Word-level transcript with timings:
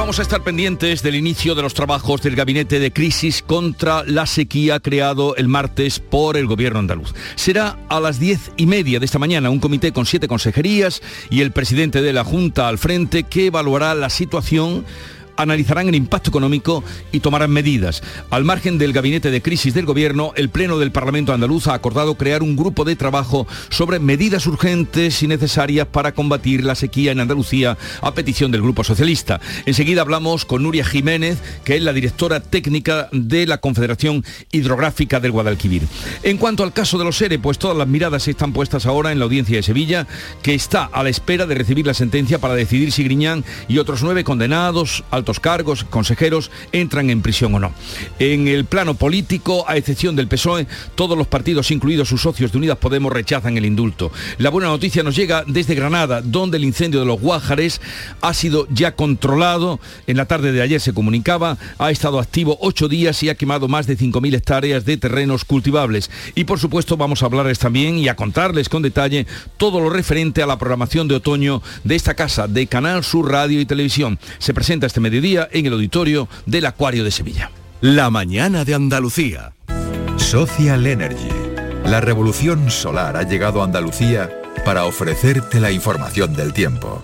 Vamos 0.00 0.18
a 0.18 0.22
estar 0.22 0.42
pendientes 0.42 1.02
del 1.02 1.14
inicio 1.14 1.54
de 1.54 1.60
los 1.60 1.74
trabajos 1.74 2.22
del 2.22 2.34
Gabinete 2.34 2.78
de 2.78 2.90
Crisis 2.90 3.42
contra 3.42 4.02
la 4.04 4.24
sequía 4.24 4.80
creado 4.80 5.36
el 5.36 5.46
martes 5.46 6.00
por 6.00 6.38
el 6.38 6.46
Gobierno 6.46 6.78
andaluz. 6.78 7.12
Será 7.34 7.76
a 7.90 8.00
las 8.00 8.18
diez 8.18 8.50
y 8.56 8.64
media 8.64 8.98
de 8.98 9.04
esta 9.04 9.18
mañana 9.18 9.50
un 9.50 9.60
comité 9.60 9.92
con 9.92 10.06
siete 10.06 10.26
consejerías 10.26 11.02
y 11.28 11.42
el 11.42 11.52
presidente 11.52 12.00
de 12.00 12.14
la 12.14 12.24
Junta 12.24 12.68
al 12.68 12.78
frente 12.78 13.24
que 13.24 13.48
evaluará 13.48 13.94
la 13.94 14.08
situación 14.08 14.86
analizarán 15.42 15.88
el 15.88 15.94
impacto 15.94 16.30
económico 16.30 16.84
y 17.12 17.20
tomarán 17.20 17.50
medidas. 17.50 18.02
Al 18.30 18.44
margen 18.44 18.78
del 18.78 18.92
gabinete 18.92 19.30
de 19.30 19.42
crisis 19.42 19.74
del 19.74 19.86
Gobierno, 19.86 20.32
el 20.36 20.48
Pleno 20.48 20.78
del 20.78 20.92
Parlamento 20.92 21.32
andaluz 21.32 21.66
ha 21.66 21.74
acordado 21.74 22.16
crear 22.16 22.42
un 22.42 22.56
grupo 22.56 22.84
de 22.84 22.96
trabajo 22.96 23.46
sobre 23.68 23.98
medidas 23.98 24.46
urgentes 24.46 25.22
y 25.22 25.26
necesarias 25.26 25.86
para 25.86 26.12
combatir 26.12 26.64
la 26.64 26.74
sequía 26.74 27.12
en 27.12 27.20
Andalucía 27.20 27.76
a 28.00 28.14
petición 28.14 28.50
del 28.50 28.62
Grupo 28.62 28.84
Socialista. 28.84 29.40
Enseguida 29.66 30.02
hablamos 30.02 30.44
con 30.44 30.62
Nuria 30.62 30.84
Jiménez, 30.84 31.38
que 31.64 31.76
es 31.76 31.82
la 31.82 31.92
directora 31.92 32.40
técnica 32.40 33.08
de 33.12 33.46
la 33.46 33.58
Confederación 33.58 34.24
Hidrográfica 34.52 35.20
del 35.20 35.32
Guadalquivir. 35.32 35.82
En 36.22 36.36
cuanto 36.36 36.62
al 36.62 36.72
caso 36.72 36.98
de 36.98 37.04
los 37.04 37.20
ERE, 37.20 37.38
pues 37.38 37.58
todas 37.58 37.76
las 37.76 37.88
miradas 37.88 38.28
están 38.28 38.52
puestas 38.52 38.86
ahora 38.86 39.12
en 39.12 39.18
la 39.18 39.24
audiencia 39.24 39.56
de 39.56 39.62
Sevilla, 39.62 40.06
que 40.42 40.54
está 40.54 40.84
a 40.84 41.02
la 41.02 41.08
espera 41.08 41.46
de 41.46 41.54
recibir 41.54 41.86
la 41.86 41.94
sentencia 41.94 42.38
para 42.38 42.54
decidir 42.54 42.92
si 42.92 43.04
Griñán 43.04 43.44
y 43.68 43.78
otros 43.78 44.02
nueve 44.02 44.24
condenados, 44.24 45.04
cargos, 45.38 45.84
consejeros, 45.84 46.50
entran 46.72 47.10
en 47.10 47.22
prisión 47.22 47.54
o 47.54 47.60
no. 47.60 47.72
En 48.18 48.48
el 48.48 48.64
plano 48.64 48.94
político, 48.94 49.64
a 49.68 49.76
excepción 49.76 50.16
del 50.16 50.26
PSOE, 50.26 50.66
todos 50.94 51.16
los 51.16 51.28
partidos, 51.28 51.70
incluidos 51.70 52.08
sus 52.08 52.22
socios 52.22 52.50
de 52.50 52.58
Unidas 52.58 52.78
Podemos, 52.78 53.12
rechazan 53.12 53.56
el 53.56 53.66
indulto. 53.66 54.10
La 54.38 54.50
buena 54.50 54.68
noticia 54.68 55.02
nos 55.02 55.14
llega 55.14 55.44
desde 55.46 55.74
Granada, 55.74 56.22
donde 56.22 56.56
el 56.56 56.64
incendio 56.64 57.00
de 57.00 57.06
los 57.06 57.20
Guájares 57.20 57.80
ha 58.20 58.34
sido 58.34 58.66
ya 58.70 58.96
controlado. 58.96 59.78
En 60.06 60.16
la 60.16 60.24
tarde 60.24 60.52
de 60.52 60.62
ayer 60.62 60.80
se 60.80 60.94
comunicaba, 60.94 61.58
ha 61.78 61.90
estado 61.90 62.18
activo 62.18 62.58
ocho 62.60 62.88
días 62.88 63.22
y 63.22 63.28
ha 63.28 63.34
quemado 63.34 63.68
más 63.68 63.86
de 63.86 63.98
5.000 63.98 64.34
hectáreas 64.34 64.84
de 64.84 64.96
terrenos 64.96 65.44
cultivables. 65.44 66.10
Y 66.34 66.44
por 66.44 66.58
supuesto 66.58 66.96
vamos 66.96 67.22
a 67.22 67.26
hablarles 67.26 67.58
también 67.58 67.98
y 67.98 68.08
a 68.08 68.16
contarles 68.16 68.68
con 68.68 68.82
detalle 68.82 69.26
todo 69.56 69.80
lo 69.80 69.90
referente 69.90 70.42
a 70.42 70.46
la 70.46 70.58
programación 70.58 71.08
de 71.08 71.16
otoño 71.16 71.62
de 71.84 71.96
esta 71.96 72.14
casa 72.14 72.48
de 72.48 72.66
Canal 72.66 73.04
Sur 73.04 73.30
Radio 73.30 73.60
y 73.60 73.66
Televisión. 73.66 74.18
Se 74.38 74.54
presenta 74.54 74.86
este 74.86 75.00
mediodía 75.00 75.09
en 75.10 75.66
el 75.66 75.72
auditorio 75.72 76.28
del 76.46 76.66
Acuario 76.66 77.04
de 77.04 77.10
Sevilla. 77.10 77.50
La 77.80 78.10
mañana 78.10 78.64
de 78.64 78.74
Andalucía. 78.74 79.52
Social 80.16 80.86
Energy. 80.86 81.28
La 81.84 82.00
revolución 82.00 82.70
solar 82.70 83.16
ha 83.16 83.22
llegado 83.22 83.60
a 83.60 83.64
Andalucía 83.64 84.30
para 84.64 84.84
ofrecerte 84.84 85.60
la 85.60 85.72
información 85.72 86.34
del 86.34 86.52
tiempo. 86.52 87.02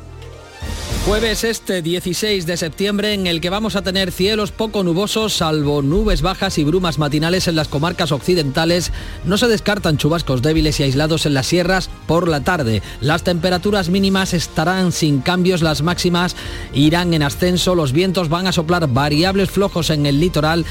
Jueves 1.07 1.45
este 1.45 1.83
16 1.83 2.47
de 2.47 2.57
septiembre 2.57 3.15
en 3.15 3.29
el 3.29 3.41
que 3.41 3.49
vamos 3.49 3.77
a 3.77 3.83
tener 3.83 4.11
cielos 4.11 4.51
poco 4.51 4.83
nubosos, 4.83 5.35
salvo 5.35 5.81
nubes 5.81 6.21
bajas 6.21 6.59
y 6.59 6.65
brumas 6.65 6.99
matinales 6.99 7.47
en 7.47 7.55
las 7.55 7.69
comarcas 7.69 8.11
occidentales. 8.11 8.91
No 9.25 9.39
se 9.39 9.47
descartan 9.47 9.99
chubascos 9.99 10.43
débiles 10.43 10.81
y 10.81 10.83
aislados 10.83 11.25
en 11.25 11.35
las 11.35 11.47
sierras 11.47 11.91
por 12.09 12.27
la 12.27 12.41
tarde. 12.43 12.83
Las 13.01 13.23
temperaturas 13.23 13.89
mínimas 13.89 14.35
estarán 14.35 14.91
sin 14.91 15.21
cambios, 15.21 15.63
las 15.63 15.81
máximas 15.81 16.35
irán 16.75 17.15
en 17.15 17.23
ascenso, 17.23 17.77
los 17.77 17.93
vientos 17.93 18.29
van 18.29 18.49
a 18.49 18.53
soplar 18.53 18.89
variables 18.89 19.49
flojos 19.49 19.91
en 19.91 20.07
el 20.07 20.19
litoral 20.19 20.67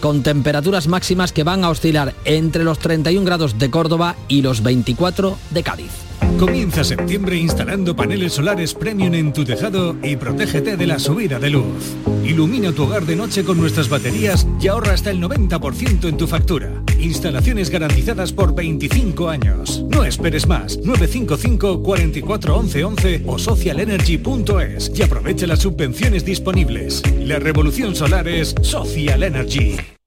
con 0.00 0.22
temperaturas 0.22 0.88
máximas 0.88 1.32
que 1.32 1.44
van 1.44 1.64
a 1.64 1.70
oscilar 1.70 2.14
entre 2.24 2.64
los 2.64 2.78
31 2.78 3.24
grados 3.24 3.58
de 3.58 3.70
Córdoba 3.70 4.16
y 4.28 4.42
los 4.42 4.62
24 4.62 5.38
de 5.50 5.62
Cádiz. 5.62 5.92
Comienza 6.38 6.84
septiembre 6.84 7.36
instalando 7.36 7.96
paneles 7.96 8.34
solares 8.34 8.74
premium 8.74 9.14
en 9.14 9.32
tu 9.32 9.44
tejado 9.44 9.96
y 10.02 10.16
protégete 10.16 10.76
de 10.76 10.86
la 10.86 10.98
subida 10.98 11.38
de 11.38 11.50
luz. 11.50 11.96
Ilumina 12.28 12.72
tu 12.72 12.82
hogar 12.82 13.06
de 13.06 13.16
noche 13.16 13.42
con 13.42 13.58
nuestras 13.58 13.88
baterías 13.88 14.46
y 14.60 14.68
ahorra 14.68 14.92
hasta 14.92 15.10
el 15.10 15.18
90% 15.18 16.08
en 16.10 16.18
tu 16.18 16.26
factura. 16.26 16.82
Instalaciones 16.98 17.70
garantizadas 17.70 18.34
por 18.34 18.54
25 18.54 19.30
años. 19.30 19.82
No 19.88 20.04
esperes 20.04 20.46
más. 20.46 20.76
955 20.76 21.82
44 21.82 22.54
11 22.54 22.84
11 22.84 23.22
o 23.26 23.38
socialenergy.es 23.38 24.92
y 24.94 25.02
aprovecha 25.02 25.46
las 25.46 25.60
subvenciones 25.60 26.26
disponibles. 26.26 27.02
La 27.18 27.38
revolución 27.38 27.96
solar 27.96 28.28
es 28.28 28.54
Social 28.60 29.22
Energy. 29.22 29.97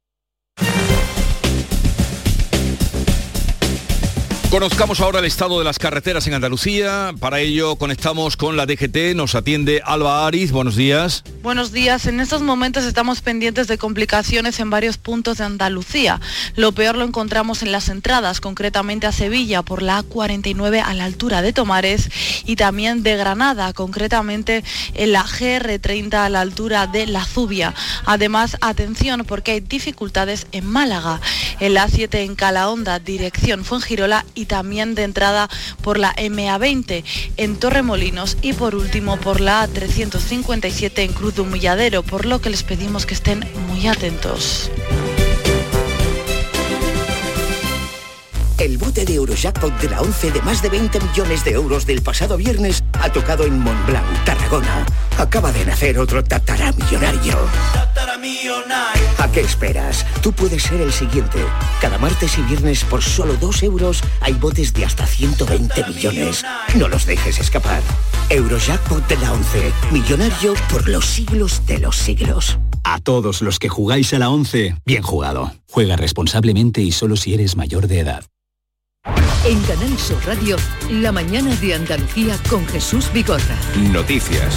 Conozcamos 4.51 4.99
ahora 4.99 5.19
el 5.19 5.25
estado 5.25 5.59
de 5.59 5.63
las 5.63 5.79
carreteras 5.79 6.27
en 6.27 6.33
Andalucía. 6.33 7.13
Para 7.21 7.39
ello 7.39 7.77
conectamos 7.77 8.35
con 8.35 8.57
la 8.57 8.65
DGT. 8.65 9.15
Nos 9.15 9.33
atiende 9.33 9.81
Alba 9.85 10.27
Ariz. 10.27 10.51
Buenos 10.51 10.75
días. 10.75 11.23
Buenos 11.41 11.71
días. 11.71 12.05
En 12.05 12.19
estos 12.19 12.41
momentos 12.41 12.83
estamos 12.83 13.21
pendientes 13.21 13.69
de 13.69 13.77
complicaciones 13.77 14.59
en 14.59 14.69
varios 14.69 14.97
puntos 14.97 15.37
de 15.37 15.45
Andalucía. 15.45 16.19
Lo 16.57 16.73
peor 16.73 16.97
lo 16.97 17.05
encontramos 17.05 17.63
en 17.63 17.71
las 17.71 17.87
entradas, 17.87 18.41
concretamente 18.41 19.07
a 19.07 19.13
Sevilla 19.13 19.61
por 19.61 19.81
la 19.81 20.03
A49 20.03 20.83
a 20.85 20.93
la 20.95 21.05
altura 21.05 21.41
de 21.41 21.53
Tomares 21.53 22.09
y 22.45 22.57
también 22.57 23.03
de 23.03 23.15
Granada, 23.15 23.71
concretamente 23.71 24.65
en 24.95 25.13
la 25.13 25.23
GR30 25.23 26.13
a 26.13 26.29
la 26.29 26.41
altura 26.41 26.87
de 26.87 27.07
La 27.07 27.23
Zubia. 27.23 27.73
Además, 28.03 28.57
atención 28.59 29.23
porque 29.25 29.51
hay 29.51 29.59
dificultades 29.61 30.45
en 30.51 30.65
Málaga, 30.65 31.21
en 31.61 31.73
la 31.73 31.87
A7 31.87 32.15
en 32.15 32.35
Calahonda, 32.35 32.99
dirección 32.99 33.63
Fuengirola 33.63 34.25
y 34.35 34.40
también 34.45 34.95
de 34.95 35.03
entrada 35.03 35.49
por 35.81 35.97
la 35.97 36.15
MA20 36.15 37.03
en 37.37 37.55
Torremolinos 37.57 38.37
y 38.41 38.53
por 38.53 38.75
último 38.75 39.17
por 39.17 39.41
la 39.41 39.67
A357 39.67 40.99
en 40.99 41.13
Cruz 41.13 41.35
de 41.35 41.41
Humilladero, 41.41 42.03
por 42.03 42.25
lo 42.25 42.41
que 42.41 42.49
les 42.49 42.63
pedimos 42.63 43.05
que 43.05 43.13
estén 43.13 43.45
muy 43.67 43.87
atentos. 43.87 44.71
El 48.61 48.77
bote 48.77 49.05
de 49.05 49.15
Eurojackpot 49.15 49.75
de 49.81 49.89
la 49.89 50.01
11 50.01 50.33
de 50.33 50.41
más 50.43 50.61
de 50.61 50.69
20 50.69 50.99
millones 50.99 51.43
de 51.43 51.53
euros 51.53 51.87
del 51.87 52.03
pasado 52.03 52.37
viernes 52.37 52.83
ha 52.93 53.11
tocado 53.11 53.43
en 53.43 53.57
Montblanc, 53.57 54.05
Tarragona. 54.23 54.85
Acaba 55.17 55.51
de 55.51 55.65
nacer 55.65 55.97
otro 55.97 56.23
tataramillonario. 56.23 57.39
¿A 59.17 59.31
qué 59.31 59.39
esperas? 59.39 60.05
Tú 60.21 60.31
puedes 60.31 60.61
ser 60.61 60.79
el 60.79 60.93
siguiente. 60.93 61.39
Cada 61.81 61.97
martes 61.97 62.37
y 62.37 62.43
viernes 62.43 62.83
por 62.83 63.01
solo 63.01 63.33
2 63.41 63.63
euros 63.63 64.03
hay 64.19 64.33
botes 64.33 64.73
de 64.73 64.85
hasta 64.85 65.07
120 65.07 65.83
millones. 65.87 66.45
No 66.75 66.87
los 66.87 67.07
dejes 67.07 67.39
escapar. 67.39 67.81
Eurojackpot 68.29 69.07
de 69.07 69.17
la 69.17 69.33
11. 69.33 69.73
Millonario 69.91 70.53
por 70.69 70.87
los 70.87 71.07
siglos 71.07 71.65
de 71.65 71.79
los 71.79 71.97
siglos. 71.97 72.59
A 72.83 72.99
todos 72.99 73.41
los 73.41 73.57
que 73.57 73.69
jugáis 73.69 74.13
a 74.13 74.19
la 74.19 74.29
11, 74.29 74.75
bien 74.85 75.01
jugado. 75.01 75.51
Juega 75.67 75.95
responsablemente 75.95 76.81
y 76.81 76.91
solo 76.91 77.15
si 77.15 77.33
eres 77.33 77.55
mayor 77.55 77.87
de 77.87 78.01
edad. 78.01 78.23
En 79.43 79.59
Canal 79.63 79.97
Sur 79.97 80.23
Radio, 80.27 80.55
La 80.91 81.11
mañana 81.11 81.55
de 81.55 81.73
Andalucía 81.73 82.37
con 82.47 82.63
Jesús 82.67 83.11
Vigorra. 83.11 83.57
Noticias. 83.91 84.55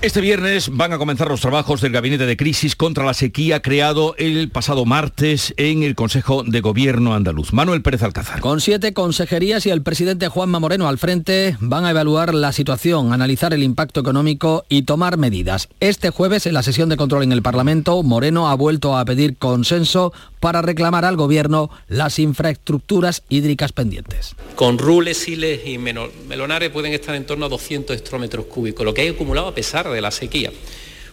Este 0.00 0.20
viernes 0.20 0.70
van 0.70 0.92
a 0.92 0.98
comenzar 0.98 1.26
los 1.28 1.40
trabajos 1.40 1.80
del 1.80 1.90
Gabinete 1.90 2.24
de 2.24 2.36
Crisis 2.36 2.76
contra 2.76 3.04
la 3.04 3.14
sequía 3.14 3.62
creado 3.62 4.14
el 4.16 4.48
pasado 4.48 4.84
martes 4.84 5.54
en 5.56 5.82
el 5.82 5.96
Consejo 5.96 6.44
de 6.44 6.60
Gobierno 6.60 7.14
andaluz. 7.14 7.52
Manuel 7.52 7.82
Pérez 7.82 8.04
Alcázar. 8.04 8.38
Con 8.38 8.60
siete 8.60 8.92
consejerías 8.92 9.66
y 9.66 9.70
el 9.70 9.82
presidente 9.82 10.28
Juanma 10.28 10.60
Moreno 10.60 10.86
al 10.86 10.98
frente 10.98 11.56
van 11.58 11.84
a 11.84 11.90
evaluar 11.90 12.32
la 12.32 12.52
situación, 12.52 13.12
analizar 13.12 13.52
el 13.54 13.64
impacto 13.64 13.98
económico 13.98 14.64
y 14.68 14.82
tomar 14.82 15.16
medidas. 15.16 15.68
Este 15.80 16.10
jueves 16.10 16.46
en 16.46 16.54
la 16.54 16.62
sesión 16.62 16.90
de 16.90 16.96
control 16.96 17.24
en 17.24 17.32
el 17.32 17.42
Parlamento, 17.42 18.02
Moreno 18.04 18.50
ha 18.50 18.54
vuelto 18.54 18.96
a 18.96 19.04
pedir 19.04 19.36
consenso 19.36 20.12
para 20.40 20.62
reclamar 20.62 21.04
al 21.04 21.16
Gobierno 21.16 21.70
las 21.88 22.18
infraestructuras 22.18 23.22
hídricas 23.28 23.72
pendientes. 23.72 24.34
Con 24.54 24.78
Rules, 24.78 25.18
Siles 25.18 25.66
y 25.66 25.78
Melonares 25.78 26.70
pueden 26.70 26.92
estar 26.92 27.14
en 27.14 27.26
torno 27.26 27.46
a 27.46 27.48
200 27.48 27.96
hectómetros 27.96 28.46
cúbicos, 28.46 28.84
lo 28.84 28.94
que 28.94 29.02
hay 29.02 29.08
acumulado 29.08 29.48
a 29.48 29.54
pesar 29.54 29.88
de 29.88 30.00
la 30.00 30.10
sequía. 30.10 30.52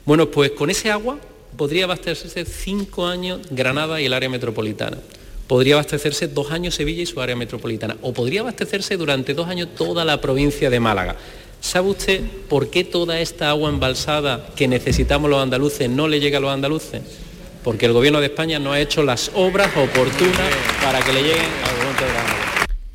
Bueno, 0.06 0.30
pues 0.30 0.52
con 0.52 0.70
ese 0.70 0.92
agua 0.92 1.18
podría 1.58 1.86
abastecerse 1.86 2.46
cinco 2.46 3.08
años 3.08 3.42
Granada 3.50 4.00
y 4.02 4.06
el 4.06 4.14
área 4.14 4.30
metropolitana. 4.30 4.98
Podría 5.48 5.76
abastecerse 5.76 6.28
dos 6.28 6.52
años 6.52 6.76
Sevilla 6.76 7.04
y 7.04 7.06
su 7.06 7.22
área 7.22 7.36
metropolitana. 7.36 7.98
O 8.02 8.14
podría 8.14 8.42
abastecerse 8.42 8.98
durante 8.98 9.34
dos 9.34 9.48
años 9.48 9.70
toda 9.76 10.04
la 10.04 10.20
provincia 10.20 10.70
de 10.70 10.80
Málaga. 10.80 11.16
¿Sabe 11.62 11.90
usted 11.90 12.22
por 12.50 12.70
qué 12.70 12.84
toda 12.84 13.20
esta 13.20 13.50
agua 13.50 13.70
embalsada 13.70 14.48
que 14.56 14.68
necesitamos 14.68 15.30
los 15.30 15.42
andaluces 15.42 15.90
no 15.90 16.08
le 16.08 16.20
llega 16.20 16.38
a 16.38 16.42
los 16.42 16.52
andaluces? 16.52 17.02
Porque 17.66 17.88
el 17.88 17.94
gobierno 17.94 18.20
de 18.20 18.28
España 18.28 18.60
no 18.60 18.72
ha 18.72 18.80
hecho 18.80 19.02
las 19.02 19.32
obras 19.34 19.76
oportunas 19.76 20.54
para 20.84 21.00
que 21.02 21.12
le 21.12 21.24
lleguen 21.24 21.50
al 21.68 21.78
momento 21.78 22.06
de 22.06 22.12
Granada. 22.12 22.35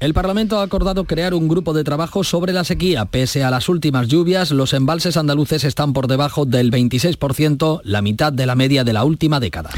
El 0.01 0.15
Parlamento 0.15 0.59
ha 0.59 0.63
acordado 0.63 1.05
crear 1.05 1.35
un 1.35 1.47
grupo 1.47 1.75
de 1.75 1.85
trabajo 1.85 2.25
sobre 2.25 2.55
la 2.55 2.65
sequía. 2.65 3.05
Pese 3.05 3.45
a 3.45 3.51
las 3.51 3.69
últimas 3.69 4.09
lluvias, 4.09 4.51
los 4.51 4.73
embalses 4.73 5.19
andaluces 5.19 5.63
están 5.63 5.93
por 5.93 6.07
debajo 6.07 6.47
del 6.47 6.71
26%, 6.71 7.83
la 7.85 8.01
mitad 8.01 8.33
de 8.33 8.47
la 8.47 8.55
media 8.55 8.83
de 8.83 8.95
la 8.95 9.05
última 9.05 9.41
década. 9.41 9.69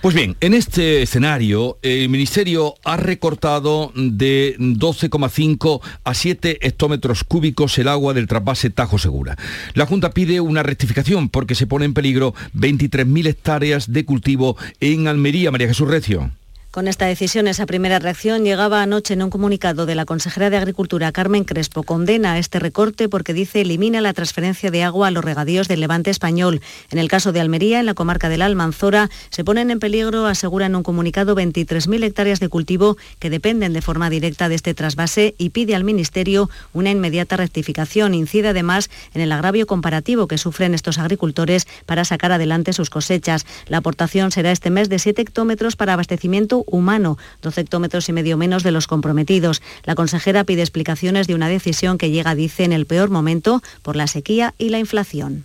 Pues 0.00 0.14
bien, 0.14 0.34
en 0.40 0.54
este 0.54 1.02
escenario, 1.02 1.76
el 1.82 2.08
Ministerio 2.08 2.76
ha 2.84 2.96
recortado 2.96 3.92
de 3.94 4.56
12,5 4.58 5.82
a 6.04 6.14
7 6.14 6.66
hectómetros 6.66 7.22
cúbicos 7.24 7.76
el 7.76 7.88
agua 7.88 8.14
del 8.14 8.28
trasvase 8.28 8.70
Tajo 8.70 8.96
Segura. 8.96 9.36
La 9.74 9.84
Junta 9.84 10.12
pide 10.12 10.40
una 10.40 10.62
rectificación 10.62 11.28
porque 11.28 11.54
se 11.54 11.66
pone 11.66 11.84
en 11.84 11.92
peligro 11.92 12.32
23.000 12.54 13.26
hectáreas 13.26 13.92
de 13.92 14.06
cultivo 14.06 14.56
en 14.80 15.06
Almería. 15.06 15.50
María 15.50 15.68
Jesús 15.68 15.86
Recio. 15.86 16.30
Con 16.76 16.88
esta 16.88 17.06
decisión, 17.06 17.48
esa 17.48 17.64
primera 17.64 17.98
reacción 17.98 18.44
llegaba 18.44 18.82
anoche 18.82 19.14
en 19.14 19.22
un 19.22 19.30
comunicado 19.30 19.86
de 19.86 19.94
la 19.94 20.04
consejera 20.04 20.50
de 20.50 20.58
Agricultura, 20.58 21.10
Carmen 21.10 21.44
Crespo. 21.44 21.84
Condena 21.84 22.38
este 22.38 22.58
recorte 22.58 23.08
porque 23.08 23.32
dice 23.32 23.62
elimina 23.62 24.02
la 24.02 24.12
transferencia 24.12 24.70
de 24.70 24.82
agua 24.82 25.08
a 25.08 25.10
los 25.10 25.24
regadíos 25.24 25.68
del 25.68 25.80
levante 25.80 26.10
español. 26.10 26.60
En 26.90 26.98
el 26.98 27.08
caso 27.08 27.32
de 27.32 27.40
Almería, 27.40 27.80
en 27.80 27.86
la 27.86 27.94
comarca 27.94 28.28
de 28.28 28.36
la 28.36 28.44
Almanzora, 28.44 29.08
se 29.30 29.42
ponen 29.42 29.70
en 29.70 29.78
peligro, 29.78 30.26
asegura 30.26 30.66
en 30.66 30.76
un 30.76 30.82
comunicado, 30.82 31.34
23.000 31.34 32.04
hectáreas 32.04 32.40
de 32.40 32.50
cultivo 32.50 32.98
que 33.20 33.30
dependen 33.30 33.72
de 33.72 33.80
forma 33.80 34.10
directa 34.10 34.50
de 34.50 34.56
este 34.56 34.74
trasvase 34.74 35.34
y 35.38 35.48
pide 35.48 35.76
al 35.76 35.82
Ministerio 35.82 36.50
una 36.74 36.90
inmediata 36.90 37.38
rectificación. 37.38 38.12
Incide 38.12 38.48
además 38.48 38.90
en 39.14 39.22
el 39.22 39.32
agravio 39.32 39.66
comparativo 39.66 40.28
que 40.28 40.36
sufren 40.36 40.74
estos 40.74 40.98
agricultores 40.98 41.66
para 41.86 42.04
sacar 42.04 42.32
adelante 42.32 42.74
sus 42.74 42.90
cosechas. 42.90 43.46
La 43.66 43.78
aportación 43.78 44.30
será 44.30 44.52
este 44.52 44.68
mes 44.68 44.90
de 44.90 44.98
7 44.98 45.22
hectómetros 45.22 45.74
para 45.76 45.94
abastecimiento 45.94 46.65
humano, 46.66 47.18
12 47.42 47.62
hectómetros 47.62 48.08
y 48.08 48.12
medio 48.12 48.36
menos 48.36 48.62
de 48.62 48.70
los 48.70 48.86
comprometidos. 48.86 49.62
La 49.84 49.94
consejera 49.94 50.44
pide 50.44 50.62
explicaciones 50.62 51.26
de 51.26 51.34
una 51.34 51.48
decisión 51.48 51.98
que 51.98 52.10
llega, 52.10 52.34
dice, 52.34 52.64
en 52.64 52.72
el 52.72 52.86
peor 52.86 53.10
momento 53.10 53.62
por 53.82 53.96
la 53.96 54.06
sequía 54.06 54.54
y 54.58 54.68
la 54.68 54.78
inflación. 54.78 55.44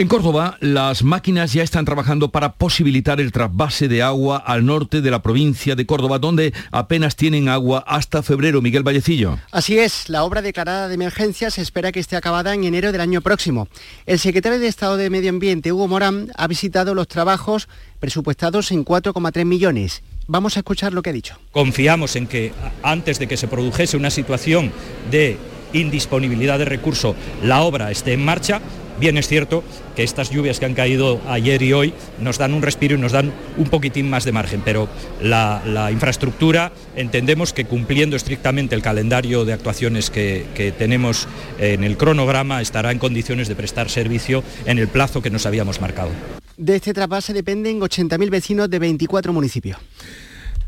En 0.00 0.06
Córdoba, 0.06 0.56
las 0.60 1.02
máquinas 1.02 1.52
ya 1.52 1.64
están 1.64 1.84
trabajando 1.84 2.28
para 2.28 2.52
posibilitar 2.52 3.20
el 3.20 3.32
trasvase 3.32 3.88
de 3.88 4.00
agua 4.00 4.36
al 4.36 4.64
norte 4.64 5.00
de 5.00 5.10
la 5.10 5.22
provincia 5.22 5.74
de 5.74 5.86
Córdoba, 5.86 6.20
donde 6.20 6.54
apenas 6.70 7.16
tienen 7.16 7.48
agua 7.48 7.82
hasta 7.84 8.22
febrero. 8.22 8.62
Miguel 8.62 8.84
Vallecillo. 8.84 9.40
Así 9.50 9.76
es, 9.76 10.08
la 10.08 10.22
obra 10.22 10.40
declarada 10.40 10.86
de 10.86 10.94
emergencia 10.94 11.50
se 11.50 11.62
espera 11.62 11.90
que 11.90 11.98
esté 11.98 12.14
acabada 12.14 12.54
en 12.54 12.62
enero 12.62 12.92
del 12.92 13.00
año 13.00 13.22
próximo. 13.22 13.66
El 14.06 14.20
secretario 14.20 14.60
de 14.60 14.68
Estado 14.68 14.96
de 14.96 15.10
Medio 15.10 15.30
Ambiente, 15.30 15.72
Hugo 15.72 15.88
Morán, 15.88 16.30
ha 16.36 16.46
visitado 16.46 16.94
los 16.94 17.08
trabajos 17.08 17.68
presupuestados 17.98 18.70
en 18.70 18.84
4,3 18.84 19.44
millones. 19.46 20.04
Vamos 20.28 20.56
a 20.56 20.60
escuchar 20.60 20.92
lo 20.92 21.02
que 21.02 21.10
ha 21.10 21.12
dicho. 21.12 21.40
Confiamos 21.50 22.14
en 22.14 22.28
que 22.28 22.52
antes 22.84 23.18
de 23.18 23.26
que 23.26 23.36
se 23.36 23.48
produjese 23.48 23.96
una 23.96 24.10
situación 24.10 24.70
de 25.10 25.38
indisponibilidad 25.72 26.56
de 26.56 26.66
recursos, 26.66 27.16
la 27.42 27.62
obra 27.62 27.90
esté 27.90 28.12
en 28.12 28.24
marcha 28.24 28.62
Bien 29.00 29.16
es 29.16 29.28
cierto 29.28 29.62
que 29.94 30.02
estas 30.02 30.30
lluvias 30.30 30.58
que 30.58 30.66
han 30.66 30.74
caído 30.74 31.20
ayer 31.28 31.62
y 31.62 31.72
hoy 31.72 31.94
nos 32.20 32.38
dan 32.38 32.52
un 32.52 32.62
respiro 32.62 32.96
y 32.96 32.98
nos 32.98 33.12
dan 33.12 33.32
un 33.56 33.68
poquitín 33.68 34.10
más 34.10 34.24
de 34.24 34.32
margen, 34.32 34.60
pero 34.64 34.88
la, 35.22 35.62
infraestructura 35.92 36.72
entendemos 36.96 37.52
que 37.52 37.64
cumpliendo 37.64 38.16
estrictamente 38.16 38.74
el 38.74 38.82
calendario 38.82 39.44
de 39.44 39.52
actuaciones 39.52 40.10
que, 40.10 40.46
tenemos 40.76 41.28
en 41.58 41.84
el 41.84 41.96
cronograma 41.96 42.60
estará 42.60 42.90
en 42.90 42.98
condiciones 42.98 43.48
de 43.48 43.54
prestar 43.54 43.88
servicio 43.88 44.42
en 44.66 44.78
el 44.78 44.88
plazo 44.88 45.22
que 45.22 45.30
nos 45.30 45.46
habíamos 45.46 45.80
marcado. 45.80 46.10
De 46.56 46.76
este 46.76 46.92
trasvase 46.92 47.32
dependen 47.32 47.80
80.000 47.80 48.30
vecinos 48.30 48.68
de 48.68 48.78
24 48.80 49.32
municipios. 49.32 49.78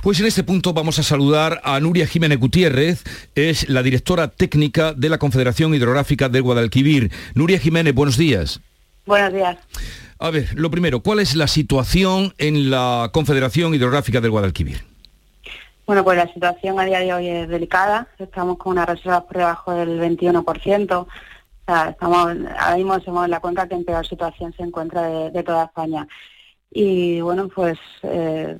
Pues 0.03 0.19
en 0.19 0.27
este 0.27 0.43
punto 0.43 0.73
vamos 0.73 0.99
a 0.99 1.03
saludar 1.03 1.61
a 1.63 1.79
Nuria 1.79 2.07
Jiménez 2.07 2.39
Gutiérrez, 2.39 3.05
es 3.35 3.69
la 3.69 3.83
directora 3.83 4.29
técnica 4.29 4.95
de 4.95 5.11
la 5.11 5.19
Confederación 5.19 5.75
Hidrográfica 5.75 6.31
del 6.31 6.41
Guadalquivir. 6.43 7.13
Nuria 7.35 7.59
Jiménez, 7.59 7.95
buenos 7.95 8.17
días. 8.17 8.63
Buenos 9.05 9.31
días. 9.35 9.59
A 10.19 10.31
ver, 10.31 10.49
lo 10.55 10.71
primero, 10.71 11.01
¿cuál 11.01 11.21
es 11.21 11.37
la 11.37 11.47
situación 11.47 12.33
en 12.39 12.71
la 12.71 13.11
Confederación 13.13 13.75
Hidrográfica 13.75 14.23
del 14.23 14.31
Guadalquivir? 14.31 14.83
Bueno, 15.87 16.03
pues 16.03 16.17
la 16.17 16.33
situación 16.33 16.81
a 16.81 16.87
día 16.87 17.01
de 17.01 17.13
hoy 17.13 17.29
es 17.29 17.49
delicada. 17.49 18.09
Estamos 18.19 18.57
con 18.57 18.73
una 18.73 18.87
reserva 18.87 19.27
por 19.27 19.37
debajo 19.37 19.75
del 19.75 20.01
21%. 20.01 20.93
O 20.93 21.09
sea, 21.67 21.91
estamos, 21.91 22.27
ahora 22.59 22.77
mismo 22.77 22.99
somos 23.01 23.29
la 23.29 23.41
cuenca 23.41 23.69
que 23.69 23.75
en 23.75 23.85
peor 23.85 24.07
situación 24.07 24.55
se 24.57 24.63
encuentra 24.63 25.31
de, 25.31 25.43
toda 25.43 25.65
España. 25.65 26.09
Y 26.71 27.21
bueno, 27.21 27.49
pues 27.49 27.79
eh, 28.03 28.57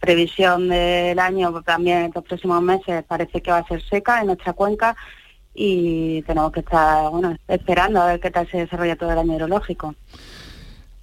previsión 0.00 0.68
del 0.68 1.18
año 1.18 1.62
también 1.62 1.98
en 2.04 2.12
los 2.14 2.24
próximos 2.24 2.62
meses 2.62 3.04
parece 3.04 3.40
que 3.40 3.50
va 3.50 3.58
a 3.58 3.68
ser 3.68 3.82
seca 3.82 4.20
en 4.20 4.26
nuestra 4.28 4.52
cuenca 4.52 4.96
y 5.54 6.22
tenemos 6.22 6.52
que 6.52 6.60
estar 6.60 7.10
bueno, 7.10 7.36
esperando 7.48 8.02
a 8.02 8.06
ver 8.06 8.20
qué 8.20 8.30
tal 8.30 8.48
se 8.50 8.58
desarrolla 8.58 8.96
todo 8.96 9.12
el 9.12 9.18
año 9.18 9.34
hidrológico. 9.34 9.94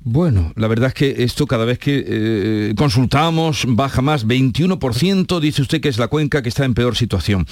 Bueno, 0.05 0.51
la 0.57 0.67
verdad 0.67 0.89
es 0.89 0.93
que 0.93 1.23
esto 1.23 1.47
cada 1.47 1.63
vez 1.63 1.79
que 1.79 2.03
eh, 2.05 2.73
consultamos 2.75 3.63
baja 3.65 4.01
más, 4.01 4.27
21%, 4.27 5.39
dice 5.39 5.61
usted 5.61 5.79
que 5.79 5.87
es 5.87 5.97
la 5.97 6.09
cuenca 6.09 6.41
que 6.41 6.49
está 6.49 6.65
en 6.65 6.73
peor 6.73 6.97
situación. 6.97 7.47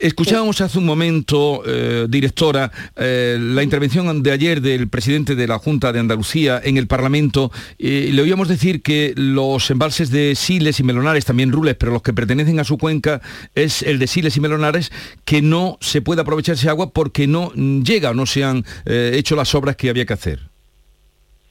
Escuchábamos 0.00 0.60
hace 0.60 0.80
un 0.80 0.86
momento, 0.86 1.62
eh, 1.64 2.06
directora, 2.08 2.72
eh, 2.96 3.38
la 3.40 3.62
intervención 3.62 4.24
de 4.24 4.32
ayer 4.32 4.60
del 4.60 4.88
presidente 4.88 5.36
de 5.36 5.46
la 5.46 5.60
Junta 5.60 5.92
de 5.92 6.00
Andalucía 6.00 6.60
en 6.64 6.78
el 6.78 6.88
Parlamento. 6.88 7.52
le 7.78 8.20
oíamos 8.20 8.48
decir 8.48 8.82
que 8.82 9.14
los 9.16 9.70
embalses 9.70 10.10
de 10.10 10.34
Siles 10.34 10.80
y 10.80 10.82
Melonares, 10.82 11.24
también 11.24 11.52
Rules, 11.52 11.76
pero 11.76 11.92
los 11.92 12.02
que 12.02 12.12
pertenecen 12.12 12.58
a 12.58 12.64
su 12.64 12.76
cuenca 12.76 13.22
es 13.54 13.82
el 13.82 14.00
de 14.00 14.08
Siles 14.08 14.36
y 14.36 14.40
Melonares, 14.40 14.90
que 15.24 15.42
no 15.42 15.78
se 15.80 16.02
puede 16.02 16.22
aprovechar 16.22 16.56
ese 16.56 16.68
agua 16.68 16.90
porque 16.90 17.28
no 17.28 17.52
llega, 17.52 18.12
no 18.14 18.26
se 18.26 18.42
han 18.42 18.64
hecho 18.84 19.36
las 19.36 19.54
obras 19.54 19.76
que 19.76 19.90
había 19.90 20.06
que 20.06 20.12
hacer. 20.12 20.53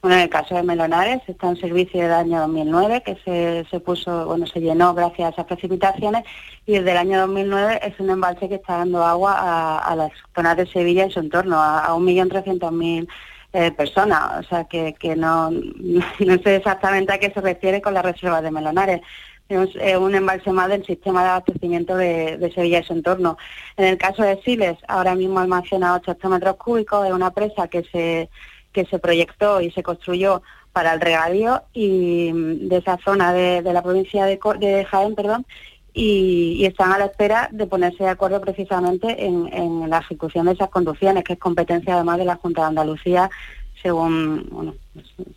Bueno, 0.04 0.18
en 0.18 0.24
el 0.24 0.28
caso 0.28 0.54
de 0.54 0.62
Melonares 0.62 1.22
está 1.26 1.48
en 1.48 1.56
servicio 1.56 2.02
del 2.02 2.12
año 2.12 2.40
2009, 2.40 3.02
que 3.06 3.16
se, 3.24 3.64
se 3.70 3.80
puso, 3.80 4.26
bueno, 4.26 4.46
se 4.46 4.60
llenó 4.60 4.92
gracias 4.92 5.28
a 5.28 5.30
esas 5.30 5.46
precipitaciones 5.46 6.24
y 6.66 6.74
desde 6.74 6.90
el 6.90 6.98
año 6.98 7.20
2009 7.20 7.80
es 7.82 7.98
un 7.98 8.10
embalse 8.10 8.50
que 8.50 8.56
está 8.56 8.76
dando 8.76 9.02
agua 9.02 9.78
a, 9.78 9.96
las 9.96 10.12
zonas 10.34 10.58
de 10.58 10.66
Sevilla 10.66 11.06
y 11.06 11.10
su 11.10 11.20
entorno, 11.20 11.56
a, 11.56 11.86
a 11.86 11.94
1.300.000 11.94 13.08
eh, 13.54 13.70
personas. 13.70 14.40
O 14.40 14.42
sea, 14.46 14.64
que, 14.64 14.92
que 14.92 15.16
no, 15.16 15.50
no 16.18 16.38
sé 16.42 16.56
exactamente 16.56 17.14
a 17.14 17.18
qué 17.18 17.30
se 17.30 17.40
refiere 17.40 17.80
con 17.80 17.94
la 17.94 18.02
reserva 18.02 18.42
de 18.42 18.50
Melonares. 18.50 19.00
Es 19.48 19.96
un 19.96 20.14
embalse 20.14 20.52
más 20.52 20.68
del 20.68 20.84
sistema 20.84 21.22
de 21.22 21.30
abastecimiento 21.30 21.96
de, 21.96 22.36
de, 22.36 22.52
Sevilla 22.52 22.80
y 22.80 22.84
su 22.84 22.92
entorno. 22.92 23.38
En 23.78 23.86
el 23.86 23.96
caso 23.96 24.22
de 24.22 24.38
Siles, 24.42 24.76
ahora 24.86 25.14
mismo 25.14 25.38
almacena 25.38 25.94
8 25.94 26.10
hectómetros 26.10 26.56
cúbicos, 26.56 27.06
es 27.06 27.12
una 27.12 27.30
presa 27.30 27.68
que 27.68 27.84
se 27.84 28.28
que 28.74 28.84
se 28.84 28.98
proyectó 28.98 29.62
y 29.62 29.70
se 29.70 29.82
construyó 29.82 30.42
para 30.74 30.92
el 30.92 31.00
regadío 31.00 31.62
y 31.72 32.30
mm, 32.34 32.68
de 32.68 32.76
esa 32.76 32.98
zona 33.02 33.32
de, 33.32 33.62
la 33.62 33.82
provincia 33.82 34.26
de, 34.26 34.86
Jaén, 34.90 35.14
perdón, 35.14 35.46
y, 35.94 36.64
están 36.66 36.92
a 36.92 36.98
la 36.98 37.06
espera 37.06 37.48
de 37.52 37.66
ponerse 37.66 38.04
de 38.04 38.10
acuerdo 38.10 38.40
precisamente 38.40 39.24
en, 39.24 39.88
la 39.88 39.98
ejecución 39.98 40.46
de 40.46 40.52
esas 40.52 40.68
conducciones, 40.68 41.24
que 41.24 41.34
es 41.34 41.38
competencia 41.38 41.94
además 41.94 42.18
de 42.18 42.24
la 42.24 42.36
Junta 42.36 42.62
de 42.62 42.66
Andalucía, 42.66 43.30
según 43.80 44.48
bueno, 44.50 44.74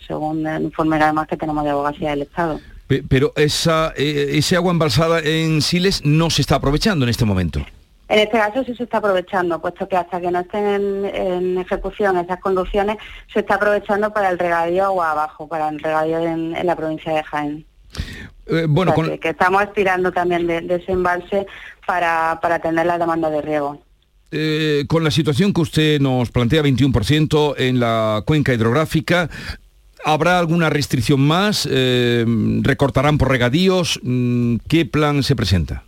según 0.08 0.46
el 0.48 0.64
informe 0.64 0.98
además 0.98 1.28
que 1.28 1.38
tenemos 1.38 1.64
de 1.64 1.70
abogacía 1.70 2.10
del 2.10 2.24
Estado. 2.24 2.60
Pero 2.88 3.34
esa, 3.36 3.94
eh, 3.98 4.32
ese 4.34 4.56
agua 4.56 4.72
embalsada 4.72 5.20
en 5.20 5.62
Siles 5.62 6.04
no 6.06 6.30
se 6.30 6.42
está 6.42 6.56
aprovechando 6.56 7.06
en 7.06 7.10
este 7.10 7.26
momento. 7.26 7.64
En 8.10 8.20
este 8.20 8.38
caso 8.38 8.64
sí 8.64 8.74
se 8.76 8.84
está 8.84 9.00
aprovechando, 9.00 9.60
puesto 9.60 9.88
que 9.88 9.98
hasta 9.98 10.22
que 10.22 10.32
no 10.32 10.40
estén 10.40 11.06
en, 11.06 11.58
ejecución 11.58 12.18
esas 12.18 12.40
conducciones, 12.40 12.98
se 13.34 13.40
está 13.40 13.56
aprovechando 13.56 14.14
para 14.14 14.30
el 14.30 14.40
regadío 14.40 14.86
agua 14.86 15.12
abajo, 15.12 15.48
para 15.48 15.68
el 15.70 15.80
regadío 15.80 16.20
en, 16.20 16.66
la 16.66 16.76
provincia 16.76 17.14
de 17.14 17.24
Jaén. 17.24 17.66
Eh, 18.48 18.66
bueno, 18.70 18.94
que, 18.94 19.30
estamos 19.30 19.62
aspirando 19.62 20.12
también 20.12 20.48
de, 20.48 20.76
ese 20.76 20.94
embalse 20.94 21.48
para, 21.86 22.40
para 22.42 22.56
atender 22.56 22.86
la 22.86 22.98
demanda 22.98 23.30
de 23.30 23.42
riego. 23.42 23.82
Eh, 24.32 24.86
con 24.88 25.04
la 25.04 25.12
situación 25.12 25.54
que 25.54 25.62
usted 25.62 26.00
nos 26.02 26.32
plantea, 26.32 26.62
21% 26.62 27.56
en 27.58 27.80
la 27.80 28.24
cuenca 28.26 28.54
hidrográfica, 28.54 29.30
¿habrá 30.04 30.40
alguna 30.40 30.70
restricción 30.70 31.22
más? 31.22 31.68
Eh, 31.70 32.26
¿Recortarán 32.62 33.18
por 33.18 33.30
regadíos? 33.30 34.00
Mm, 34.04 34.58
¿Qué 34.68 34.86
plan 34.86 35.24
se 35.24 35.36
presenta? 35.36 35.84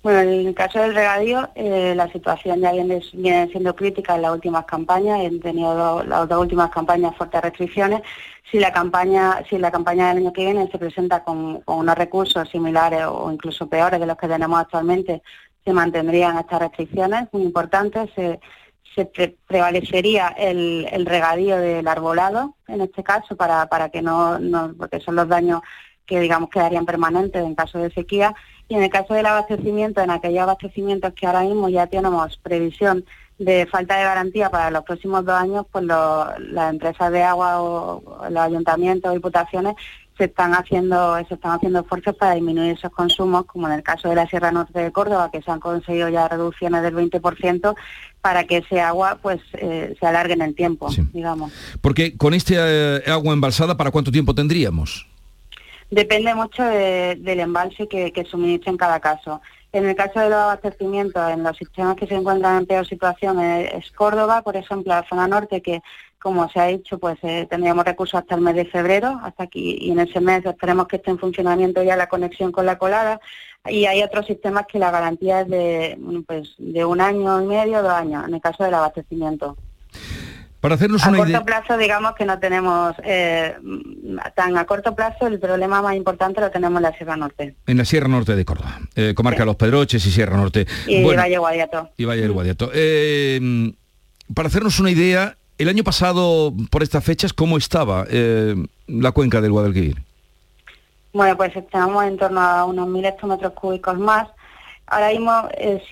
Bueno, 0.00 0.20
en 0.20 0.46
el 0.46 0.54
caso 0.54 0.78
del 0.78 0.94
regadío, 0.94 1.48
eh, 1.56 1.92
la 1.96 2.10
situación 2.12 2.60
ya 2.60 2.70
viene, 2.70 3.00
siendo 3.02 3.74
crítica 3.74 4.14
en 4.14 4.22
las 4.22 4.32
últimas 4.32 4.64
campañas, 4.64 5.20
han 5.26 5.40
tenido 5.40 6.04
las 6.04 6.28
dos 6.28 6.40
últimas 6.40 6.70
campañas 6.70 7.16
fuertes 7.16 7.40
restricciones. 7.40 8.02
Si 8.50 8.60
la 8.60 8.72
campaña, 8.72 9.42
si 9.50 9.58
la 9.58 9.72
campaña 9.72 10.08
del 10.08 10.18
año 10.18 10.32
que 10.32 10.44
viene 10.44 10.70
se 10.70 10.78
presenta 10.78 11.24
con, 11.24 11.62
unos 11.66 11.98
recursos 11.98 12.48
similares 12.48 13.06
o 13.06 13.30
incluso 13.32 13.68
peores 13.68 13.98
de 13.98 14.06
los 14.06 14.16
que 14.16 14.28
tenemos 14.28 14.60
actualmente, 14.60 15.20
se 15.64 15.72
mantendrían 15.72 16.38
estas 16.38 16.60
restricciones 16.60 17.28
muy 17.32 17.42
importantes. 17.42 18.10
Se, 18.14 18.38
prevalecería 19.46 20.28
el, 20.36 21.06
regadío 21.06 21.56
del 21.56 21.86
arbolado, 21.86 22.56
en 22.66 22.80
este 22.80 23.04
caso, 23.04 23.36
para, 23.36 23.66
para 23.66 23.90
que 23.90 24.02
no, 24.02 24.40
no, 24.40 24.74
porque 24.76 24.98
son 24.98 25.14
los 25.14 25.28
daños 25.28 25.60
que 26.04 26.18
digamos 26.18 26.50
quedarían 26.50 26.86
permanentes 26.86 27.44
en 27.44 27.54
caso 27.54 27.78
de 27.78 27.90
sequía. 27.90 28.34
Y 28.68 28.74
en 28.74 28.82
el 28.82 28.90
caso 28.90 29.14
del 29.14 29.26
abastecimiento, 29.26 30.00
en 30.02 30.10
aquellos 30.10 30.42
abastecimientos 30.42 31.14
que 31.14 31.26
ahora 31.26 31.42
mismo 31.42 31.68
ya 31.68 31.86
tenemos 31.86 32.36
previsión 32.38 33.04
de 33.38 33.66
falta 33.66 33.96
de 33.96 34.04
garantía 34.04 34.50
para 34.50 34.70
los 34.70 34.84
próximos 34.84 35.24
dos 35.24 35.34
años, 35.34 35.64
pues 35.70 35.84
las 35.84 36.70
empresas 36.70 37.12
de 37.12 37.22
agua 37.22 37.62
o 37.62 38.02
los 38.28 38.42
ayuntamientos 38.42 39.10
o 39.10 39.14
diputaciones 39.14 39.74
se 40.18 40.24
están 40.24 40.52
haciendo 40.52 41.16
se 41.28 41.34
están 41.34 41.52
haciendo 41.52 41.78
esfuerzos 41.78 42.16
para 42.16 42.34
disminuir 42.34 42.72
esos 42.72 42.90
consumos, 42.90 43.44
como 43.46 43.68
en 43.68 43.74
el 43.74 43.82
caso 43.84 44.08
de 44.08 44.16
la 44.16 44.26
Sierra 44.26 44.50
Norte 44.50 44.78
de 44.80 44.90
Córdoba, 44.90 45.30
que 45.32 45.40
se 45.40 45.50
han 45.50 45.60
conseguido 45.60 46.08
ya 46.08 46.26
reducciones 46.26 46.82
del 46.82 46.94
20%, 46.94 47.74
para 48.20 48.44
que 48.44 48.58
ese 48.58 48.80
agua 48.80 49.18
pues 49.22 49.40
eh, 49.54 49.94
se 49.98 50.06
alargue 50.06 50.34
en 50.34 50.42
el 50.42 50.56
tiempo, 50.56 50.90
digamos. 51.12 51.52
Porque 51.80 52.16
con 52.16 52.34
este 52.34 52.56
eh, 52.58 53.02
agua 53.06 53.32
embalsada, 53.32 53.76
¿para 53.76 53.92
cuánto 53.92 54.10
tiempo 54.10 54.34
tendríamos? 54.34 55.06
Depende 55.90 56.34
mucho 56.34 56.62
del 56.62 57.40
embalse 57.40 57.88
que, 57.88 58.12
que 58.12 58.24
suministre 58.24 58.70
en 58.70 58.76
cada 58.76 59.00
caso. 59.00 59.40
En 59.72 59.86
el 59.86 59.94
caso 59.94 60.20
de 60.20 60.30
los 60.30 60.38
abastecimientos, 60.38 61.30
en 61.30 61.42
los 61.42 61.56
sistemas 61.56 61.96
que 61.96 62.06
se 62.06 62.14
encuentran 62.14 62.58
en 62.58 62.66
peor 62.66 62.86
situación 62.86 63.38
es, 63.40 63.90
Córdoba, 63.92 64.42
por 64.42 64.56
ejemplo, 64.56 64.94
la 64.94 65.06
zona 65.08 65.28
norte, 65.28 65.60
que 65.60 65.82
como 66.18 66.48
se 66.48 66.58
ha 66.58 66.66
dicho, 66.66 66.98
pues 66.98 67.18
eh, 67.22 67.46
tendríamos 67.48 67.84
recursos 67.84 68.18
hasta 68.18 68.34
el 68.34 68.40
mes 68.40 68.54
de 68.56 68.64
febrero, 68.64 69.20
hasta 69.22 69.44
aquí, 69.44 69.78
y 69.80 69.90
en 69.90 70.00
ese 70.00 70.20
mes 70.20 70.44
esperemos 70.44 70.88
que 70.88 70.96
esté 70.96 71.10
en 71.10 71.18
funcionamiento 71.18 71.82
ya 71.82 71.96
la 71.96 72.08
conexión 72.08 72.50
con 72.50 72.66
la 72.66 72.78
colada, 72.78 73.20
y 73.66 73.84
hay 73.84 74.02
otros 74.02 74.26
sistemas 74.26 74.66
que 74.66 74.78
la 74.78 74.90
garantía 74.90 75.42
es 75.42 75.48
de, 75.48 75.98
pues, 76.26 76.54
de 76.58 76.84
un 76.84 77.00
año 77.00 77.42
y 77.42 77.46
medio, 77.46 77.82
dos 77.82 77.92
años, 77.92 78.26
en 78.26 78.34
el 78.34 78.40
caso 78.40 78.64
del 78.64 78.74
abastecimiento. 78.74 79.56
Para 80.60 80.74
hacernos 80.74 81.04
a 81.04 81.10
una 81.10 81.18
corto 81.18 81.44
plazo, 81.44 81.78
digamos 81.78 82.14
que 82.16 82.24
no 82.24 82.38
tenemos 82.40 82.94
eh, 83.04 83.54
tan 84.34 84.58
a 84.58 84.64
corto 84.64 84.94
plazo, 84.94 85.28
el 85.28 85.38
problema 85.38 85.80
más 85.82 85.94
importante 85.94 86.40
lo 86.40 86.50
tenemos 86.50 86.78
en 86.78 86.82
la 86.82 86.92
Sierra 86.96 87.16
Norte. 87.16 87.54
En 87.66 87.76
la 87.76 87.84
Sierra 87.84 88.08
Norte 88.08 88.34
de 88.34 88.44
Córdoba, 88.44 88.80
eh, 88.96 89.14
comarca 89.14 89.44
Los 89.44 89.54
Pedroches 89.54 90.04
y 90.04 90.10
Sierra 90.10 90.36
Norte. 90.36 90.66
Y 90.88 91.04
Valle 91.04 91.38
Guadiato. 91.38 91.90
Y 91.96 92.04
Valle 92.04 92.22
del 92.22 92.32
Guadiato. 92.32 92.70
Eh, 92.74 93.72
para 94.34 94.48
hacernos 94.48 94.80
una 94.80 94.90
idea, 94.90 95.36
el 95.58 95.68
año 95.68 95.84
pasado, 95.84 96.52
por 96.70 96.82
estas 96.82 97.04
fechas, 97.04 97.32
¿cómo 97.32 97.56
estaba 97.56 98.04
la 98.88 99.12
cuenca 99.12 99.40
del 99.40 99.52
Guadalquivir? 99.52 100.02
Bueno, 101.12 101.36
pues 101.36 101.54
estamos 101.54 102.04
en 102.04 102.18
torno 102.18 102.40
a 102.40 102.64
unos 102.64 102.88
mil 102.88 103.04
hectómetros 103.04 103.52
cúbicos 103.52 103.96
más 103.98 104.28
Ahora 104.90 105.10
mismo, 105.10 105.32
eh, 105.52 105.82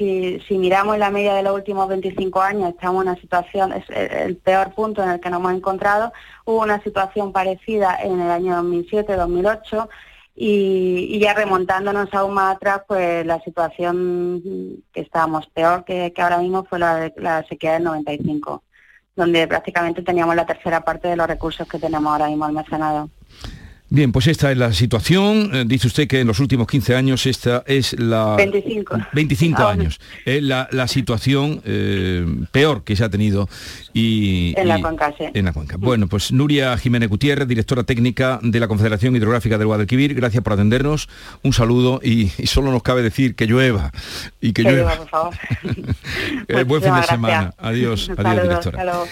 si, 0.49 0.59
miramos 0.59 0.97
la 0.97 1.11
media 1.11 1.35
de 1.35 1.43
los 1.43 1.55
últimos 1.55 1.87
25 1.87 2.41
años, 2.41 2.71
estamos 2.71 3.03
en 3.03 3.11
una 3.11 3.21
situación, 3.21 3.73
es 3.75 3.85
el 3.91 4.37
peor 4.39 4.73
punto 4.75 5.03
en 5.03 5.11
el 5.11 5.21
que 5.21 5.29
nos 5.29 5.41
hemos 5.41 5.53
encontrado. 5.53 6.13
Hubo 6.47 6.63
una 6.63 6.83
situación 6.83 7.31
parecida 7.31 7.99
en 8.03 8.21
el 8.21 8.31
año 8.31 8.57
2007-2008 8.63 9.89
y, 10.35 11.19
ya 11.19 11.35
remontándonos 11.35 12.13
aún 12.15 12.35
más 12.35 12.57
atrás, 12.57 12.83
pues 12.89 13.27
la 13.27 13.39
situación 13.41 14.83
que 14.93 15.03
estábamos 15.03 15.47
peor 15.49 15.85
que, 15.85 16.13
ahora 16.17 16.39
mismo 16.39 16.65
fue 16.65 16.79
la, 16.79 17.13
la 17.17 17.45
sequía 17.47 17.75
del 17.75 17.85
95, 17.85 18.63
donde 19.15 19.47
prácticamente 19.47 20.03
teníamos 20.03 20.37
la 20.37 20.47
tercera 20.47 20.81
parte 20.81 21.09
de 21.09 21.17
los 21.17 21.27
recursos 21.27 21.69
que 21.69 21.79
tenemos 21.79 22.11
ahora 22.11 22.29
mismo 22.29 22.47
almacenados. 22.47 23.11
Bien, 23.89 24.11
pues 24.11 24.27
esta 24.27 24.51
es 24.51 24.59
la 24.59 24.73
situación. 24.73 25.51
Eh, 25.55 25.65
dice 25.65 25.87
usted 25.87 26.09
que 26.09 26.21
en 26.21 26.27
los 26.27 26.41
últimos 26.41 26.67
15 26.67 26.97
años 26.97 27.25
esta 27.27 27.63
es 27.67 27.99
la... 27.99 28.35
25. 28.35 28.97
25 29.13 29.63
ah, 29.63 29.71
años. 29.71 30.01
Es 30.25 30.43
la, 30.43 30.89
situación 30.89 31.63
eh, 31.65 32.27
peor 32.51 32.83
que 32.83 32.97
se 32.97 33.05
ha 33.05 33.11
tenido. 33.11 33.49
Y, 33.93 34.55
en 34.57 34.69
la 34.69 34.81
cuenca, 34.81 35.15
sí. 35.17 35.25
En 35.33 35.45
la 35.45 35.53
cuenca. 35.53 35.77
Bueno, 35.79 36.09
pues 36.09 36.33
Nuria 36.33 36.77
Jiménez 36.79 37.09
Gutiérrez, 37.09 37.47
directora 37.47 37.85
técnica 37.85 38.41
de 38.43 38.59
la 38.59 38.67
Confederación 38.67 39.15
Hidrográfica 39.15 39.57
del 39.57 39.69
Guadalquivir, 39.69 40.15
gracias 40.15 40.43
por 40.43 40.55
atendernos. 40.55 41.09
Un 41.43 41.53
saludo 41.53 42.01
y, 42.03 42.29
solo 42.47 42.73
nos 42.73 42.83
cabe 42.83 43.03
decir 43.03 43.37
que 43.37 43.47
llueva. 43.47 43.93
Y 44.41 44.53
que, 44.53 44.63
llueva. 44.63 44.97
por 44.97 45.09
favor. 45.09 45.35
Eh, 46.49 46.63
buen 46.65 46.83
fin 46.83 46.95
de 46.95 47.03
semana. 47.03 47.55
Adiós, 47.59 48.11
adiós, 48.17 48.43
directora 48.43 49.05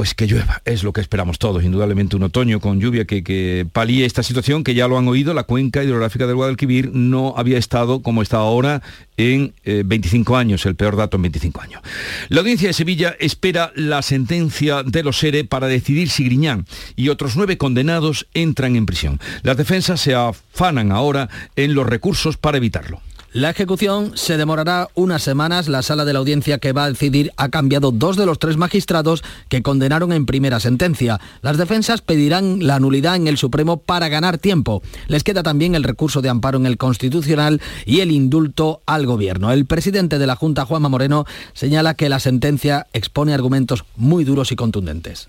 pues 0.00 0.14
que 0.14 0.26
llueva, 0.26 0.62
es 0.64 0.82
lo 0.82 0.94
que 0.94 1.02
esperamos 1.02 1.38
todos, 1.38 1.62
indudablemente 1.62 2.16
un 2.16 2.22
otoño 2.22 2.58
con 2.58 2.80
lluvia 2.80 3.04
que, 3.04 3.22
que 3.22 3.66
palíe 3.70 4.06
esta 4.06 4.22
situación, 4.22 4.64
que 4.64 4.72
ya 4.72 4.88
lo 4.88 4.96
han 4.96 5.06
oído, 5.06 5.34
la 5.34 5.42
cuenca 5.42 5.84
hidrográfica 5.84 6.26
del 6.26 6.36
Guadalquivir 6.36 6.90
no 6.94 7.34
había 7.36 7.58
estado 7.58 8.00
como 8.00 8.22
está 8.22 8.38
ahora 8.38 8.80
en 9.18 9.52
25 9.66 10.34
eh, 10.34 10.40
años, 10.40 10.64
el 10.64 10.74
peor 10.74 10.96
dato 10.96 11.18
en 11.18 11.24
25 11.24 11.60
años. 11.60 11.82
La 12.30 12.40
audiencia 12.40 12.68
de 12.68 12.72
Sevilla 12.72 13.14
espera 13.20 13.72
la 13.74 14.00
sentencia 14.00 14.82
de 14.84 15.02
los 15.02 15.18
SERE 15.18 15.44
para 15.44 15.66
decidir 15.66 16.08
si 16.08 16.24
Griñán 16.24 16.64
y 16.96 17.10
otros 17.10 17.36
nueve 17.36 17.58
condenados 17.58 18.26
entran 18.32 18.76
en 18.76 18.86
prisión. 18.86 19.20
Las 19.42 19.58
defensas 19.58 20.00
se 20.00 20.14
afanan 20.14 20.92
ahora 20.92 21.28
en 21.56 21.74
los 21.74 21.86
recursos 21.86 22.38
para 22.38 22.56
evitarlo. 22.56 23.02
La 23.32 23.50
ejecución 23.50 24.10
se 24.16 24.36
demorará 24.36 24.88
unas 24.94 25.22
semanas. 25.22 25.68
La 25.68 25.82
sala 25.82 26.04
de 26.04 26.12
la 26.12 26.18
audiencia 26.18 26.58
que 26.58 26.72
va 26.72 26.82
a 26.82 26.88
decidir 26.88 27.30
ha 27.36 27.48
cambiado 27.48 27.92
dos 27.92 28.16
de 28.16 28.26
los 28.26 28.40
tres 28.40 28.56
magistrados 28.56 29.22
que 29.48 29.62
condenaron 29.62 30.12
en 30.12 30.26
primera 30.26 30.58
sentencia. 30.58 31.20
Las 31.40 31.56
defensas 31.56 32.00
pedirán 32.00 32.66
la 32.66 32.80
nulidad 32.80 33.14
en 33.14 33.28
el 33.28 33.38
Supremo 33.38 33.76
para 33.76 34.08
ganar 34.08 34.38
tiempo. 34.38 34.82
Les 35.06 35.22
queda 35.22 35.44
también 35.44 35.76
el 35.76 35.84
recurso 35.84 36.22
de 36.22 36.28
amparo 36.28 36.58
en 36.58 36.66
el 36.66 36.76
Constitucional 36.76 37.62
y 37.86 38.00
el 38.00 38.10
indulto 38.10 38.82
al 38.84 39.06
Gobierno. 39.06 39.52
El 39.52 39.64
presidente 39.64 40.18
de 40.18 40.26
la 40.26 40.34
Junta, 40.34 40.64
Juanma 40.64 40.88
Moreno, 40.88 41.24
señala 41.52 41.94
que 41.94 42.08
la 42.08 42.18
sentencia 42.18 42.88
expone 42.92 43.32
argumentos 43.32 43.84
muy 43.94 44.24
duros 44.24 44.50
y 44.50 44.56
contundentes. 44.56 45.28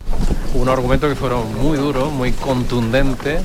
Unos 0.56 0.74
argumentos 0.74 1.08
que 1.08 1.16
fueron 1.16 1.56
muy 1.62 1.78
duros, 1.78 2.12
muy 2.12 2.32
contundentes 2.32 3.44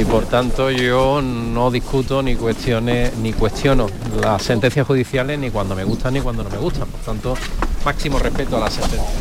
y 0.00 0.04
por 0.04 0.24
tanto 0.24 0.70
yo 0.70 1.22
no 1.22 1.70
discuto 1.70 2.22
ni 2.22 2.34
cuestiones 2.34 3.16
ni 3.18 3.32
cuestiono 3.32 3.86
las 4.20 4.42
sentencias 4.42 4.86
judiciales 4.86 5.38
ni 5.38 5.50
cuando 5.50 5.74
me 5.76 5.84
gustan 5.84 6.14
ni 6.14 6.20
cuando 6.20 6.42
no 6.42 6.50
me 6.50 6.58
gustan. 6.58 6.88
Por 6.88 7.00
tanto, 7.00 7.36
máximo 7.84 8.18
respeto 8.18 8.56
a 8.56 8.60
las 8.60 8.74
sentencias. 8.74 9.12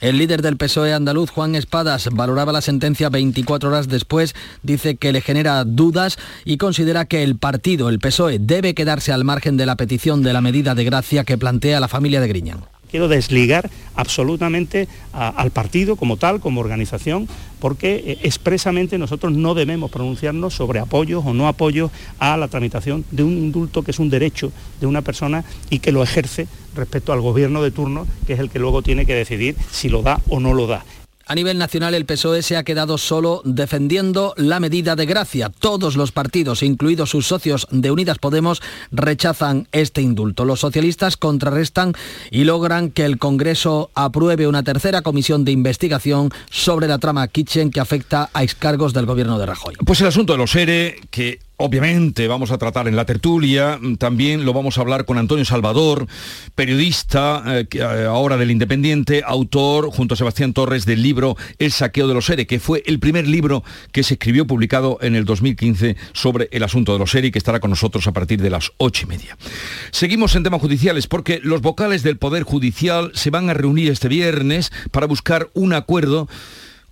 El 0.00 0.16
líder 0.16 0.40
del 0.40 0.56
PSOE 0.56 0.94
andaluz, 0.94 1.28
Juan 1.28 1.54
Espadas, 1.54 2.08
valoraba 2.10 2.52
la 2.52 2.62
sentencia 2.62 3.10
24 3.10 3.68
horas 3.68 3.88
después, 3.88 4.34
dice 4.62 4.96
que 4.96 5.12
le 5.12 5.20
genera 5.20 5.62
dudas 5.64 6.18
y 6.46 6.56
considera 6.56 7.04
que 7.04 7.22
el 7.22 7.36
partido, 7.36 7.90
el 7.90 7.98
PSOE, 7.98 8.38
debe 8.38 8.74
quedarse 8.74 9.12
al 9.12 9.24
margen 9.24 9.58
de 9.58 9.66
la 9.66 9.76
petición 9.76 10.22
de 10.22 10.32
la 10.32 10.40
medida 10.40 10.74
de 10.74 10.84
gracia 10.84 11.24
que 11.24 11.36
plantea 11.36 11.80
la 11.80 11.88
familia 11.88 12.22
de 12.22 12.28
Griñán 12.28 12.69
quiero 12.90 13.08
desligar 13.08 13.70
absolutamente 13.94 14.88
al 15.12 15.50
partido 15.50 15.96
como 15.96 16.16
tal, 16.16 16.40
como 16.40 16.60
organización, 16.60 17.28
porque 17.58 18.02
eh, 18.06 18.18
expresamente 18.22 18.98
nosotros 18.98 19.32
no 19.32 19.54
debemos 19.54 19.90
pronunciarnos 19.90 20.54
sobre 20.54 20.80
apoyos 20.80 21.24
o 21.26 21.34
no 21.34 21.48
apoyos 21.48 21.90
a 22.18 22.36
la 22.36 22.48
tramitación 22.48 23.04
de 23.10 23.22
un 23.22 23.36
indulto 23.36 23.82
que 23.82 23.90
es 23.90 23.98
un 23.98 24.10
derecho 24.10 24.52
de 24.80 24.86
una 24.86 25.02
persona 25.02 25.44
y 25.68 25.80
que 25.80 25.92
lo 25.92 26.02
ejerce 26.02 26.46
respecto 26.74 27.12
al 27.12 27.20
gobierno 27.20 27.62
de 27.62 27.70
turno, 27.70 28.06
que 28.26 28.34
es 28.34 28.40
el 28.40 28.50
que 28.50 28.58
luego 28.58 28.82
tiene 28.82 29.06
que 29.06 29.14
decidir 29.14 29.56
si 29.70 29.88
lo 29.88 30.02
da 30.02 30.20
o 30.28 30.40
no 30.40 30.54
lo 30.54 30.66
da. 30.66 30.84
A 31.26 31.34
nivel 31.34 31.58
nacional, 31.58 31.94
el 31.94 32.06
PSOE 32.06 32.42
se 32.42 32.56
ha 32.56 32.64
quedado 32.64 32.98
solo 32.98 33.42
defendiendo 33.44 34.34
la 34.36 34.58
medida 34.58 34.96
de 34.96 35.06
gracia. 35.06 35.48
Todos 35.48 35.96
los 35.96 36.10
partidos, 36.10 36.62
incluidos 36.62 37.10
sus 37.10 37.26
socios 37.26 37.68
de 37.70 37.90
Unidas 37.90 38.18
Podemos, 38.18 38.62
rechazan 38.90 39.68
este 39.72 40.02
indulto. 40.02 40.44
Los 40.44 40.60
socialistas 40.60 41.16
contrarrestan 41.16 41.92
y 42.30 42.44
logran 42.44 42.90
que 42.90 43.04
el 43.04 43.18
Congreso 43.18 43.90
apruebe 43.94 44.48
una 44.48 44.62
tercera 44.62 45.02
comisión 45.02 45.44
de 45.44 45.52
investigación 45.52 46.30
sobre 46.50 46.88
la 46.88 46.98
trama 46.98 47.28
Kitchen 47.28 47.70
que 47.70 47.80
afecta 47.80 48.30
a 48.32 48.42
excargos 48.42 48.92
del 48.92 49.06
gobierno 49.06 49.38
de 49.38 49.46
Rajoy. 49.46 49.74
Pues 49.84 50.00
el 50.00 50.08
asunto 50.08 50.32
de 50.32 50.38
los 50.38 50.54
ERE, 50.56 51.00
que 51.10 51.38
Obviamente 51.62 52.26
vamos 52.26 52.52
a 52.52 52.56
tratar 52.56 52.88
en 52.88 52.96
la 52.96 53.04
tertulia, 53.04 53.78
también 53.98 54.46
lo 54.46 54.54
vamos 54.54 54.78
a 54.78 54.80
hablar 54.80 55.04
con 55.04 55.18
Antonio 55.18 55.44
Salvador, 55.44 56.06
periodista 56.54 57.44
eh, 57.48 57.66
eh, 57.70 58.06
ahora 58.08 58.38
del 58.38 58.50
Independiente, 58.50 59.22
autor 59.26 59.90
junto 59.90 60.14
a 60.14 60.16
Sebastián 60.16 60.54
Torres 60.54 60.86
del 60.86 61.02
libro 61.02 61.36
El 61.58 61.70
saqueo 61.70 62.08
de 62.08 62.14
los 62.14 62.30
ERE, 62.30 62.46
que 62.46 62.60
fue 62.60 62.82
el 62.86 62.98
primer 62.98 63.28
libro 63.28 63.62
que 63.92 64.02
se 64.02 64.14
escribió 64.14 64.46
publicado 64.46 64.96
en 65.02 65.14
el 65.14 65.26
2015 65.26 65.96
sobre 66.14 66.48
el 66.50 66.62
asunto 66.62 66.94
de 66.94 66.98
los 66.98 67.14
ERE 67.14 67.26
y 67.26 67.30
que 67.30 67.38
estará 67.38 67.60
con 67.60 67.68
nosotros 67.68 68.06
a 68.06 68.12
partir 68.12 68.40
de 68.40 68.48
las 68.48 68.72
ocho 68.78 69.04
y 69.04 69.08
media. 69.10 69.36
Seguimos 69.90 70.34
en 70.36 70.44
temas 70.44 70.62
judiciales 70.62 71.08
porque 71.08 71.40
los 71.42 71.60
vocales 71.60 72.02
del 72.02 72.16
Poder 72.16 72.42
Judicial 72.42 73.10
se 73.12 73.28
van 73.28 73.50
a 73.50 73.54
reunir 73.54 73.92
este 73.92 74.08
viernes 74.08 74.72
para 74.92 75.06
buscar 75.06 75.50
un 75.52 75.74
acuerdo 75.74 76.26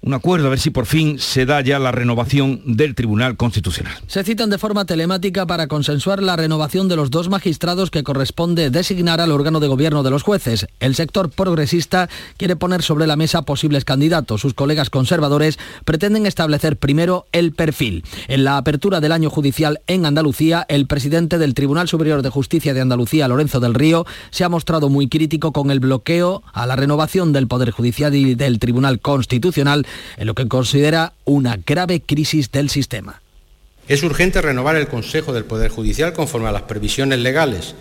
un 0.01 0.15
acuerdo 0.15 0.47
a 0.47 0.51
ver 0.51 0.61
si 0.61 0.71
por 0.71 0.87
fin 0.87 1.19
se 1.19 1.45
da 1.45 1.61
ya 1.61 1.79
la 1.79 1.91
renovación 1.91 2.63
del 2.65 2.95
Tribunal 2.95 3.37
Constitucional. 3.37 3.95
Se 4.07 4.23
citan 4.23 4.49
de 4.49 4.59
forma 4.59 4.85
telemática 4.85 5.47
para 5.47 5.67
consensuar 5.67 6.23
la 6.23 6.37
renovación 6.37 6.89
de 6.89 6.97
los 6.97 7.11
dos 7.11 7.29
magistrados 7.29 7.91
que 7.91 8.05
corresponde 8.05 8.71
designar 8.71 9.21
al 9.21 9.33
órgano 9.33 9.61
de 9.61 9.67
gobierno 9.67 10.03
de 10.03 10.11
los 10.11 10.23
jueces. 10.23 10.67
El 10.79 10.95
sector 10.95 11.31
progresista 11.31 12.09
quiere 12.37 12.55
poner 12.55 12.83
sobre 12.83 13.07
la 13.07 13.17
mesa 13.17 13.43
posibles 13.43 13.85
candidatos. 13.85 14.41
Sus 14.41 14.55
colegas 14.55 14.89
conservadores 14.89 15.59
pretenden 15.85 16.27
establecer 16.27 16.77
primero 16.77 17.27
el 17.33 17.53
perfil. 17.53 18.05
En 18.29 18.45
la 18.45 18.57
apertura 18.57 19.01
del 19.01 19.13
año 19.13 19.31
judicial 19.31 19.81
en 19.89 20.07
Andalucía, 20.07 20.65
el 20.69 20.87
presidente 20.87 21.39
del 21.39 21.55
Tribunal 21.55 21.89
Superior 21.89 22.23
de 22.23 22.31
Justicia 22.31 22.73
de 22.73 22.81
Andalucía, 22.81 23.27
Lorenzo 23.27 23.59
del 23.59 23.75
Río, 23.75 24.07
se 24.31 24.45
ha 24.45 24.49
mostrado 24.49 24.89
muy 24.89 25.09
crítico 25.09 25.53
con 25.53 25.71
el 25.73 25.81
bloqueo 25.81 26.43
a 26.53 26.67
la 26.67 26.77
renovación 26.77 27.33
del 27.33 27.49
Poder 27.49 27.73
Judicial 27.73 28.15
y 28.15 28.37
del 28.37 28.61
Tribunal 28.61 29.01
Constitucional 29.01 29.87
en 30.17 30.27
lo 30.27 30.35
que 30.35 30.49
considera 30.49 31.13
una 31.25 31.59
grave 31.65 32.01
crisis 32.01 32.51
del 32.51 32.71
sistema. 32.71 33.21
Es 33.89 34.03
urgente 34.03 34.43
renovar 34.43 34.77
el 34.77 34.89
Consejo 34.89 35.33
del 35.33 35.45
Poder 35.45 35.71
Judicial 35.71 36.13
conforme 36.13 36.49
a 36.49 36.53
las 36.53 36.63
previsiones 36.63 37.19
legales 37.21 37.75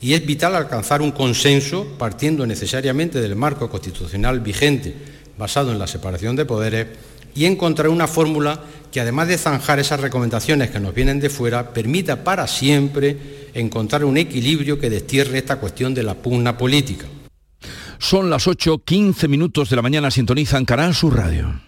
y 0.00 0.14
es 0.14 0.24
vital 0.24 0.54
alcanzar 0.54 1.02
un 1.02 1.10
consenso 1.10 1.86
partiendo 1.98 2.46
necesariamente 2.46 3.20
del 3.20 3.34
marco 3.34 3.68
constitucional 3.68 4.40
vigente 4.40 4.94
basado 5.36 5.72
en 5.72 5.78
la 5.78 5.86
separación 5.86 6.36
de 6.36 6.44
poderes 6.44 6.86
y 7.34 7.46
encontrar 7.46 7.88
una 7.88 8.06
fórmula 8.06 8.60
que 8.90 9.00
además 9.00 9.28
de 9.28 9.38
zanjar 9.38 9.78
esas 9.78 10.00
recomendaciones 10.00 10.70
que 10.70 10.80
nos 10.80 10.94
vienen 10.94 11.20
de 11.20 11.30
fuera, 11.30 11.72
permita 11.72 12.24
para 12.24 12.46
siempre 12.46 13.16
encontrar 13.54 14.04
un 14.04 14.16
equilibrio 14.16 14.78
que 14.78 14.90
destierre 14.90 15.38
esta 15.38 15.56
cuestión 15.56 15.94
de 15.94 16.02
la 16.02 16.14
pugna 16.14 16.56
política. 16.56 17.06
Son 17.98 18.30
las 18.30 18.46
8.15 18.46 19.28
minutos 19.28 19.70
de 19.70 19.76
la 19.76 19.82
mañana, 19.82 20.10
sintonizan 20.10 20.64
Canal 20.64 20.94
Sur 20.94 21.16
Radio. 21.16 21.67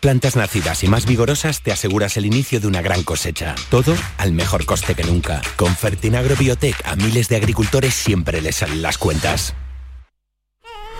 plantas 0.01 0.35
nacidas 0.35 0.83
y 0.83 0.87
más 0.87 1.05
vigorosas 1.05 1.61
te 1.61 1.71
aseguras 1.71 2.17
el 2.17 2.25
inicio 2.25 2.59
de 2.59 2.67
una 2.67 2.81
gran 2.81 3.03
cosecha. 3.03 3.55
Todo 3.69 3.95
al 4.17 4.33
mejor 4.33 4.65
coste 4.65 4.95
que 4.95 5.03
nunca. 5.03 5.41
Con 5.55 5.73
Fertinagro 5.75 6.35
Biotech 6.35 6.75
a 6.83 6.97
miles 6.97 7.29
de 7.29 7.37
agricultores 7.37 7.93
siempre 7.93 8.41
les 8.41 8.57
salen 8.57 8.81
las 8.81 8.97
cuentas. 8.97 9.53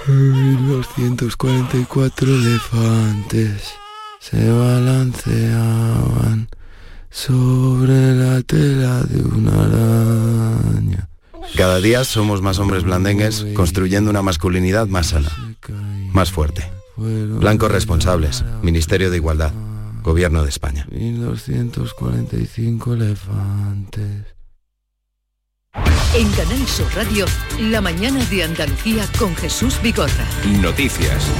244 0.07 2.27
elefantes 2.27 3.73
se 4.19 4.51
balanceaban 4.51 6.49
sobre 7.09 8.15
la 8.15 8.41
tela 8.41 9.01
de 9.03 9.21
una 9.21 9.63
araña. 9.63 11.07
Cada 11.55 11.79
día 11.79 12.03
somos 12.03 12.41
más 12.41 12.59
hombres 12.59 12.83
blandengues 12.83 13.45
construyendo 13.55 14.09
una 14.09 14.21
masculinidad 14.21 14.87
más 14.87 15.07
sana, 15.07 15.31
más 16.13 16.29
fuerte. 16.31 16.69
Blancos 16.97 17.71
responsables, 17.71 18.43
Ministerio 18.61 19.09
de 19.09 19.17
Igualdad, 19.17 19.53
Gobierno 20.03 20.43
de 20.43 20.49
España. 20.49 20.87
1245 20.91 22.93
elefantes. 22.93 24.25
En 26.13 26.29
Canal 26.31 26.67
Sur 26.67 26.93
Radio, 26.93 27.25
la 27.59 27.79
mañana 27.79 28.23
de 28.25 28.43
Andalucía 28.43 29.07
con 29.17 29.33
Jesús 29.35 29.81
Bigorra. 29.81 30.27
Noticias. 30.61 31.31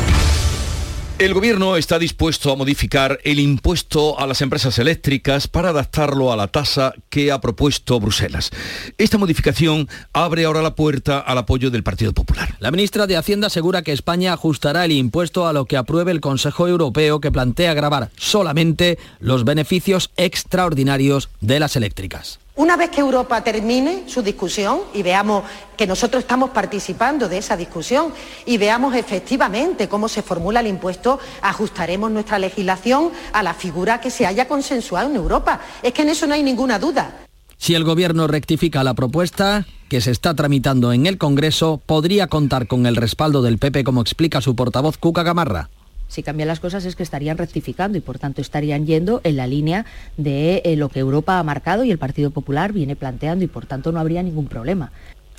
El 1.22 1.36
gobierno 1.36 1.78
está 1.78 2.00
dispuesto 2.00 2.52
a 2.52 2.56
modificar 2.56 3.20
el 3.24 3.40
impuesto 3.40 4.20
a 4.20 4.26
las 4.26 4.42
empresas 4.42 4.80
eléctricas 4.80 5.48
para 5.48 5.70
adaptarlo 5.70 6.34
a 6.34 6.36
la 6.36 6.48
tasa 6.48 6.96
que 7.12 7.32
ha 7.32 7.40
propuesto 7.40 8.00
Bruselas. 8.00 8.50
Esta 8.98 9.20
modificación 9.20 9.88
abre 10.14 10.46
ahora 10.46 10.64
la 10.64 10.74
puerta 10.74 11.20
al 11.20 11.38
apoyo 11.38 11.70
del 11.70 11.84
Partido 11.84 12.12
Popular. 12.12 12.56
La 12.60 12.72
ministra 12.72 13.06
de 13.06 13.18
Hacienda 13.18 13.46
asegura 13.46 13.84
que 13.84 13.92
España 13.92 14.34
ajustará 14.34 14.84
el 14.84 14.94
impuesto 14.94 15.46
a 15.48 15.54
lo 15.54 15.66
que 15.66 15.78
apruebe 15.78 16.12
el 16.12 16.22
Consejo 16.22 16.68
Europeo 16.68 17.22
que 17.22 17.32
plantea 17.32 17.76
grabar 17.76 18.10
solamente 18.18 18.98
los 19.20 19.44
beneficios 19.44 20.10
extraordinarios 20.18 21.30
de 21.40 21.60
las 21.60 21.76
eléctricas. 21.76 22.40
Una 22.56 22.76
vez 22.76 22.90
que 22.90 23.00
Europa 23.00 23.42
termine 23.44 24.04
su 24.08 24.22
discusión 24.22 24.82
y 24.94 25.04
veamos 25.04 25.44
que 25.78 25.88
nosotros 25.88 26.24
estamos 26.24 26.50
participando 26.50 27.30
de 27.30 27.38
esa 27.38 27.56
discusión 27.56 28.14
y 28.46 28.58
veamos 28.58 28.94
efectivamente 28.94 29.88
cómo 29.88 30.10
se 30.10 30.22
formula 30.22 30.60
el 30.60 30.68
impuesto, 30.68 31.18
ajustaremos 31.42 32.12
nuestra 32.12 32.40
legislación 32.40 33.12
a 33.32 33.42
la 33.42 33.54
figura 33.54 34.02
que 34.02 34.12
se 34.12 34.26
haya 34.26 34.50
consensuado 34.50 35.10
en 35.10 35.16
Europa. 35.16 35.62
Es 35.82 35.94
que 35.94 36.02
en 36.02 36.10
eso 36.10 36.28
no 36.28 36.34
hay 36.34 36.44
ninguna 36.44 36.78
duda. 36.78 37.22
Si 37.58 37.74
el 37.74 37.86
Gobierno 37.86 38.28
rectifica 38.28 38.84
la 38.84 38.96
propuesta 38.96 39.66
que 39.88 40.02
se 40.02 40.12
está 40.12 40.34
tramitando 40.34 40.92
en 40.92 41.06
el 41.06 41.18
Congreso, 41.18 41.82
podría 41.86 42.28
contar 42.28 42.68
con 42.68 42.86
el 42.86 42.98
respaldo 42.98 43.42
del 43.42 43.60
PP, 43.60 43.84
como 43.86 44.02
explica 44.02 44.42
su 44.42 44.56
portavoz 44.56 44.98
Cuca 44.98 45.24
Gamarra. 45.24 45.70
Si 46.12 46.24
cambian 46.24 46.50
las 46.50 46.60
cosas 46.60 46.84
es 46.84 46.98
que 46.98 47.04
estarían 47.04 47.38
rectificando 47.38 47.98
y 47.98 48.02
por 48.02 48.20
tanto 48.20 48.42
estarían 48.42 48.86
yendo 48.86 49.22
en 49.24 49.38
la 49.38 49.48
línea 49.48 49.86
de 50.18 50.62
eh, 50.66 50.76
lo 50.76 50.90
que 50.90 51.00
Europa 51.00 51.40
ha 51.40 51.44
marcado 51.44 51.86
y 51.86 51.92
el 51.92 51.98
Partido 51.98 52.32
Popular 52.32 52.74
viene 52.74 52.98
planteando 52.98 53.46
y 53.46 53.48
por 53.48 53.66
tanto 53.66 53.94
no 53.94 54.00
habría 54.02 54.22
ningún 54.22 54.48
problema. 54.48 54.92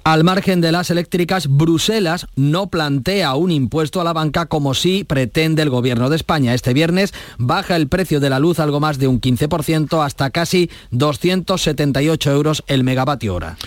Al 0.02 0.24
margen 0.24 0.62
de 0.62 0.72
las 0.72 0.90
eléctricas, 0.90 1.46
Bruselas 1.46 2.26
no 2.36 2.68
plantea 2.68 3.34
un 3.34 3.52
impuesto 3.52 4.00
a 4.00 4.04
la 4.04 4.14
banca 4.14 4.46
como 4.46 4.72
sí 4.72 5.04
pretende 5.04 5.60
el 5.60 5.68
Gobierno 5.68 6.08
de 6.08 6.16
España. 6.16 6.54
Este 6.54 6.72
viernes 6.72 7.12
baja 7.36 7.76
el 7.76 7.86
precio 7.86 8.18
de 8.18 8.30
la 8.30 8.40
luz 8.40 8.58
algo 8.58 8.80
más 8.80 8.98
de 8.98 9.08
un 9.08 9.20
15% 9.20 10.04
hasta 10.04 10.30
casi 10.30 10.70
278 10.90 12.32
euros 12.32 12.64
el 12.66 12.82
megavatio 12.82 13.34
hora. 13.34 13.58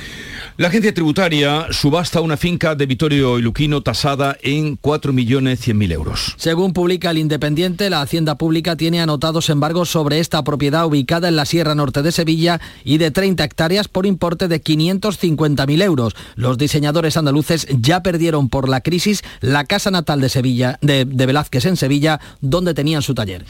La 0.58 0.70
agencia 0.70 0.94
tributaria 0.94 1.68
subasta 1.72 2.22
una 2.22 2.38
finca 2.38 2.76
de 2.76 2.86
Vittorio 2.86 3.38
y 3.38 3.42
Luquino 3.42 3.82
tasada 3.82 4.38
en 4.42 4.80
4.100.000 4.80 5.92
euros. 5.92 6.34
Según 6.38 6.72
publica 6.72 7.12
el 7.12 7.18
Independiente, 7.18 7.90
la 7.90 8.00
Hacienda 8.00 8.38
Pública 8.38 8.78
tiene 8.78 9.02
anotados 9.02 9.50
embargos 9.50 9.90
sobre 9.90 10.22
esta 10.22 10.42
propiedad 10.46 10.86
ubicada 10.86 11.28
en 11.28 11.36
la 11.36 11.44
Sierra 11.44 11.76
Norte 11.76 12.04
de 12.04 12.14
Sevilla 12.14 12.62
y 12.86 13.00
de 13.00 13.12
30 13.12 13.44
hectáreas 13.44 13.90
por 13.90 14.06
importe 14.06 14.48
de 14.48 14.64
550.000 14.64 15.84
euros. 15.84 16.16
Los 16.36 16.58
diseñadores 16.58 17.18
andaluces 17.18 17.68
ya 17.78 18.02
perdieron 18.02 18.48
por 18.48 18.70
la 18.70 18.80
crisis 18.80 19.24
la 19.42 19.66
casa 19.66 19.92
natal 19.92 20.22
de 20.22 20.30
Sevilla, 20.30 20.80
de, 20.82 21.04
de 21.04 21.26
Velázquez 21.26 21.66
en 21.66 21.76
Sevilla, 21.76 22.22
donde 22.40 22.74
tenían 22.74 23.02
su 23.02 23.14
taller. 23.14 23.44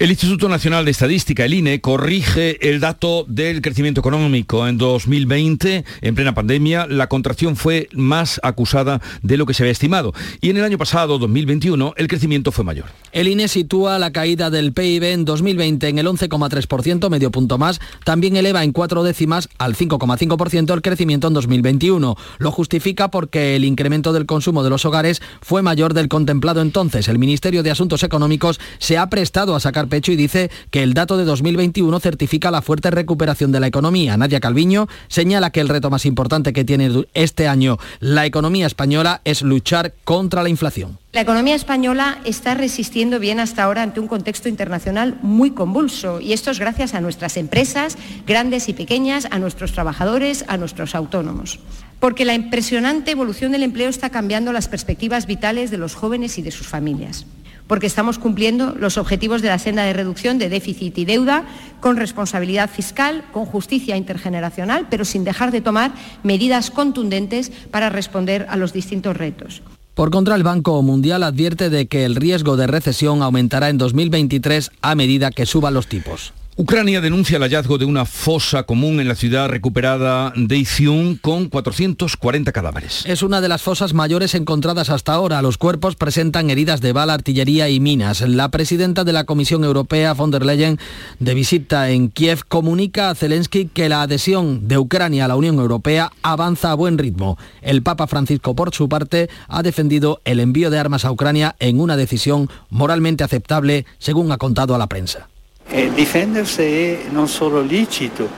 El 0.00 0.10
Instituto 0.10 0.48
Nacional 0.48 0.84
de 0.84 0.90
Estadística, 0.90 1.44
el 1.44 1.54
INE, 1.54 1.80
corrige 1.80 2.68
el 2.68 2.80
dato 2.80 3.24
del 3.28 3.62
crecimiento 3.62 4.00
económico. 4.00 4.66
En 4.66 4.76
2020, 4.76 5.84
en 6.00 6.14
plena 6.16 6.34
pandemia, 6.34 6.47
la 6.88 7.08
contracción 7.08 7.56
fue 7.56 7.88
más 7.92 8.40
acusada 8.42 9.00
de 9.22 9.36
lo 9.36 9.46
que 9.46 9.54
se 9.54 9.62
había 9.62 9.72
estimado. 9.72 10.12
Y 10.40 10.50
en 10.50 10.56
el 10.56 10.64
año 10.64 10.78
pasado, 10.78 11.18
2021, 11.18 11.94
el 11.96 12.08
crecimiento 12.08 12.52
fue 12.52 12.64
mayor. 12.64 12.86
El 13.12 13.28
INE 13.28 13.48
sitúa 13.48 13.98
la 13.98 14.12
caída 14.12 14.50
del 14.50 14.72
PIB 14.72 15.04
en 15.04 15.24
2020 15.24 15.88
en 15.88 15.98
el 15.98 16.06
11,3%, 16.06 17.10
medio 17.10 17.30
punto 17.30 17.58
más. 17.58 17.80
También 18.04 18.36
eleva 18.36 18.64
en 18.64 18.72
cuatro 18.72 19.02
décimas 19.02 19.48
al 19.58 19.76
5,5% 19.76 20.74
el 20.74 20.82
crecimiento 20.82 21.28
en 21.28 21.34
2021. 21.34 22.16
Lo 22.38 22.50
justifica 22.50 23.10
porque 23.10 23.56
el 23.56 23.64
incremento 23.64 24.12
del 24.12 24.26
consumo 24.26 24.62
de 24.62 24.70
los 24.70 24.84
hogares 24.84 25.22
fue 25.40 25.62
mayor 25.62 25.94
del 25.94 26.08
contemplado 26.08 26.60
entonces. 26.60 27.08
El 27.08 27.18
Ministerio 27.18 27.62
de 27.62 27.70
Asuntos 27.70 28.02
Económicos 28.02 28.60
se 28.78 28.98
ha 28.98 29.08
prestado 29.08 29.54
a 29.54 29.60
sacar 29.60 29.88
pecho 29.88 30.12
y 30.12 30.16
dice 30.16 30.50
que 30.70 30.82
el 30.82 30.94
dato 30.94 31.16
de 31.16 31.24
2021 31.24 32.00
certifica 32.00 32.50
la 32.50 32.62
fuerte 32.62 32.90
recuperación 32.90 33.52
de 33.52 33.60
la 33.60 33.66
economía. 33.66 34.16
Nadia 34.16 34.40
Calviño 34.40 34.88
señala 35.08 35.50
que 35.50 35.60
el 35.60 35.68
reto 35.68 35.90
más 35.90 36.06
importante 36.06 36.37
que 36.42 36.64
tiene 36.64 37.04
este 37.14 37.48
año 37.48 37.78
la 38.00 38.26
economía 38.26 38.66
española 38.66 39.20
es 39.24 39.42
luchar 39.42 39.94
contra 40.04 40.42
la 40.42 40.48
inflación. 40.48 40.98
La 41.12 41.22
economía 41.22 41.54
española 41.54 42.18
está 42.24 42.54
resistiendo 42.54 43.18
bien 43.18 43.40
hasta 43.40 43.64
ahora 43.64 43.82
ante 43.82 44.00
un 44.00 44.08
contexto 44.08 44.48
internacional 44.48 45.18
muy 45.22 45.50
convulso 45.50 46.20
y 46.20 46.32
esto 46.32 46.50
es 46.50 46.58
gracias 46.58 46.94
a 46.94 47.00
nuestras 47.00 47.36
empresas, 47.36 47.96
grandes 48.26 48.68
y 48.68 48.72
pequeñas, 48.72 49.26
a 49.30 49.38
nuestros 49.38 49.72
trabajadores, 49.72 50.44
a 50.48 50.56
nuestros 50.56 50.94
autónomos. 50.94 51.60
Porque 51.98 52.24
la 52.24 52.34
impresionante 52.34 53.10
evolución 53.10 53.52
del 53.52 53.64
empleo 53.64 53.88
está 53.88 54.10
cambiando 54.10 54.52
las 54.52 54.68
perspectivas 54.68 55.26
vitales 55.26 55.70
de 55.70 55.78
los 55.78 55.94
jóvenes 55.94 56.38
y 56.38 56.42
de 56.42 56.50
sus 56.50 56.68
familias 56.68 57.26
porque 57.68 57.86
estamos 57.86 58.18
cumpliendo 58.18 58.74
los 58.74 58.98
objetivos 58.98 59.42
de 59.42 59.48
la 59.48 59.60
senda 59.60 59.84
de 59.84 59.92
reducción 59.92 60.38
de 60.38 60.48
déficit 60.48 60.98
y 60.98 61.04
deuda 61.04 61.44
con 61.80 61.96
responsabilidad 61.96 62.68
fiscal, 62.68 63.24
con 63.32 63.44
justicia 63.44 63.96
intergeneracional, 63.96 64.88
pero 64.90 65.04
sin 65.04 65.22
dejar 65.22 65.52
de 65.52 65.60
tomar 65.60 65.92
medidas 66.24 66.70
contundentes 66.72 67.50
para 67.70 67.90
responder 67.90 68.46
a 68.48 68.56
los 68.56 68.72
distintos 68.72 69.16
retos. 69.16 69.62
Por 69.94 70.10
contra, 70.10 70.36
el 70.36 70.44
Banco 70.44 70.80
Mundial 70.82 71.24
advierte 71.24 71.70
de 71.70 71.86
que 71.86 72.04
el 72.04 72.14
riesgo 72.14 72.56
de 72.56 72.68
recesión 72.68 73.22
aumentará 73.22 73.68
en 73.68 73.78
2023 73.78 74.70
a 74.80 74.94
medida 74.94 75.30
que 75.30 75.44
suban 75.44 75.74
los 75.74 75.88
tipos. 75.88 76.32
Ucrania 76.60 77.00
denuncia 77.00 77.36
el 77.36 77.44
hallazgo 77.44 77.78
de 77.78 77.84
una 77.84 78.04
fosa 78.04 78.64
común 78.64 78.98
en 78.98 79.06
la 79.06 79.14
ciudad 79.14 79.48
recuperada 79.48 80.32
de 80.34 80.56
Izium 80.56 81.16
con 81.16 81.48
440 81.48 82.50
cadáveres. 82.50 83.06
Es 83.06 83.22
una 83.22 83.40
de 83.40 83.48
las 83.48 83.62
fosas 83.62 83.94
mayores 83.94 84.34
encontradas 84.34 84.90
hasta 84.90 85.12
ahora. 85.12 85.40
Los 85.40 85.56
cuerpos 85.56 85.94
presentan 85.94 86.50
heridas 86.50 86.80
de 86.80 86.92
bala, 86.92 87.14
artillería 87.14 87.68
y 87.68 87.78
minas. 87.78 88.22
La 88.22 88.48
presidenta 88.48 89.04
de 89.04 89.12
la 89.12 89.22
Comisión 89.22 89.62
Europea, 89.62 90.14
von 90.14 90.32
der 90.32 90.44
Leyen, 90.44 90.80
de 91.20 91.34
visita 91.34 91.90
en 91.90 92.08
Kiev, 92.08 92.42
comunica 92.48 93.10
a 93.10 93.14
Zelensky 93.14 93.66
que 93.66 93.88
la 93.88 94.02
adhesión 94.02 94.66
de 94.66 94.78
Ucrania 94.78 95.26
a 95.26 95.28
la 95.28 95.36
Unión 95.36 95.60
Europea 95.60 96.10
avanza 96.22 96.72
a 96.72 96.74
buen 96.74 96.98
ritmo. 96.98 97.38
El 97.62 97.84
Papa 97.84 98.08
Francisco, 98.08 98.56
por 98.56 98.74
su 98.74 98.88
parte, 98.88 99.30
ha 99.46 99.62
defendido 99.62 100.20
el 100.24 100.40
envío 100.40 100.70
de 100.70 100.80
armas 100.80 101.04
a 101.04 101.12
Ucrania 101.12 101.54
en 101.60 101.78
una 101.78 101.96
decisión 101.96 102.50
moralmente 102.68 103.22
aceptable, 103.22 103.86
según 103.98 104.32
ha 104.32 104.38
contado 104.38 104.74
a 104.74 104.78
la 104.78 104.88
prensa. 104.88 105.28
Eh, 105.70 105.90
difenderse 105.92 106.64
è 106.64 107.10
non 107.10 107.28
solo 107.28 107.60
licito, 107.60 108.28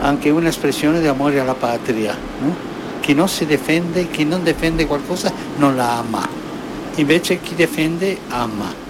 anche 0.00 0.30
un'espressione 0.30 1.00
di 1.00 1.06
amore 1.06 1.40
alla 1.40 1.54
patria. 1.54 2.16
No? 2.40 2.54
Chi 3.00 3.14
non 3.14 3.28
si 3.28 3.46
difende, 3.46 4.10
chi 4.10 4.24
non 4.24 4.44
difende 4.44 4.86
qualcosa 4.86 5.32
non 5.56 5.74
la 5.74 5.98
ama. 5.98 6.28
Invece 6.96 7.40
chi 7.40 7.54
difende 7.54 8.18
ama. 8.28 8.82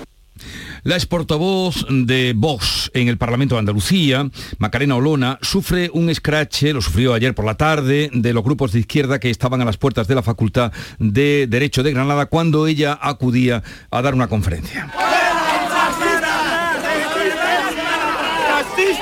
La 0.83 0.97
ex 0.97 1.07
portavoz 1.07 1.87
de 1.89 2.35
Vox 2.37 2.91
en 2.93 3.09
el 3.09 3.17
Parlamento 3.17 3.55
de 3.55 3.61
Andalucía, 3.61 4.29
Macarena 4.59 4.97
Olona, 4.97 5.39
sufre 5.41 5.89
un 5.95 6.11
escrache, 6.11 6.75
lo 6.75 6.83
sufrió 6.83 7.15
ayer 7.15 7.35
por 7.35 7.47
la 7.47 7.55
tarde, 7.55 8.11
de 8.13 8.33
los 8.35 8.45
grupos 8.45 8.73
de 8.73 8.81
izquierda 8.81 9.19
que 9.19 9.31
estaban 9.31 9.63
a 9.63 9.65
las 9.65 9.79
puertas 9.79 10.09
de 10.09 10.15
la 10.15 10.23
Facultad 10.23 10.73
de 10.99 11.47
Derecho 11.49 11.83
de 11.83 11.93
Granada 11.93 12.27
cuando 12.27 12.67
ella 12.67 12.99
acudía 13.01 13.63
a 13.91 14.03
dar 14.03 14.13
una 14.13 14.27
conferencia. 14.27 14.93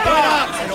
对 0.04 0.71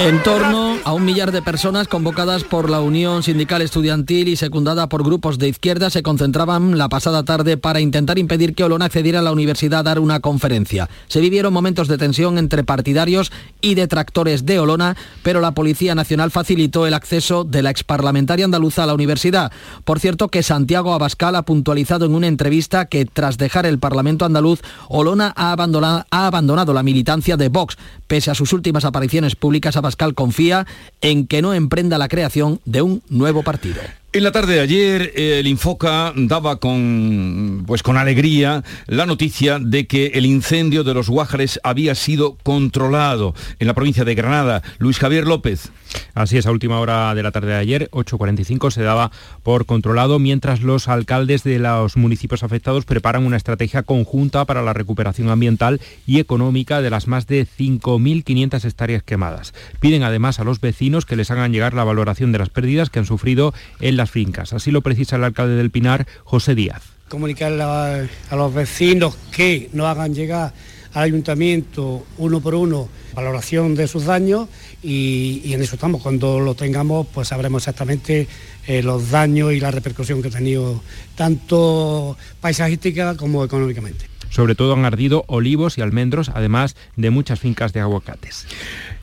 En 0.00 0.22
torno 0.22 0.76
a 0.84 0.92
un 0.92 1.04
millar 1.04 1.32
de 1.32 1.42
personas 1.42 1.88
convocadas 1.88 2.44
por 2.44 2.70
la 2.70 2.80
Unión 2.80 3.24
Sindical 3.24 3.62
Estudiantil 3.62 4.28
y 4.28 4.36
secundada 4.36 4.88
por 4.88 5.02
grupos 5.02 5.38
de 5.38 5.48
izquierda 5.48 5.90
se 5.90 6.04
concentraban 6.04 6.78
la 6.78 6.88
pasada 6.88 7.24
tarde 7.24 7.56
para 7.56 7.80
intentar 7.80 8.16
impedir 8.16 8.54
que 8.54 8.62
Olona 8.62 8.84
accediera 8.84 9.18
a 9.18 9.22
la 9.22 9.32
universidad 9.32 9.80
a 9.80 9.82
dar 9.82 9.98
una 9.98 10.20
conferencia. 10.20 10.88
Se 11.08 11.20
vivieron 11.20 11.52
momentos 11.52 11.88
de 11.88 11.98
tensión 11.98 12.38
entre 12.38 12.62
partidarios 12.62 13.32
y 13.60 13.74
detractores 13.74 14.46
de 14.46 14.60
Olona, 14.60 14.96
pero 15.24 15.40
la 15.40 15.50
Policía 15.50 15.96
Nacional 15.96 16.30
facilitó 16.30 16.86
el 16.86 16.94
acceso 16.94 17.42
de 17.42 17.62
la 17.62 17.70
exparlamentaria 17.70 18.44
andaluza 18.44 18.84
a 18.84 18.86
la 18.86 18.94
universidad. 18.94 19.50
Por 19.84 19.98
cierto 19.98 20.28
que 20.28 20.44
Santiago 20.44 20.94
Abascal 20.94 21.34
ha 21.34 21.42
puntualizado 21.42 22.06
en 22.06 22.14
una 22.14 22.28
entrevista 22.28 22.86
que 22.86 23.04
tras 23.04 23.36
dejar 23.36 23.66
el 23.66 23.80
Parlamento 23.80 24.24
andaluz, 24.24 24.60
Olona 24.88 25.34
ha 25.36 25.50
abandonado, 25.50 26.06
ha 26.10 26.28
abandonado 26.28 26.72
la 26.72 26.84
militancia 26.84 27.36
de 27.36 27.48
Vox, 27.48 27.76
pese 28.06 28.30
a 28.30 28.36
sus 28.36 28.52
últimas 28.52 28.84
apariciones 28.84 29.34
públicas 29.34 29.76
a 29.76 29.87
Pascal 29.88 30.12
confía 30.12 30.66
en 31.00 31.26
que 31.26 31.40
no 31.40 31.54
emprenda 31.54 31.96
la 31.96 32.08
creación 32.08 32.60
de 32.66 32.82
un 32.82 33.02
nuevo 33.08 33.42
partido. 33.42 33.80
En 34.18 34.24
la 34.24 34.32
tarde 34.32 34.54
de 34.54 34.60
ayer, 34.60 35.12
el 35.14 35.46
Infoca 35.46 36.12
daba 36.16 36.58
con, 36.58 37.62
pues 37.68 37.84
con 37.84 37.96
alegría 37.96 38.64
la 38.88 39.06
noticia 39.06 39.60
de 39.60 39.86
que 39.86 40.06
el 40.06 40.26
incendio 40.26 40.82
de 40.82 40.92
los 40.92 41.08
Guájares 41.08 41.60
había 41.62 41.94
sido 41.94 42.36
controlado 42.42 43.36
en 43.60 43.68
la 43.68 43.74
provincia 43.74 44.04
de 44.04 44.16
Granada. 44.16 44.64
Luis 44.78 44.98
Javier 44.98 45.24
López. 45.24 45.70
Así 46.14 46.36
es, 46.36 46.46
a 46.46 46.50
última 46.50 46.80
hora 46.80 47.14
de 47.14 47.22
la 47.22 47.30
tarde 47.30 47.52
de 47.52 47.58
ayer, 47.58 47.88
8.45, 47.92 48.72
se 48.72 48.82
daba 48.82 49.12
por 49.44 49.66
controlado, 49.66 50.18
mientras 50.18 50.62
los 50.62 50.88
alcaldes 50.88 51.44
de 51.44 51.60
los 51.60 51.96
municipios 51.96 52.42
afectados 52.42 52.84
preparan 52.84 53.24
una 53.24 53.36
estrategia 53.36 53.84
conjunta 53.84 54.44
para 54.44 54.62
la 54.62 54.72
recuperación 54.72 55.30
ambiental 55.30 55.80
y 56.06 56.18
económica 56.18 56.82
de 56.82 56.90
las 56.90 57.06
más 57.06 57.28
de 57.28 57.46
5.500 57.46 58.64
hectáreas 58.64 59.02
quemadas. 59.04 59.54
Piden 59.78 60.02
además 60.02 60.40
a 60.40 60.44
los 60.44 60.60
vecinos 60.60 61.06
que 61.06 61.16
les 61.16 61.30
hagan 61.30 61.52
llegar 61.52 61.72
la 61.72 61.84
valoración 61.84 62.32
de 62.32 62.38
las 62.38 62.50
pérdidas 62.50 62.90
que 62.90 62.98
han 62.98 63.06
sufrido 63.06 63.54
en 63.80 63.96
las 63.96 64.07
fincas. 64.10 64.52
Así 64.52 64.70
lo 64.70 64.82
precisa 64.82 65.16
el 65.16 65.24
alcalde 65.24 65.56
del 65.56 65.70
Pinar, 65.70 66.06
José 66.24 66.54
Díaz. 66.54 66.82
Comunicar 67.08 67.52
a, 67.60 68.06
a 68.30 68.36
los 68.36 68.54
vecinos 68.54 69.16
que 69.32 69.70
no 69.72 69.86
hagan 69.86 70.14
llegar 70.14 70.52
al 70.94 71.02
ayuntamiento 71.02 72.06
uno 72.16 72.40
por 72.40 72.54
uno 72.54 72.88
valoración 73.14 73.74
de 73.74 73.88
sus 73.88 74.04
daños 74.04 74.48
y, 74.82 75.42
y 75.44 75.52
en 75.54 75.62
eso 75.62 75.74
estamos. 75.74 76.02
Cuando 76.02 76.40
lo 76.40 76.54
tengamos 76.54 77.06
pues 77.12 77.28
sabremos 77.28 77.62
exactamente 77.62 78.28
eh, 78.66 78.82
los 78.82 79.10
daños 79.10 79.52
y 79.52 79.60
la 79.60 79.70
repercusión 79.70 80.22
que 80.22 80.28
ha 80.28 80.32
tenido 80.32 80.82
tanto 81.16 82.16
paisajística 82.40 83.16
como 83.16 83.44
económicamente. 83.44 84.06
Sobre 84.30 84.54
todo 84.54 84.74
han 84.74 84.84
ardido 84.84 85.24
olivos 85.26 85.78
y 85.78 85.80
almendros, 85.80 86.30
además 86.34 86.76
de 86.96 87.10
muchas 87.10 87.40
fincas 87.40 87.72
de 87.72 87.80
aguacates. 87.80 88.46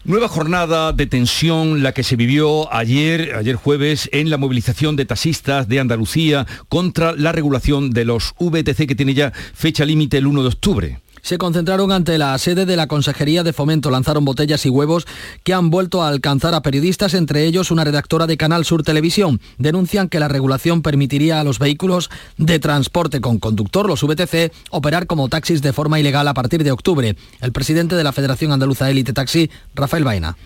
Nueva 0.06 0.28
jornada 0.28 0.94
de 0.94 1.08
tensión 1.08 1.82
la 1.82 1.91
que 1.91 2.04
se 2.04 2.15
vivió 2.15 2.72
ayer, 2.72 3.34
ayer 3.34 3.56
jueves, 3.56 4.08
en 4.13 4.30
la 4.30 4.38
movilización 4.38 4.96
de 4.96 5.06
taxistas 5.06 5.68
de 5.68 5.80
Andalucía 5.80 6.46
contra 6.70 7.13
la 7.13 7.32
regulación 7.32 7.89
de 7.89 8.06
los 8.06 8.36
VTC 8.39 8.86
que 8.88 8.94
tiene 8.94 9.15
ya 9.15 9.32
fecha 9.32 9.84
límite 9.84 10.20
el 10.20 10.28
1 10.28 10.44
de 10.44 10.48
octubre 10.48 11.00
se 11.25 11.39
concentraron 11.39 11.91
ante 11.91 12.19
la 12.19 12.38
sede 12.38 12.67
de 12.67 12.75
la 12.75 12.85
Consejería 12.85 13.41
de 13.41 13.51
Fomento. 13.51 13.89
Lanzaron 13.89 14.25
botellas 14.25 14.63
y 14.67 14.69
huevos 14.69 15.07
que 15.43 15.55
han 15.55 15.71
vuelto 15.71 16.03
a 16.03 16.07
alcanzar 16.07 16.53
a 16.53 16.61
periodistas, 16.61 17.15
entre 17.15 17.45
ellos 17.45 17.71
una 17.71 17.83
redactora 17.83 18.27
de 18.27 18.38
Canal 18.38 18.63
Sur 18.63 18.83
Televisión. 18.83 19.41
Denuncian 19.57 20.07
que 20.07 20.19
la 20.19 20.27
regulación 20.27 20.83
permitiría 20.83 21.39
a 21.39 21.43
los 21.43 21.57
vehículos 21.57 22.11
de 22.38 22.59
transporte 22.59 23.21
con 23.21 23.39
conductor, 23.39 23.88
los 23.88 24.03
VTC, 24.03 24.53
operar 24.69 25.07
como 25.07 25.27
taxis 25.27 25.63
de 25.63 25.73
forma 25.73 25.99
ilegal 25.99 26.27
a 26.27 26.35
partir 26.35 26.63
de 26.63 26.71
octubre. 26.71 27.15
El 27.41 27.51
presidente 27.51 27.95
de 27.95 28.03
la 28.03 28.11
Federación 28.11 28.51
Andaluza 28.51 28.91
Élite 28.91 29.11
Taxi, 29.11 29.49
Rafael 29.73 30.03
Baena. 30.03 30.38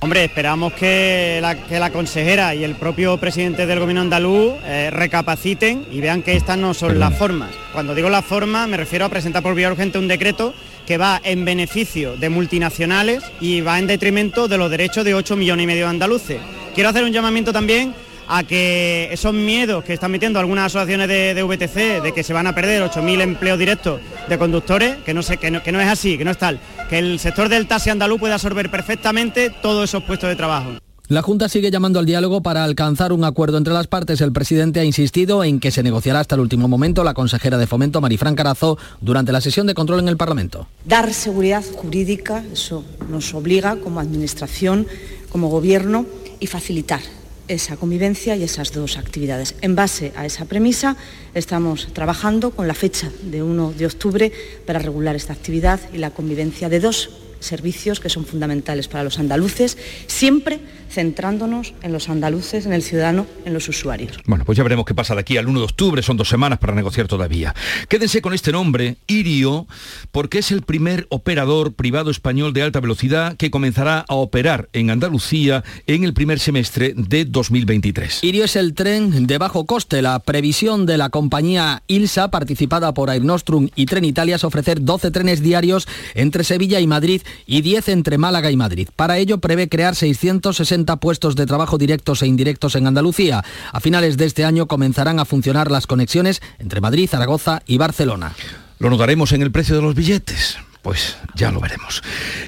Hombre, 0.00 0.24
esperamos 0.24 0.74
que 0.74 1.38
la, 1.40 1.54
que 1.54 1.78
la, 1.78 1.90
consejera 1.90 2.54
y 2.54 2.64
el 2.64 2.74
propio 2.74 3.16
presidente 3.16 3.66
del 3.66 3.80
gobierno 3.80 4.02
andaluz 4.02 4.52
eh, 4.64 4.90
recapaciten 4.92 5.86
y 5.90 6.00
vean 6.00 6.22
que 6.22 6.36
estas 6.36 6.58
no 6.58 6.74
son 6.74 6.98
las 6.98 7.16
formas. 7.16 7.50
Cuando 7.72 7.94
digo 7.94 8.10
las 8.10 8.24
formas 8.24 8.68
me 8.68 8.76
refiero 8.76 9.06
a 9.06 9.08
presentar 9.08 9.42
por 9.42 9.54
vía 9.54 9.70
urgente 9.70 9.98
un 9.98 10.06
decreto 10.06 10.54
que 10.86 10.98
va 10.98 11.20
en 11.24 11.44
beneficio 11.44 12.16
de 12.16 12.28
multinacionales 12.28 13.24
y 13.40 13.62
va 13.62 13.78
en 13.78 13.86
detrimento 13.86 14.48
de 14.48 14.58
los 14.58 14.70
derechos 14.70 15.04
de 15.04 15.14
8 15.14 15.34
millones 15.34 15.64
y 15.64 15.66
medio 15.66 15.84
de 15.84 15.90
andaluces. 15.90 16.40
Quiero 16.74 16.90
hacer 16.90 17.02
un 17.02 17.12
llamamiento 17.12 17.52
también 17.52 17.94
a 18.28 18.44
que 18.44 19.08
esos 19.12 19.32
miedos 19.32 19.84
que 19.84 19.94
están 19.94 20.10
metiendo 20.10 20.38
algunas 20.38 20.66
asociaciones 20.66 21.08
de, 21.08 21.34
de 21.34 21.42
VTC 21.42 22.02
de 22.02 22.12
que 22.14 22.22
se 22.22 22.32
van 22.32 22.46
a 22.46 22.54
perder 22.54 22.82
8.000 22.82 23.22
empleos 23.22 23.58
directos 23.58 24.00
de 24.28 24.38
conductores, 24.38 24.96
que 25.04 25.14
no, 25.14 25.22
sé, 25.22 25.36
que, 25.36 25.50
no, 25.50 25.62
que 25.62 25.72
no 25.72 25.80
es 25.80 25.88
así, 25.88 26.18
que 26.18 26.24
no 26.24 26.30
es 26.30 26.38
tal, 26.38 26.60
que 26.88 26.98
el 26.98 27.18
sector 27.18 27.48
del 27.48 27.66
taxi 27.66 27.90
andaluz 27.90 28.20
puede 28.20 28.34
absorber 28.34 28.70
perfectamente 28.70 29.50
todos 29.62 29.84
esos 29.84 30.02
puestos 30.02 30.28
de 30.28 30.36
trabajo. 30.36 30.70
La 31.08 31.22
Junta 31.22 31.48
sigue 31.48 31.70
llamando 31.70 32.00
al 32.00 32.06
diálogo 32.06 32.42
para 32.42 32.64
alcanzar 32.64 33.12
un 33.12 33.22
acuerdo 33.22 33.58
entre 33.58 33.72
las 33.72 33.86
partes. 33.86 34.20
El 34.20 34.32
presidente 34.32 34.80
ha 34.80 34.84
insistido 34.84 35.44
en 35.44 35.60
que 35.60 35.70
se 35.70 35.84
negociará 35.84 36.18
hasta 36.18 36.34
el 36.34 36.40
último 36.40 36.66
momento. 36.66 37.04
La 37.04 37.14
consejera 37.14 37.58
de 37.58 37.68
Fomento, 37.68 38.00
Marifran 38.00 38.34
Carazo, 38.34 38.76
durante 39.00 39.30
la 39.30 39.40
sesión 39.40 39.68
de 39.68 39.74
control 39.74 40.00
en 40.00 40.08
el 40.08 40.16
Parlamento. 40.16 40.66
Dar 40.84 41.14
seguridad 41.14 41.62
jurídica, 41.76 42.42
eso 42.52 42.84
nos 43.08 43.32
obliga 43.34 43.76
como 43.76 44.00
Administración, 44.00 44.88
como 45.30 45.48
Gobierno, 45.48 46.06
y 46.40 46.48
facilitar 46.48 47.00
esa 47.48 47.76
convivencia 47.76 48.36
y 48.36 48.42
esas 48.42 48.72
dos 48.72 48.96
actividades. 48.96 49.54
En 49.60 49.74
base 49.74 50.12
a 50.16 50.26
esa 50.26 50.44
premisa, 50.44 50.96
estamos 51.34 51.88
trabajando 51.92 52.50
con 52.50 52.68
la 52.68 52.74
fecha 52.74 53.10
de 53.22 53.42
1 53.42 53.72
de 53.72 53.86
octubre 53.86 54.32
para 54.66 54.78
regular 54.78 55.16
esta 55.16 55.32
actividad 55.32 55.80
y 55.92 55.98
la 55.98 56.10
convivencia 56.10 56.68
de 56.68 56.80
dos 56.80 57.25
servicios 57.40 58.00
que 58.00 58.08
son 58.08 58.24
fundamentales 58.24 58.88
para 58.88 59.04
los 59.04 59.18
andaluces, 59.18 59.78
siempre 60.06 60.60
centrándonos 60.90 61.74
en 61.82 61.92
los 61.92 62.08
andaluces, 62.08 62.64
en 62.64 62.72
el 62.72 62.82
ciudadano, 62.82 63.26
en 63.44 63.52
los 63.52 63.68
usuarios. 63.68 64.18
Bueno, 64.26 64.44
pues 64.44 64.56
ya 64.56 64.62
veremos 64.62 64.86
qué 64.86 64.94
pasa 64.94 65.14
de 65.14 65.20
aquí 65.20 65.36
al 65.36 65.46
1 65.46 65.58
de 65.58 65.64
octubre, 65.64 66.02
son 66.02 66.16
dos 66.16 66.28
semanas 66.28 66.58
para 66.58 66.74
negociar 66.74 67.06
todavía. 67.08 67.54
Quédense 67.88 68.22
con 68.22 68.32
este 68.32 68.52
nombre, 68.52 68.96
Irio, 69.06 69.66
porque 70.12 70.38
es 70.38 70.50
el 70.52 70.62
primer 70.62 71.06
operador 71.10 71.74
privado 71.74 72.10
español 72.10 72.52
de 72.52 72.62
alta 72.62 72.80
velocidad 72.80 73.36
que 73.36 73.50
comenzará 73.50 74.04
a 74.08 74.14
operar 74.14 74.68
en 74.72 74.90
Andalucía 74.90 75.64
en 75.86 76.04
el 76.04 76.14
primer 76.14 76.38
semestre 76.38 76.94
de 76.96 77.24
2023. 77.24 78.22
Irio 78.22 78.44
es 78.44 78.56
el 78.56 78.74
tren 78.74 79.26
de 79.26 79.38
bajo 79.38 79.66
coste. 79.66 80.02
La 80.02 80.18
previsión 80.20 80.86
de 80.86 80.98
la 80.98 81.10
compañía 81.10 81.82
ILSA, 81.88 82.30
participada 82.30 82.94
por 82.94 83.10
Air 83.10 83.24
Nostrum 83.24 83.68
y 83.74 83.86
Tren 83.86 84.04
Italia, 84.04 84.36
es 84.36 84.44
ofrecer 84.44 84.82
12 84.82 85.10
trenes 85.10 85.42
diarios 85.42 85.86
entre 86.14 86.44
Sevilla 86.44 86.80
y 86.80 86.86
Madrid 86.86 87.22
y 87.46 87.62
10 87.62 87.88
entre 87.88 88.18
Málaga 88.18 88.50
y 88.50 88.56
Madrid. 88.56 88.88
Para 88.94 89.18
ello 89.18 89.38
prevé 89.38 89.68
crear 89.68 89.94
660 89.94 90.96
puestos 90.96 91.36
de 91.36 91.46
trabajo 91.46 91.78
directos 91.78 92.22
e 92.22 92.26
indirectos 92.26 92.74
en 92.76 92.86
Andalucía. 92.86 93.44
A 93.72 93.80
finales 93.80 94.16
de 94.16 94.26
este 94.26 94.44
año 94.44 94.66
comenzarán 94.66 95.18
a 95.18 95.24
funcionar 95.24 95.70
las 95.70 95.86
conexiones 95.86 96.42
entre 96.58 96.80
Madrid, 96.80 97.08
Zaragoza 97.08 97.62
y 97.66 97.78
Barcelona. 97.78 98.34
Lo 98.78 98.90
notaremos 98.90 99.32
en 99.32 99.42
el 99.42 99.50
precio 99.50 99.76
de 99.76 99.82
los 99.82 99.94
billetes. 99.94 100.58
Pues 100.86 101.16
ya 101.34 101.50
lo 101.50 101.58
veremos. 101.58 102.00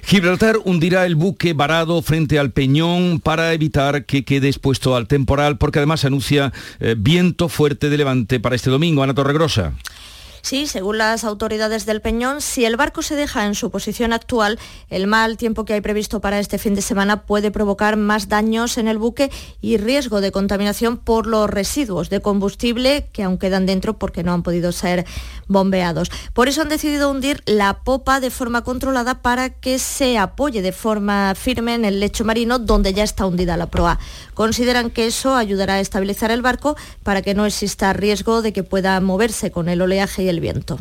Gibraltar 0.05 0.59
hundirá 0.65 1.07
el 1.07 1.17
buque 1.17 1.55
varado 1.55 2.01
frente 2.03 2.39
al 2.39 2.53
Peñón 2.53 3.19
para 3.19 3.53
evitar 3.53 4.05
que 4.05 4.25
quede 4.25 4.47
expuesto 4.47 4.95
al 4.95 5.09
temporal, 5.09 5.59
porque 5.59 5.81
además 5.81 6.05
anuncia 6.05 6.53
eh, 6.79 6.95
viento 6.97 7.49
fuerte 7.49 7.91
de 7.91 7.97
levante 7.97 8.39
para 8.39 8.55
este 8.55 8.71
domingo. 8.71 9.03
Ana 9.03 9.13
Torregrosa. 9.13 9.73
Sí, 10.43 10.67
según 10.67 10.99
las 10.99 11.25
autoridades 11.25 11.87
del 11.87 12.01
Peñón, 12.01 12.41
si 12.41 12.65
el 12.65 12.77
barco 12.77 13.03
se 13.03 13.17
deja 13.17 13.47
en 13.47 13.55
su 13.55 13.71
posición 13.71 14.13
actual, 14.13 14.59
el 14.89 15.07
mal 15.07 15.37
tiempo 15.37 15.65
que 15.65 15.75
hay 15.75 15.81
previsto 15.81 16.21
para 16.21 16.39
este 16.39 16.59
fin 16.59 16.75
de 16.75 16.83
semana 16.83 17.23
puede 17.23 17.51
provocar 17.51 17.97
más 17.97 18.29
daños 18.29 18.79
en 18.79 18.89
el 18.89 18.99
buque 18.99 19.31
y 19.61 19.77
riesgo 19.77 20.21
de 20.21 20.33
contaminación 20.33 20.97
por 20.97 21.27
los 21.27 21.51
residuos 21.51 22.11
de 22.11 22.21
combustible 22.21 23.09
que 23.13 23.23
aún 23.23 23.39
quedan 23.39 23.67
dentro 23.67 23.99
porque 23.99 24.23
no 24.23 24.33
han 24.33 24.43
podido 24.43 24.73
ser 24.73 25.07
bombeados. 25.47 26.11
Por 26.33 26.49
eso 26.49 26.63
han 26.63 26.69
decidido 26.69 27.11
hundir 27.11 27.43
la 27.47 27.81
popa 27.81 28.21
de 28.21 28.31
forma 28.31 28.63
controlada 28.63 29.23
para 29.23 29.51
que 29.51 29.79
se 29.79 30.19
apoye 30.19 30.63
de 30.63 30.73
forma 30.73 31.35
firme 31.35 31.75
en 31.75 31.85
el 31.85 32.01
lecho 32.01 32.25
marino 32.25 32.59
donde 32.59 32.93
ya 32.93 33.05
está 33.05 33.27
hundida 33.27 33.57
la 33.57 33.67
proa. 33.67 33.99
Consideran 34.35 34.91
que 34.91 35.07
eso 35.07 35.35
ayudará 35.35 35.75
a 35.75 35.81
estabilizar 35.81 36.31
el 36.31 36.43
barco 36.43 36.77
para 37.03 37.23
que 37.23 37.35
no 37.35 37.47
exista 37.47 37.93
riesgo 37.93 38.43
de 38.43 38.53
que 38.53 38.63
pueda 38.63 39.01
moverse 39.01 39.51
con 39.51 39.69
el 39.69 39.83
oleaje 39.83 40.28
el 40.31 40.41
viento. 40.41 40.79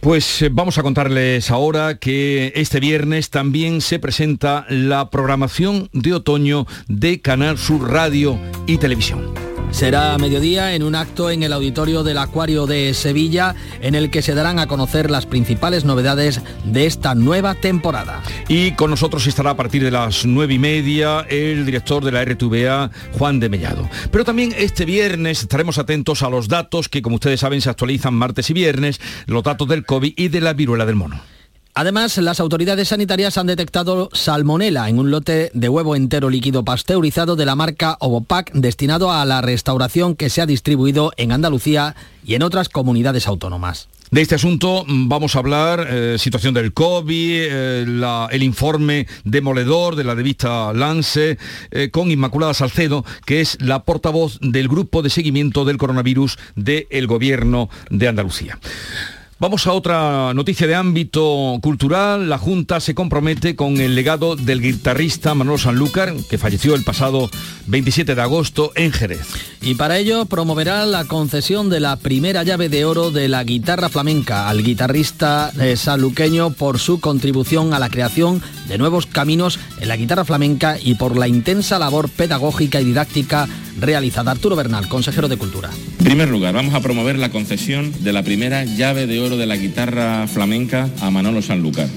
Pues 0.00 0.42
eh, 0.42 0.48
vamos 0.50 0.78
a 0.78 0.82
contarles 0.82 1.50
ahora 1.50 1.98
que 1.98 2.52
este 2.54 2.78
viernes 2.78 3.30
también 3.30 3.80
se 3.80 3.98
presenta 3.98 4.64
la 4.68 5.10
programación 5.10 5.90
de 5.92 6.14
otoño 6.14 6.66
de 6.86 7.20
Canal 7.20 7.58
Sur 7.58 7.90
Radio 7.90 8.38
y 8.66 8.78
Televisión. 8.78 9.47
Será 9.70 10.14
a 10.14 10.18
mediodía 10.18 10.74
en 10.74 10.82
un 10.82 10.94
acto 10.94 11.30
en 11.30 11.42
el 11.42 11.52
auditorio 11.52 12.02
del 12.02 12.18
Acuario 12.18 12.66
de 12.66 12.94
Sevilla 12.94 13.54
en 13.80 13.94
el 13.94 14.10
que 14.10 14.22
se 14.22 14.34
darán 14.34 14.58
a 14.58 14.66
conocer 14.66 15.10
las 15.10 15.26
principales 15.26 15.84
novedades 15.84 16.40
de 16.64 16.86
esta 16.86 17.14
nueva 17.14 17.54
temporada. 17.54 18.22
Y 18.48 18.72
con 18.72 18.90
nosotros 18.90 19.26
estará 19.26 19.50
a 19.50 19.56
partir 19.56 19.84
de 19.84 19.90
las 19.90 20.24
nueve 20.26 20.54
y 20.54 20.58
media 20.58 21.20
el 21.28 21.64
director 21.64 22.04
de 22.04 22.12
la 22.12 22.24
RTVA, 22.24 22.90
Juan 23.18 23.40
de 23.40 23.48
Mellado. 23.48 23.88
Pero 24.10 24.24
también 24.24 24.52
este 24.56 24.84
viernes 24.84 25.42
estaremos 25.42 25.78
atentos 25.78 26.22
a 26.22 26.30
los 26.30 26.48
datos 26.48 26.88
que, 26.88 27.02
como 27.02 27.16
ustedes 27.16 27.40
saben, 27.40 27.60
se 27.60 27.70
actualizan 27.70 28.14
martes 28.14 28.50
y 28.50 28.54
viernes, 28.54 29.00
los 29.26 29.42
datos 29.42 29.68
del 29.68 29.84
COVID 29.84 30.14
y 30.16 30.28
de 30.28 30.40
la 30.40 30.54
viruela 30.54 30.86
del 30.86 30.96
mono. 30.96 31.37
Además, 31.78 32.18
las 32.18 32.40
autoridades 32.40 32.88
sanitarias 32.88 33.38
han 33.38 33.46
detectado 33.46 34.08
salmonela 34.12 34.88
en 34.88 34.98
un 34.98 35.12
lote 35.12 35.52
de 35.54 35.68
huevo 35.68 35.94
entero 35.94 36.28
líquido 36.28 36.64
pasteurizado 36.64 37.36
de 37.36 37.46
la 37.46 37.54
marca 37.54 37.96
Ovopac 38.00 38.50
destinado 38.52 39.12
a 39.12 39.24
la 39.24 39.42
restauración 39.42 40.16
que 40.16 40.28
se 40.28 40.40
ha 40.40 40.46
distribuido 40.46 41.12
en 41.16 41.30
Andalucía 41.30 41.94
y 42.24 42.34
en 42.34 42.42
otras 42.42 42.68
comunidades 42.68 43.28
autónomas. 43.28 43.88
De 44.10 44.22
este 44.22 44.34
asunto 44.34 44.84
mm, 44.88 45.08
vamos 45.08 45.36
a 45.36 45.38
hablar, 45.38 45.86
eh, 45.88 46.16
situación 46.18 46.52
del 46.52 46.72
COVID, 46.72 47.42
eh, 47.48 48.28
el 48.32 48.42
informe 48.42 49.06
demoledor 49.22 49.94
de 49.94 50.02
la 50.02 50.16
revista 50.16 50.72
Lance, 50.72 51.38
eh, 51.70 51.90
con 51.92 52.10
Inmaculada 52.10 52.54
Salcedo, 52.54 53.04
que 53.24 53.40
es 53.40 53.56
la 53.60 53.84
portavoz 53.84 54.40
del 54.40 54.66
grupo 54.66 55.00
de 55.02 55.10
seguimiento 55.10 55.64
del 55.64 55.78
coronavirus 55.78 56.40
del 56.56 57.06
Gobierno 57.06 57.70
de 57.88 58.08
Andalucía. 58.08 58.58
Vamos 59.40 59.68
a 59.68 59.72
otra 59.72 60.34
noticia 60.34 60.66
de 60.66 60.74
ámbito 60.74 61.60
cultural. 61.62 62.28
La 62.28 62.38
Junta 62.38 62.80
se 62.80 62.96
compromete 62.96 63.54
con 63.54 63.76
el 63.80 63.94
legado 63.94 64.34
del 64.34 64.60
guitarrista 64.60 65.32
Manolo 65.32 65.58
Sanlúcar, 65.58 66.12
que 66.28 66.38
falleció 66.38 66.74
el 66.74 66.82
pasado 66.82 67.30
27 67.68 68.16
de 68.16 68.20
agosto 68.20 68.72
en 68.74 68.90
Jerez. 68.90 69.28
Y 69.62 69.76
para 69.76 69.96
ello 69.98 70.26
promoverá 70.26 70.84
la 70.86 71.04
concesión 71.04 71.70
de 71.70 71.78
la 71.78 71.94
primera 71.94 72.42
llave 72.42 72.68
de 72.68 72.84
oro 72.84 73.12
de 73.12 73.28
la 73.28 73.44
guitarra 73.44 73.88
flamenca 73.88 74.48
al 74.48 74.64
guitarrista 74.64 75.52
eh, 75.60 75.76
sanluqueño 75.76 76.50
por 76.50 76.80
su 76.80 76.98
contribución 76.98 77.74
a 77.74 77.78
la 77.78 77.90
creación 77.90 78.42
de 78.66 78.76
nuevos 78.76 79.06
caminos 79.06 79.60
en 79.78 79.86
la 79.86 79.96
guitarra 79.96 80.24
flamenca 80.24 80.78
y 80.82 80.96
por 80.96 81.16
la 81.16 81.28
intensa 81.28 81.78
labor 81.78 82.08
pedagógica 82.08 82.80
y 82.80 82.86
didáctica 82.86 83.48
realizada. 83.80 84.32
Arturo 84.32 84.56
Bernal, 84.56 84.88
consejero 84.88 85.28
de 85.28 85.36
Cultura. 85.36 85.70
En 85.98 86.04
primer 86.04 86.28
lugar, 86.28 86.54
vamos 86.54 86.74
a 86.74 86.80
promover 86.80 87.18
la 87.18 87.30
concesión 87.30 87.92
de 88.02 88.12
la 88.12 88.22
primera 88.22 88.64
llave 88.64 89.06
de 89.06 89.20
oro 89.20 89.27
de 89.36 89.46
la 89.46 89.56
guitarra 89.56 90.26
flamenca 90.26 90.88
a 91.00 91.10
Manolo 91.10 91.42
Sanlúcar. 91.42 91.88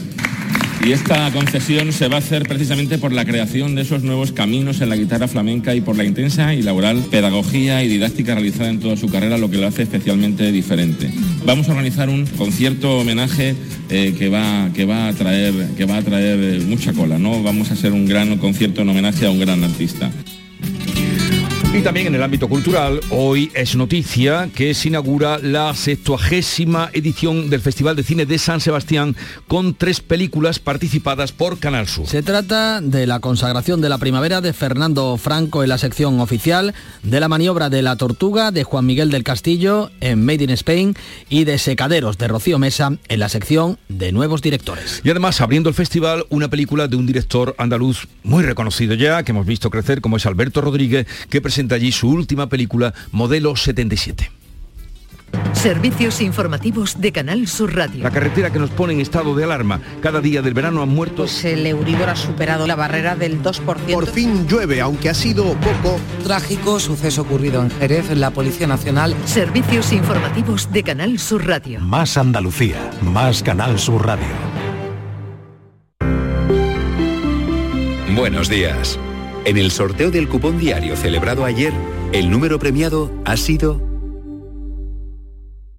Y 0.84 0.94
esta 0.94 1.32
concesión 1.32 1.94
se 1.94 2.08
va 2.08 2.15
a 2.15 2.20
hacer 2.20 2.48
precisamente 2.48 2.98
por 2.98 3.13
la 3.13 3.24
creación 3.24 3.76
de 3.76 3.84
esos 3.84 4.02
nuevos 4.02 4.32
caminos 4.32 4.82
en 4.82 4.89
la 4.89 4.96
guitarra 4.96 5.28
flamenca 5.28 5.76
y 5.76 5.82
por 5.82 5.96
la 5.96 6.04
intensa 6.04 6.56
y 6.56 6.63
laboral 6.63 6.98
pedagogía 7.12 7.84
y 7.84 7.88
didáctica 7.88 8.34
realizada 8.34 8.72
en 8.72 8.80
toda 8.80 8.98
su 8.98 9.08
carrera, 9.08 9.38
lo 9.38 9.52
que 9.52 9.58
lo 9.58 9.67
hace 9.67 9.84
especialmente 9.84 10.52
diferente. 10.52 11.12
Vamos 11.46 11.70
a 11.70 11.72
organizar 11.72 12.10
un 12.10 12.26
concierto 12.26 12.98
homenaje 12.98 13.56
eh, 13.89 14.15
que, 14.17 14.30
va, 14.30 14.72
que, 14.74 14.86
va 14.86 15.08
a 15.08 15.13
traer, 15.13 15.54
que 15.78 15.86
va 15.86 15.98
a 15.98 16.02
traer 16.02 16.39
eh, 16.41 16.60
mucha 16.67 16.94
cola, 16.94 17.20
¿no? 17.20 17.44
Vamos 17.44 17.70
a 17.70 17.76
hacer 17.76 17.91
un 17.91 18.08
gran 18.08 18.36
concierto 18.39 18.82
en 18.82 18.89
homenaje 18.89 19.28
a 19.28 19.30
un 19.30 19.39
gran 19.39 19.63
artista. 19.63 20.10
Y 21.73 21.84
también 21.84 22.07
en 22.07 22.15
el 22.15 22.23
ámbito 22.23 22.49
cultural, 22.49 22.99
hoy 23.12 23.49
es 23.53 23.77
noticia 23.77 24.49
que 24.53 24.73
se 24.73 24.89
inaugura 24.89 25.39
la 25.41 25.73
70 25.73 26.89
edición 26.91 27.49
del 27.49 27.62
Festival 27.62 27.95
de 27.95 28.03
Cine 28.03 28.25
de 28.25 28.38
San 28.39 28.60
Sebastián 28.60 29.15
con 29.47 29.73
tres 29.73 30.01
películas 30.01 30.60
participadas 30.60 31.31
por 31.31 31.60
Canal 31.60 31.88
Sur. 31.88 32.07
Se 32.07 32.23
trata 32.23 32.81
de 32.81 33.07
la 33.07 33.21
consagración 33.21 33.79
de 33.79 33.88
la 33.88 33.99
primavera 33.99 34.41
de 34.41 34.51
Fernando 34.51 35.15
Franco 35.15 35.63
en 35.63 35.69
la 35.69 35.77
sección 35.77 36.19
oficial, 36.19 36.73
de 37.03 37.19
la 37.21 37.29
maniobra 37.29 37.69
de 37.69 37.81
la 37.81 37.95
tortuga 37.95 38.51
de 38.51 38.65
Juan 38.65 38.86
Miguel 38.86 39.10
del 39.10 39.23
Castillo 39.23 39.91
en 40.01 40.25
Made 40.25 40.43
in 40.43 40.49
Spain 40.49 40.93
y 41.29 41.45
de 41.45 41.57
Secaderos 41.57 42.17
de 42.17 42.27
Rocío 42.27 42.60
Mesa 42.60 42.97
en 43.07 43.19
la 43.19 43.29
sección 43.29 43.79
de 43.88 44.12
nuevos 44.12 44.41
directores. 44.41 44.99
Y 45.05 45.10
además, 45.10 45.39
abriendo 45.39 45.69
el 45.69 45.75
festival, 45.75 46.25
una 46.29 46.49
película 46.49 46.89
de 46.89 46.97
un 46.97 47.05
director 47.05 47.55
andaluz 47.57 48.10
muy 48.23 48.43
reconocido 48.43 48.93
ya, 48.93 49.23
que 49.23 49.31
hemos 49.31 49.45
visto 49.45 49.69
crecer, 49.69 50.01
como 50.01 50.17
es 50.17 50.25
Alberto 50.25 50.60
Rodríguez, 50.60 51.07
que 51.29 51.39
presenta 51.39 51.61
allí 51.69 51.91
su 51.91 52.10
última 52.10 52.47
película, 52.47 52.93
Modelo 53.12 53.56
77. 53.56 54.32
Servicios 55.54 56.21
informativos 56.21 57.00
de 57.00 57.12
Canal 57.12 57.47
Sur 57.47 57.76
Radio. 57.76 58.04
La 58.04 58.12
carretera 58.12 58.52
que 58.52 58.60
nos 58.60 58.69
pone 58.69 58.93
en 58.93 59.02
estado 59.02 59.36
de 59.36 59.43
alarma. 59.43 59.80
Cada 60.02 60.21
día 60.21 60.41
del 60.41 60.54
verano 60.54 60.82
han 60.82 60.89
muerto... 60.89 61.17
Pues 61.17 61.45
el 61.45 61.65
Euribor 61.65 62.10
ha 62.10 62.15
superado 62.15 62.65
la 62.65 62.76
barrera 62.76 63.15
del 63.15 63.41
2%. 63.41 63.62
Por 63.93 64.08
fin 64.08 64.47
llueve, 64.47 64.82
aunque 64.82 65.10
ha 65.10 65.13
sido 65.13 65.54
poco. 65.56 66.00
Trágico 66.24 66.80
suceso 66.80 67.21
ocurrido 67.21 67.62
en 67.62 67.69
Jerez, 67.69 68.10
la 68.12 68.32
Policía 68.32 68.67
Nacional. 68.67 69.15
Servicios 69.26 69.91
informativos 69.91 70.71
de 70.71 70.84
Canal 70.84 71.19
Sur 71.19 71.45
Radio. 71.45 71.80
Más 71.80 72.17
Andalucía, 72.17 72.91
más 73.02 73.43
Canal 73.43 73.78
Sur 73.78 74.06
Radio. 74.06 74.26
Buenos 78.15 78.50
días. 78.50 79.00
En 79.43 79.58
el 79.58 79.71
sorteo 79.71 80.12
del 80.12 80.30
cupón 80.30 80.60
diario 80.60 80.95
celebrado 80.95 81.45
ayer, 81.45 81.73
el 82.13 82.30
número 82.30 82.60
premiado 82.60 83.12
ha 83.25 83.36
sido 83.38 83.82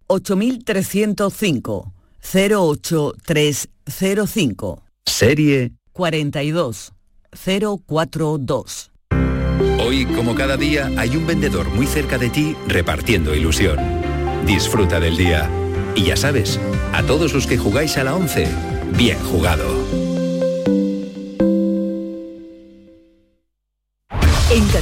8305 0.09 1.93
08305 2.21 4.83
serie 5.07 5.71
42042. 5.93 8.91
Hoy, 9.79 10.07
como 10.07 10.35
cada 10.35 10.57
día, 10.57 10.91
hay 10.97 11.15
un 11.17 11.25
vendedor 11.27 11.69
muy 11.71 11.87
cerca 11.87 12.19
de 12.19 12.31
ti 12.31 12.57
repartiendo 12.67 13.33
ilusión. 13.35 13.79
Disfruta 14.47 14.99
del 14.99 15.17
día. 15.17 15.49
Y 15.95 16.05
ya 16.05 16.17
sabes, 16.17 16.59
a 16.93 17.03
todos 17.03 17.35
los 17.35 17.47
que 17.47 17.59
jugáis 17.59 17.99
a 17.99 18.05
la 18.05 18.17
11, 18.17 18.49
bien 18.97 19.19
jugado. 19.19 20.02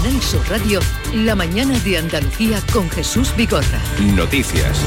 Canal 0.02 0.18
Radio, 0.48 0.80
la 1.12 1.34
mañana 1.34 1.78
de 1.80 1.98
Andalucía 1.98 2.62
con 2.72 2.88
Jesús 2.88 3.34
Vigorra. 3.36 3.82
Noticias. 4.14 4.80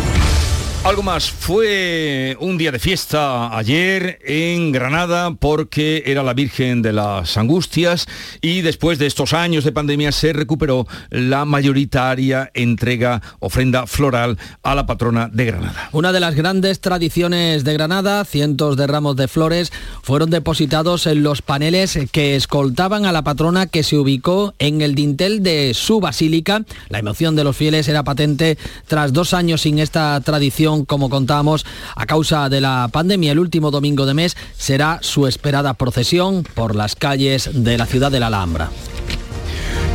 Algo 0.85 1.01
más, 1.01 1.31
fue 1.31 2.35
un 2.41 2.57
día 2.57 2.69
de 2.69 2.77
fiesta 2.77 3.57
ayer 3.57 4.19
en 4.25 4.73
Granada 4.73 5.33
porque 5.33 6.03
era 6.05 6.23
la 6.23 6.33
Virgen 6.33 6.81
de 6.81 6.91
las 6.91 7.37
Angustias 7.37 8.05
y 8.41 8.59
después 8.59 8.99
de 8.99 9.05
estos 9.05 9.31
años 9.31 9.63
de 9.63 9.71
pandemia 9.71 10.11
se 10.11 10.33
recuperó 10.33 10.85
la 11.09 11.45
mayoritaria 11.45 12.51
entrega, 12.53 13.21
ofrenda 13.39 13.87
floral 13.87 14.37
a 14.61 14.75
la 14.75 14.85
patrona 14.85 15.29
de 15.31 15.45
Granada. 15.45 15.87
Una 15.93 16.11
de 16.11 16.19
las 16.19 16.35
grandes 16.35 16.81
tradiciones 16.81 17.63
de 17.63 17.73
Granada, 17.73 18.25
cientos 18.25 18.75
de 18.75 18.85
ramos 18.85 19.15
de 19.15 19.29
flores 19.29 19.71
fueron 20.01 20.31
depositados 20.31 21.07
en 21.07 21.23
los 21.23 21.41
paneles 21.41 21.97
que 22.11 22.35
escoltaban 22.35 23.05
a 23.05 23.13
la 23.13 23.23
patrona 23.23 23.67
que 23.67 23.83
se 23.83 23.95
ubicó 23.95 24.53
en 24.59 24.81
el 24.81 24.95
dintel 24.95 25.43
de 25.43 25.73
su 25.73 26.01
basílica. 26.01 26.65
La 26.89 26.99
emoción 26.99 27.37
de 27.37 27.45
los 27.45 27.55
fieles 27.55 27.87
era 27.87 28.03
patente 28.03 28.57
tras 28.85 29.13
dos 29.13 29.33
años 29.33 29.61
sin 29.61 29.79
esta 29.79 30.19
tradición 30.19 30.72
como 30.81 31.09
contábamos, 31.09 31.65
a 31.95 32.05
causa 32.05 32.49
de 32.49 32.61
la 32.61 32.89
pandemia, 32.91 33.31
el 33.31 33.39
último 33.39 33.71
domingo 33.71 34.05
de 34.05 34.13
mes 34.13 34.35
será 34.57 34.99
su 35.01 35.27
esperada 35.27 35.75
procesión 35.75 36.43
por 36.55 36.75
las 36.75 36.95
calles 36.95 37.49
de 37.53 37.77
la 37.77 37.85
ciudad 37.85 38.11
de 38.11 38.19
la 38.19 38.27
Alhambra. 38.27 38.69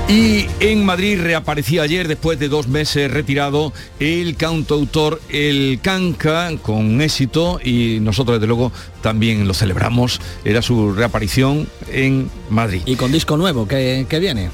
Y 0.08 0.46
en 0.60 0.86
Madrid 0.86 1.20
reaparecía 1.20 1.82
ayer, 1.82 2.08
después 2.08 2.38
de 2.38 2.48
dos 2.48 2.66
meses 2.66 3.10
retirado, 3.10 3.74
el 4.00 4.36
cantautor 4.36 5.20
El 5.28 5.80
Canca, 5.82 6.50
con 6.62 7.02
éxito, 7.02 7.60
y 7.62 7.98
nosotros 8.00 8.38
desde 8.38 8.46
luego 8.46 8.72
también 9.02 9.46
lo 9.46 9.52
celebramos. 9.52 10.18
Era 10.46 10.62
su 10.62 10.94
reaparición 10.94 11.68
en 11.92 12.30
Madrid. 12.48 12.80
Y 12.86 12.96
con 12.96 13.12
disco 13.12 13.36
nuevo 13.36 13.68
que, 13.68 14.06
que 14.08 14.18
viene. 14.18 14.48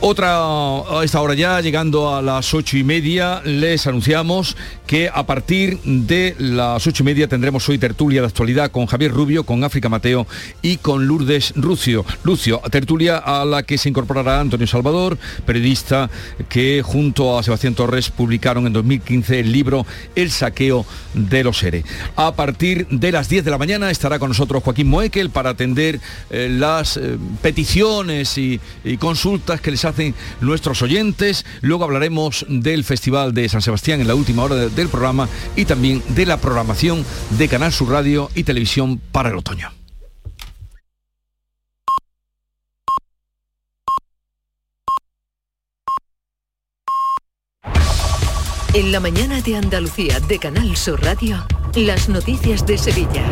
Otra, 0.00 0.36
a 0.36 1.02
esta 1.02 1.20
hora 1.22 1.34
ya, 1.34 1.60
llegando 1.60 2.14
a 2.14 2.20
las 2.20 2.52
ocho 2.52 2.76
y 2.76 2.84
media, 2.84 3.40
les 3.44 3.86
anunciamos 3.86 4.56
que 4.86 5.08
a 5.08 5.24
partir 5.24 5.80
de 5.82 6.34
las 6.38 6.86
ocho 6.86 7.02
y 7.02 7.06
media 7.06 7.26
tendremos 7.26 7.66
hoy 7.70 7.78
tertulia 7.78 8.20
de 8.20 8.26
actualidad 8.26 8.70
con 8.70 8.84
Javier 8.84 9.12
Rubio, 9.12 9.44
con 9.44 9.64
África 9.64 9.88
Mateo 9.88 10.26
y 10.60 10.76
con 10.76 11.06
Lourdes 11.06 11.56
Lucio. 11.56 12.04
Lucio, 12.22 12.60
tertulia 12.70 13.16
a 13.16 13.46
la 13.46 13.62
que 13.62 13.78
se 13.78 13.88
incorporará 13.88 14.40
Antonio 14.40 14.66
Salvador, 14.66 15.16
periodista 15.46 16.10
que 16.50 16.82
junto 16.84 17.38
a 17.38 17.42
Sebastián 17.42 17.74
Torres 17.74 18.10
publicaron 18.10 18.66
en 18.66 18.74
2015 18.74 19.40
el 19.40 19.52
libro 19.52 19.86
El 20.14 20.30
saqueo 20.30 20.84
de 21.14 21.44
los 21.44 21.62
ERE. 21.62 21.82
A 22.16 22.34
partir 22.34 22.86
de 22.88 23.10
las 23.10 23.30
10 23.30 23.44
de 23.44 23.50
la 23.50 23.58
mañana 23.58 23.90
estará 23.90 24.18
con 24.18 24.28
nosotros 24.28 24.62
Joaquín 24.62 24.88
Moekel 24.88 25.30
para 25.30 25.50
atender 25.50 25.98
eh, 26.30 26.48
las 26.50 26.98
eh, 26.98 27.16
peticiones 27.40 28.36
y, 28.36 28.60
y 28.84 28.98
consultas 28.98 29.62
que 29.62 29.70
les 29.70 29.83
hacen 29.84 30.14
nuestros 30.40 30.82
oyentes. 30.82 31.44
Luego 31.60 31.84
hablaremos 31.84 32.44
del 32.48 32.84
Festival 32.84 33.34
de 33.34 33.48
San 33.48 33.62
Sebastián 33.62 34.00
en 34.00 34.08
la 34.08 34.14
última 34.14 34.42
hora 34.42 34.56
del 34.56 34.88
programa 34.88 35.28
y 35.56 35.64
también 35.64 36.02
de 36.08 36.26
la 36.26 36.38
programación 36.38 37.04
de 37.38 37.48
Canal 37.48 37.72
Sur 37.72 37.90
Radio 37.90 38.30
y 38.34 38.44
Televisión 38.44 39.00
para 39.12 39.30
el 39.30 39.36
otoño. 39.36 39.70
En 48.74 48.90
la 48.90 48.98
mañana 48.98 49.40
de 49.40 49.56
Andalucía 49.56 50.18
de 50.18 50.40
Canal 50.40 50.76
Sur 50.76 51.00
Radio, 51.00 51.46
las 51.76 52.08
noticias 52.08 52.64
de 52.66 52.78
Sevilla. 52.78 53.24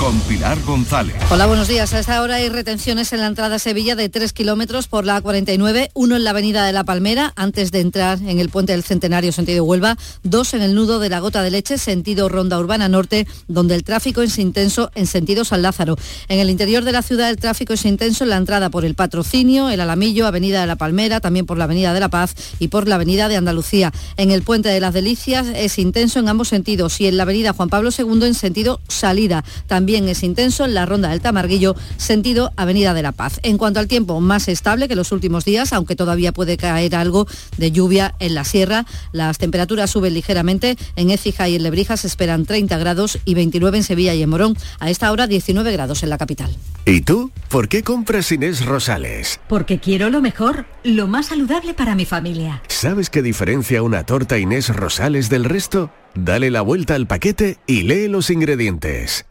Con 0.00 0.18
Pilar 0.22 0.60
González. 0.62 1.14
Hola, 1.30 1.46
buenos 1.46 1.68
días. 1.68 1.94
A 1.94 2.00
esta 2.00 2.20
hora 2.22 2.36
hay 2.36 2.48
retenciones 2.48 3.12
en 3.12 3.20
la 3.20 3.26
entrada 3.26 3.56
a 3.56 3.58
Sevilla 3.60 3.94
de 3.94 4.08
3 4.08 4.32
kilómetros 4.32 4.88
por 4.88 5.04
la 5.04 5.22
A49, 5.22 5.90
uno 5.94 6.16
en 6.16 6.24
la 6.24 6.30
avenida 6.30 6.66
de 6.66 6.72
La 6.72 6.82
Palmera, 6.82 7.32
antes 7.36 7.70
de 7.70 7.80
entrar 7.80 8.18
en 8.26 8.40
el 8.40 8.48
puente 8.48 8.72
del 8.72 8.82
Centenario 8.82 9.30
sentido 9.30 9.64
Huelva, 9.64 9.96
dos 10.24 10.54
en 10.54 10.62
el 10.62 10.74
nudo 10.74 10.98
de 10.98 11.08
la 11.08 11.20
Gota 11.20 11.42
de 11.42 11.52
Leche, 11.52 11.78
sentido 11.78 12.28
Ronda 12.28 12.58
Urbana 12.58 12.88
Norte, 12.88 13.28
donde 13.46 13.76
el 13.76 13.84
tráfico 13.84 14.22
es 14.22 14.38
intenso 14.38 14.90
en 14.96 15.06
sentido 15.06 15.44
San 15.44 15.62
Lázaro. 15.62 15.96
En 16.28 16.40
el 16.40 16.50
interior 16.50 16.82
de 16.82 16.92
la 16.92 17.02
ciudad 17.02 17.30
el 17.30 17.36
tráfico 17.36 17.74
es 17.74 17.84
intenso 17.84 18.24
en 18.24 18.30
la 18.30 18.36
entrada 18.36 18.70
por 18.70 18.84
el 18.84 18.96
Patrocinio, 18.96 19.70
el 19.70 19.80
Alamillo, 19.80 20.26
Avenida 20.26 20.60
de 20.60 20.66
La 20.66 20.76
Palmera, 20.76 21.20
también 21.20 21.46
por 21.46 21.58
la 21.58 21.64
Avenida 21.64 21.94
de 21.94 22.00
la 22.00 22.08
Paz 22.08 22.34
y 22.58 22.68
por 22.68 22.88
la 22.88 22.96
Avenida 22.96 23.28
de 23.28 23.36
Andalucía. 23.36 23.92
En 24.16 24.32
el 24.32 24.42
puente 24.42 24.68
de 24.68 24.80
las 24.80 24.94
Delicias 24.94 25.46
es 25.54 25.78
intenso 25.78 26.18
en 26.18 26.28
ambos 26.28 26.48
sentidos 26.48 27.00
y 27.00 27.06
en 27.06 27.16
la 27.16 27.22
avenida 27.22 27.52
Juan 27.52 27.68
Pablo 27.84 28.14
II 28.18 28.26
en 28.26 28.34
sentido 28.34 28.80
salida. 28.88 29.44
También 29.66 30.08
es 30.08 30.22
intenso 30.22 30.64
en 30.64 30.72
la 30.72 30.86
ronda 30.86 31.10
del 31.10 31.20
Tamarguillo, 31.20 31.76
sentido 31.98 32.50
Avenida 32.56 32.94
de 32.94 33.02
la 33.02 33.12
Paz. 33.12 33.40
En 33.42 33.58
cuanto 33.58 33.78
al 33.78 33.88
tiempo, 33.88 34.22
más 34.22 34.48
estable 34.48 34.88
que 34.88 34.96
los 34.96 35.12
últimos 35.12 35.44
días, 35.44 35.74
aunque 35.74 35.96
todavía 35.96 36.32
puede 36.32 36.56
caer 36.56 36.96
algo 36.96 37.26
de 37.58 37.72
lluvia 37.72 38.14
en 38.20 38.34
la 38.34 38.44
sierra. 38.44 38.86
Las 39.12 39.36
temperaturas 39.36 39.90
suben 39.90 40.14
ligeramente. 40.14 40.78
En 40.96 41.10
Écija 41.10 41.46
y 41.46 41.56
en 41.56 41.62
Lebrija 41.62 41.98
se 41.98 42.06
esperan 42.06 42.46
30 42.46 42.78
grados 42.78 43.18
y 43.26 43.34
29 43.34 43.76
en 43.76 43.84
Sevilla 43.84 44.14
y 44.14 44.22
en 44.22 44.30
Morón. 44.30 44.56
A 44.78 44.88
esta 44.88 45.12
hora 45.12 45.26
19 45.26 45.70
grados 45.70 46.02
en 46.02 46.08
la 46.08 46.16
capital. 46.16 46.56
¿Y 46.86 47.02
tú? 47.02 47.32
¿Por 47.50 47.68
qué 47.68 47.82
compras 47.82 48.32
Inés 48.32 48.64
Rosales? 48.64 49.40
Porque 49.46 49.78
quiero 49.78 50.08
lo 50.08 50.22
mejor, 50.22 50.64
lo 50.84 51.06
más 51.06 51.26
saludable 51.26 51.74
para 51.74 51.94
mi 51.94 52.06
familia. 52.06 52.62
¿Sabes 52.68 53.10
qué 53.10 53.20
diferencia 53.20 53.82
una 53.82 54.04
torta 54.04 54.38
Inés 54.38 54.74
Rosales 54.74 55.28
del 55.28 55.44
resto? 55.44 55.90
Dale 56.14 56.50
la 56.50 56.62
vuelta 56.62 56.94
al 56.94 57.06
paquete 57.06 57.58
y 57.66 57.82
lee 57.82 58.08
los 58.08 58.30
ingredientes. 58.30 59.26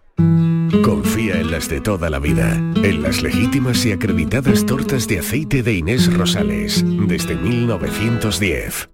Confía 0.83 1.39
en 1.39 1.51
las 1.51 1.69
de 1.69 1.79
toda 1.81 2.09
la 2.09 2.19
vida, 2.19 2.55
en 2.75 3.01
las 3.01 3.21
legítimas 3.21 3.85
y 3.85 3.91
acreditadas 3.91 4.65
tortas 4.65 5.07
de 5.07 5.19
aceite 5.19 5.63
de 5.63 5.75
Inés 5.75 6.13
Rosales, 6.13 6.83
desde 7.07 7.35
1910. 7.35 8.89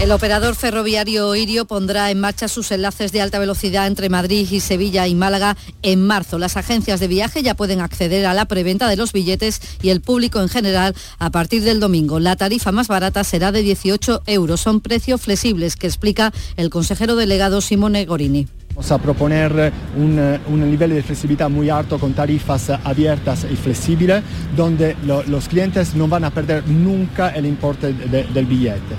El 0.00 0.10
operador 0.10 0.54
ferroviario 0.54 1.34
Irio 1.34 1.64
pondrá 1.64 2.10
en 2.10 2.20
marcha 2.20 2.48
sus 2.48 2.70
enlaces 2.72 3.12
de 3.12 3.22
alta 3.22 3.38
velocidad 3.38 3.86
entre 3.86 4.10
Madrid 4.10 4.46
y 4.50 4.60
Sevilla 4.60 5.06
y 5.06 5.14
Málaga 5.14 5.56
en 5.82 6.04
marzo. 6.04 6.38
Las 6.38 6.56
agencias 6.56 7.00
de 7.00 7.08
viaje 7.08 7.42
ya 7.42 7.54
pueden 7.54 7.80
acceder 7.80 8.26
a 8.26 8.34
la 8.34 8.44
preventa 8.44 8.88
de 8.88 8.96
los 8.96 9.12
billetes 9.12 9.60
y 9.82 9.90
el 9.90 10.00
público 10.00 10.40
en 10.40 10.48
general 10.48 10.94
a 11.18 11.30
partir 11.30 11.62
del 11.62 11.80
domingo. 11.80 12.20
La 12.20 12.36
tarifa 12.36 12.72
más 12.72 12.88
barata 12.88 13.24
será 13.24 13.50
de 13.52 13.62
18 13.62 14.24
euros. 14.26 14.60
Son 14.60 14.80
precios 14.80 15.22
flexibles 15.22 15.76
que 15.76 15.86
explica 15.86 16.32
el 16.56 16.70
consejero 16.70 17.16
delegado 17.16 17.60
Simone 17.60 18.04
Gorini. 18.04 18.46
Vamos 18.70 18.90
a 18.90 18.98
proponer 18.98 19.72
un, 19.96 20.18
un, 20.48 20.70
nivel 20.70 20.90
de 20.90 21.02
flexibilidad 21.04 21.48
muy 21.48 21.70
alto 21.70 21.96
con 21.98 22.12
tarifas 22.12 22.70
abiertas 22.70 23.46
y 23.48 23.54
flexibles, 23.54 24.24
donde 24.56 24.96
lo, 25.06 25.22
los 25.22 25.48
clientes 25.48 25.94
no 25.94 26.08
van 26.08 26.24
a 26.24 26.30
perder 26.30 26.66
nunca 26.66 27.28
el 27.28 27.46
importe 27.46 27.92
de, 27.92 28.24
del 28.24 28.46
billete. 28.46 28.96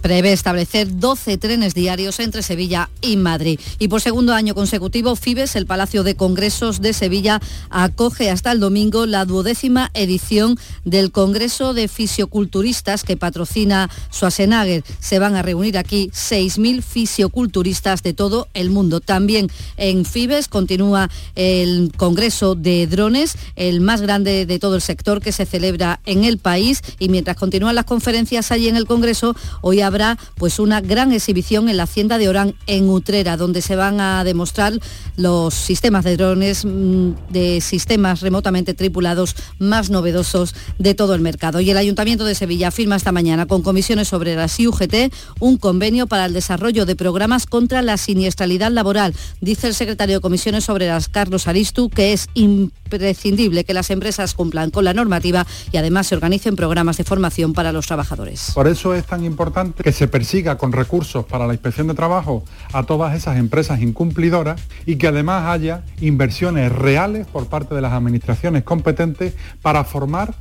Prevé 0.00 0.32
establecer 0.32 0.98
12 0.98 1.38
trenes 1.38 1.74
diarios 1.74 2.20
entre 2.20 2.42
Sevilla 2.42 2.88
y 3.00 3.16
Madrid. 3.16 3.60
Y 3.78 3.88
por 3.88 4.00
segundo 4.00 4.32
año 4.32 4.54
consecutivo, 4.54 5.16
Fibes, 5.16 5.56
el 5.56 5.66
Palacio 5.66 6.02
de 6.02 6.14
Congresos 6.14 6.80
de 6.80 6.92
Sevilla, 6.92 7.40
acoge 7.70 8.30
hasta 8.30 8.52
el 8.52 8.60
domingo 8.60 9.06
la 9.06 9.24
duodécima 9.24 9.90
edición 9.94 10.58
del 10.84 11.10
Congreso 11.10 11.74
de 11.74 11.88
Fisioculturistas 11.88 13.04
que 13.04 13.16
patrocina 13.16 13.90
Schwarzenegger. 14.12 14.84
Se 15.00 15.18
van 15.18 15.34
a 15.34 15.42
reunir 15.42 15.78
aquí 15.78 16.10
6.000 16.12 16.82
fisioculturistas 16.82 18.02
de 18.02 18.14
todo 18.14 18.48
el 18.54 18.70
mundo. 18.70 19.00
También 19.00 19.50
en 19.76 20.04
Fibes 20.04 20.48
continúa 20.48 21.10
el 21.34 21.92
Congreso 21.96 22.54
de 22.54 22.86
Drones, 22.86 23.36
el 23.56 23.80
más 23.80 24.00
grande 24.00 24.46
de 24.46 24.58
todo 24.58 24.76
el 24.76 24.82
sector 24.82 25.20
que 25.20 25.32
se 25.32 25.46
celebra 25.46 26.00
en 26.06 26.24
el 26.24 26.38
país. 26.38 26.82
Y 26.98 27.08
mientras 27.08 27.36
continúan 27.36 27.74
las 27.74 27.84
conferencias 27.84 28.50
allí 28.52 28.68
en 28.68 28.76
el 28.76 28.86
Congreso, 28.86 29.34
hoy 29.60 29.80
habrá 29.88 30.16
pues 30.36 30.58
una 30.58 30.80
gran 30.80 31.12
exhibición 31.12 31.68
en 31.68 31.76
la 31.76 31.82
hacienda 31.82 32.18
de 32.18 32.28
Orán 32.28 32.54
en 32.66 32.88
Utrera, 32.88 33.36
donde 33.36 33.62
se 33.62 33.74
van 33.74 34.00
a 34.00 34.22
demostrar 34.22 34.72
los 35.16 35.54
sistemas 35.54 36.04
de 36.04 36.16
drones, 36.16 36.64
mm, 36.64 37.10
de 37.30 37.60
sistemas 37.60 38.20
remotamente 38.20 38.74
tripulados 38.74 39.34
más 39.58 39.90
novedosos 39.90 40.54
de 40.78 40.94
todo 40.94 41.14
el 41.14 41.20
mercado. 41.20 41.60
Y 41.60 41.70
el 41.70 41.76
Ayuntamiento 41.76 42.24
de 42.24 42.34
Sevilla 42.34 42.70
firma 42.70 42.96
esta 42.96 43.12
mañana 43.12 43.46
con 43.46 43.62
comisiones 43.62 44.12
obreras 44.12 44.60
y 44.60 44.68
UGT 44.68 45.12
un 45.40 45.56
convenio 45.56 46.06
para 46.06 46.26
el 46.26 46.32
desarrollo 46.32 46.86
de 46.86 46.96
programas 46.96 47.46
contra 47.46 47.82
la 47.82 47.96
siniestralidad 47.96 48.70
laboral. 48.70 49.14
Dice 49.40 49.66
el 49.66 49.74
secretario 49.74 50.16
de 50.16 50.20
Comisiones 50.20 50.68
Obreras, 50.68 51.08
Carlos 51.08 51.48
Aristu, 51.48 51.88
que 51.88 52.12
es 52.12 52.28
imprescindible 52.34 53.64
que 53.64 53.74
las 53.74 53.90
empresas 53.90 54.34
cumplan 54.34 54.70
con 54.70 54.84
la 54.84 54.94
normativa 54.94 55.46
y 55.72 55.76
además 55.76 56.06
se 56.06 56.14
organicen 56.14 56.56
programas 56.56 56.96
de 56.96 57.04
formación 57.04 57.52
para 57.52 57.72
los 57.72 57.86
trabajadores. 57.86 58.52
Por 58.54 58.68
eso 58.68 58.94
es 58.94 59.04
tan 59.06 59.24
importante 59.24 59.77
que 59.82 59.92
se 59.92 60.08
persiga 60.08 60.58
con 60.58 60.72
recursos 60.72 61.24
para 61.24 61.46
la 61.46 61.54
inspección 61.54 61.86
de 61.86 61.94
trabajo 61.94 62.44
a 62.72 62.82
todas 62.82 63.14
esas 63.14 63.38
empresas 63.38 63.80
incumplidoras 63.80 64.60
y 64.86 64.96
que 64.96 65.08
además 65.08 65.46
haya 65.46 65.82
inversiones 66.00 66.72
reales 66.72 67.26
por 67.26 67.46
parte 67.46 67.74
de 67.74 67.80
las 67.80 67.92
administraciones 67.92 68.62
competentes 68.62 69.34
para 69.62 69.84
formar 69.84 70.34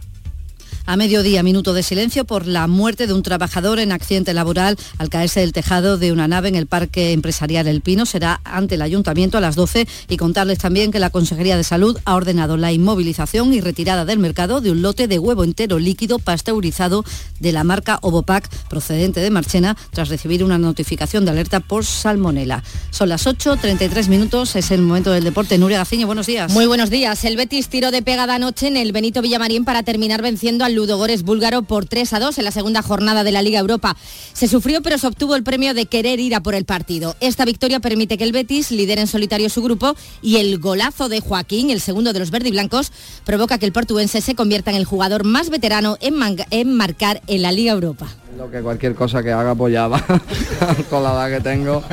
a 0.88 0.96
mediodía, 0.96 1.44
minuto 1.44 1.74
de 1.74 1.84
silencio 1.84 2.24
por 2.24 2.48
la 2.48 2.66
muerte 2.68 3.08
de 3.08 3.14
un 3.14 3.22
trabajador 3.22 3.80
en 3.80 3.92
accidente 3.92 4.34
laboral 4.34 4.78
al 4.98 5.10
caerse 5.10 5.42
del 5.42 5.52
tejado 5.52 5.98
de 5.98 6.14
una 6.14 6.30
nave 6.30 6.48
en 6.48 6.56
el 6.56 6.66
Parque 6.66 7.12
Empresarial 7.12 7.68
El 7.68 7.82
Pino. 7.82 8.06
Será 8.06 8.40
ante 8.46 8.76
el 8.76 8.82
Ayuntamiento 8.82 9.38
a 9.38 9.42
las 9.42 9.58
12 9.58 9.86
y 10.08 10.16
contarles 10.16 10.60
también 10.60 10.94
que 10.94 11.00
la 11.00 11.10
Consejería 11.10 11.58
de 11.58 11.66
Salud 11.66 12.00
ha 12.06 12.16
ordenado 12.16 12.56
la 12.56 12.72
inmovilización 12.72 13.54
y 13.54 13.60
retirada 13.60 14.06
del 14.06 14.20
mercado 14.20 14.62
de 14.62 14.72
un 14.72 14.82
lote 14.82 15.10
de 15.10 15.20
huevo 15.20 15.44
entero 15.44 15.78
líquido 15.78 16.20
pasteurizado 16.20 17.04
de 17.42 17.52
la 17.52 17.66
marca 17.66 18.00
Ovopac 18.02 18.48
procedente 18.70 19.20
de 19.20 19.30
Marchena 19.30 19.76
tras 19.92 20.08
recibir 20.08 20.42
una 20.42 20.58
notificación 20.58 21.26
de 21.26 21.32
alerta 21.32 21.60
por 21.60 21.84
salmonela. 21.84 22.64
Son 22.92 23.10
las 23.10 23.28
8, 23.28 23.58
33 23.58 24.08
minutos, 24.08 24.56
es 24.56 24.72
el 24.72 24.82
momento 24.82 25.12
del 25.12 25.26
deporte. 25.26 25.58
Nuria 25.58 25.80
Gaciño, 25.80 26.06
buenos 26.06 26.28
días. 26.28 26.50
Muy 26.54 26.66
buenos 26.66 26.90
días. 26.90 27.26
El 27.26 27.36
Betis 27.36 27.68
tiró 27.68 27.92
de 27.92 28.02
pegada 28.02 28.36
anoche 28.36 28.68
en 28.68 28.78
el 28.78 28.94
Benito 28.94 29.22
Villamarín 29.22 29.66
para 29.66 29.84
terminar 29.84 30.22
venciendo 30.22 30.64
al 30.64 30.77
Ludogores 30.78 31.24
búlgaro 31.24 31.64
por 31.64 31.86
3 31.86 32.14
a 32.14 32.20
2 32.20 32.38
en 32.38 32.44
la 32.46 32.52
segunda 32.52 32.82
jornada 32.82 33.24
de 33.24 33.32
la 33.32 33.42
Liga 33.42 33.60
Europa. 33.60 33.98
Se 34.34 34.48
sufrió 34.48 34.82
pero 34.82 34.98
se 34.98 35.08
obtuvo 35.08 35.36
el 35.36 35.44
premio 35.44 35.74
de 35.74 35.88
querer 35.88 36.20
ir 36.20 36.36
a 36.36 36.42
por 36.42 36.56
el 36.56 36.66
partido. 36.66 37.16
Esta 37.20 37.46
victoria 37.46 37.80
permite 37.80 38.18
que 38.18 38.24
el 38.24 38.32
Betis 38.32 38.72
lidere 38.72 39.02
en 39.02 39.08
solitario 39.08 39.50
su 39.50 39.62
grupo 39.62 39.96
y 40.22 40.38
el 40.38 40.60
golazo 40.60 41.10
de 41.10 41.20
Joaquín, 41.20 41.72
el 41.72 41.82
segundo 41.82 42.14
de 42.14 42.20
los 42.20 42.32
verdiblancos, 42.32 42.92
provoca 43.26 43.58
que 43.58 43.66
el 43.66 43.72
portuense 43.72 44.22
se 44.22 44.36
convierta 44.36 44.72
en 44.72 44.78
el 44.78 44.86
jugador 44.86 45.26
más 45.26 45.50
veterano 45.50 45.98
en, 46.00 46.16
en 46.52 46.76
marcar 46.76 47.22
en 47.28 47.42
la 47.42 47.52
Liga 47.52 47.74
Europa. 47.74 48.08
Lo 48.38 48.52
que 48.52 48.62
cualquier 48.62 48.94
cosa 48.94 49.24
que 49.24 49.32
haga 49.32 49.56
pues 49.56 49.74
ya 49.74 49.88
va, 49.88 50.00
con 50.92 51.02
la 51.02 51.10
edad 51.12 51.38
que 51.38 51.42
tengo, 51.42 51.84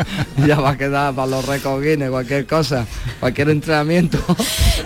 ya 0.47 0.61
va 0.61 0.71
a 0.71 0.77
quedar 0.77 1.15
para 1.15 1.27
los 1.27 1.47
récords 1.47 1.83
Guinness, 1.83 2.11
cualquier 2.11 2.47
cosa, 2.47 2.87
cualquier 3.19 3.49
entrenamiento. 3.49 4.19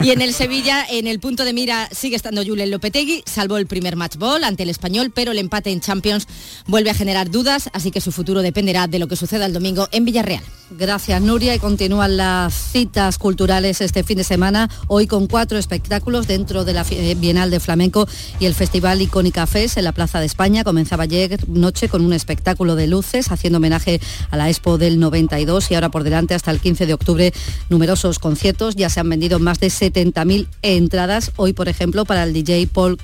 Y 0.01 0.12
en 0.12 0.23
el 0.23 0.33
Sevilla, 0.33 0.87
en 0.88 1.09
el 1.09 1.18
punto 1.18 1.44
de 1.44 1.53
mira 1.53 1.88
sigue 1.90 2.14
estando 2.14 2.44
Julen 2.44 2.71
Lopetegui, 2.71 3.25
salvó 3.27 3.57
el 3.57 3.66
primer 3.66 3.97
match 3.97 4.16
ball 4.16 4.44
ante 4.44 4.62
el 4.62 4.71
español, 4.71 5.11
pero 5.12 5.33
el 5.33 5.38
empate 5.38 5.71
en 5.71 5.81
Champions 5.81 6.29
vuelve 6.68 6.90
a 6.90 6.94
generar 6.94 7.31
dudas, 7.31 7.68
así 7.73 7.90
que 7.90 8.01
su 8.01 8.12
futuro 8.12 8.40
dependerá 8.42 8.87
de 8.87 9.01
lo 9.01 9.09
que 9.09 9.16
suceda 9.16 9.47
el 9.47 9.53
domingo 9.53 9.88
en 9.90 10.05
Villarreal. 10.05 10.44
Gracias 10.71 11.21
Nuria 11.21 11.55
y 11.55 11.59
continúan 11.59 12.16
las 12.16 12.55
citas 12.55 13.18
culturales 13.18 13.81
este 13.81 14.05
fin 14.05 14.18
de 14.18 14.25
semana, 14.25 14.71
hoy 14.87 15.09
con 15.09 15.27
cuatro 15.27 15.59
espectáculos 15.59 16.29
dentro 16.29 16.64
de 16.64 16.75
la 16.75 16.85
Bienal 17.16 17.51
de 17.51 17.59
Flamenco 17.59 18.06
y 18.38 18.44
el 18.44 18.54
Festival 18.54 19.02
Icónica 19.02 19.46
Fest 19.48 19.79
en 19.79 19.85
la 19.85 19.92
Plaza 19.92 20.21
de 20.21 20.27
España. 20.27 20.63
Comenzaba 20.63 21.04
ayer 21.04 21.40
noche 21.49 21.88
con 21.88 22.05
un 22.05 22.13
espectáculo 22.13 22.77
de 22.77 22.87
luces 22.87 23.31
haciendo 23.33 23.57
homenaje 23.57 24.01
a 24.31 24.37
la 24.37 24.49
Expo 24.49 24.79
del 24.79 25.01
92 25.01 25.71
y 25.71 25.75
ahora 25.75 25.88
por 25.88 26.05
delante 26.05 26.35
hasta 26.35 26.51
el 26.51 26.61
15 26.61 26.87
de 26.87 26.94
octubre 26.94 27.33
numerosos 27.69 28.19
conciertos. 28.19 28.77
Ya 28.77 28.90
se 28.90 29.01
han 29.01 29.09
vendido 29.09 29.38
más 29.38 29.61
de 29.61 29.69
70.000 29.69 30.46
entradas 30.63 31.33
hoy, 31.37 31.53
por 31.53 31.69
ejemplo, 31.69 32.05
para 32.05 32.23
el 32.25 32.33
DJ 32.33 32.69
Paul 32.69 32.99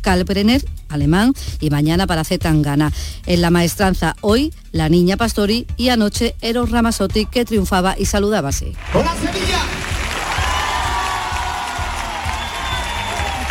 Kalbrenner, 0.00 0.64
alemán, 0.88 1.34
y 1.60 1.70
mañana 1.70 2.06
para 2.06 2.24
Zetangana. 2.24 2.92
En 3.26 3.40
la 3.40 3.50
maestranza 3.50 4.16
hoy, 4.20 4.52
la 4.72 4.88
niña 4.88 5.16
Pastori 5.16 5.66
y 5.76 5.88
anoche 5.90 6.34
Eros 6.40 6.70
Ramazzotti 6.70 7.26
que 7.26 7.44
triunfaba 7.44 7.96
y 7.98 8.06
saludaba 8.06 8.50
así. 8.50 8.72
¡Hola 8.94 9.14
Sevilla! 9.16 9.58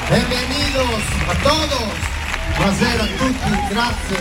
Bienvenidos 0.09 1.01
a 1.27 1.43
todos 1.43 2.16
Buonasera 2.57 3.03
a 3.03 3.07
tutti, 3.07 3.73
grazie. 3.73 4.17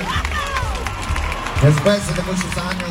Después 1.62 2.16
de 2.16 2.22
muchos 2.22 2.58
años, 2.58 2.90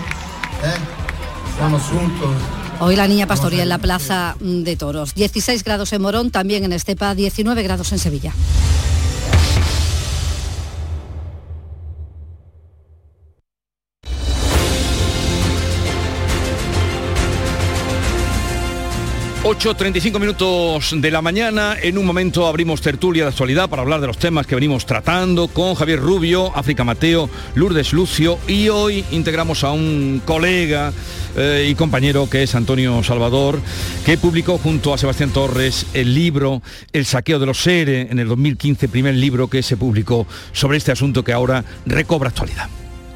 eh, 0.64 1.50
estamos 1.50 1.84
juntos. 1.84 2.32
Hoy 2.80 2.96
la 2.96 3.08
niña 3.08 3.28
pastoría 3.28 3.64
en 3.64 3.70
la 3.70 3.78
plaza 3.78 4.36
de 4.40 4.76
toros. 4.76 5.14
16 5.14 5.64
grados 5.64 5.94
en 5.94 6.02
Morón, 6.02 6.32
también 6.32 6.64
en 6.64 6.74
Estepa, 6.74 7.16
19 7.16 7.64
grados 7.64 7.92
en 7.92 8.00
Sevilla. 8.00 8.34
...8.35 19.46 20.20
minutos 20.20 20.96
de 21.00 21.12
la 21.12 21.22
mañana... 21.22 21.76
...en 21.80 22.00
un 22.00 22.06
momento 22.08 22.48
abrimos 22.48 22.82
tertulia 22.82 23.26
de 23.26 23.30
actualidad... 23.30 23.70
...para 23.70 23.84
hablar 23.84 24.02
de 24.02 24.08
los 24.08 24.18
temas 24.18 24.48
que 24.48 24.56
venimos 24.56 24.88
tratando... 24.88 25.50
...con 25.50 25.76
Javier 25.76 26.00
Rubio, 26.00 26.52
África 26.58 26.84
Mateo, 26.84 27.30
Lourdes 27.54 27.94
Lucio... 27.94 28.40
...y 28.48 28.70
hoy 28.70 29.06
integramos 29.12 29.64
a 29.64 29.72
un 29.72 30.20
colega 30.26 30.92
eh, 31.38 31.68
y 31.70 31.76
compañero 31.76 32.28
que 32.28 32.42
es 32.42 32.56
Antonio 32.56 33.04
Salvador... 33.04 33.60
...que 34.04 34.18
publicó 34.18 34.58
junto 34.58 34.96
a 34.96 34.98
Sebastián 34.98 35.30
Torres... 35.30 35.86
...el 35.94 36.16
libro 36.16 36.64
El 36.92 37.06
saqueo 37.06 37.38
de 37.38 37.46
los 37.46 37.62
SERE... 37.62 38.08
...en 38.10 38.18
el 38.18 38.28
2015, 38.28 38.90
primer 38.90 39.14
libro 39.14 39.48
que 39.48 39.62
se 39.62 39.78
publicó... 39.78 40.26
...sobre 40.54 40.80
este 40.80 40.92
asunto 40.92 41.24
que 41.24 41.34
ahora 41.34 41.64
recobra 41.86 42.30
actualidad. 42.30 42.68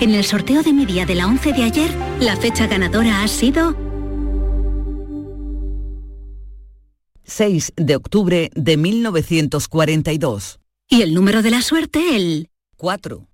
En 0.00 0.14
el 0.14 0.24
sorteo 0.24 0.62
de 0.62 0.72
mi 0.72 0.84
día 0.84 1.06
de 1.06 1.14
la 1.14 1.26
11 1.26 1.52
de 1.52 1.62
ayer, 1.62 1.90
la 2.20 2.36
fecha 2.36 2.66
ganadora 2.66 3.22
ha 3.22 3.28
sido 3.28 3.74
6 7.24 7.72
de 7.76 7.96
octubre 7.96 8.50
de 8.54 8.76
1942. 8.76 10.58
y 10.88 11.02
el 11.02 11.14
número 11.14 11.42
de 11.42 11.50
la 11.50 11.62
suerte 11.62 12.14
el 12.14 12.50
4. 12.76 13.26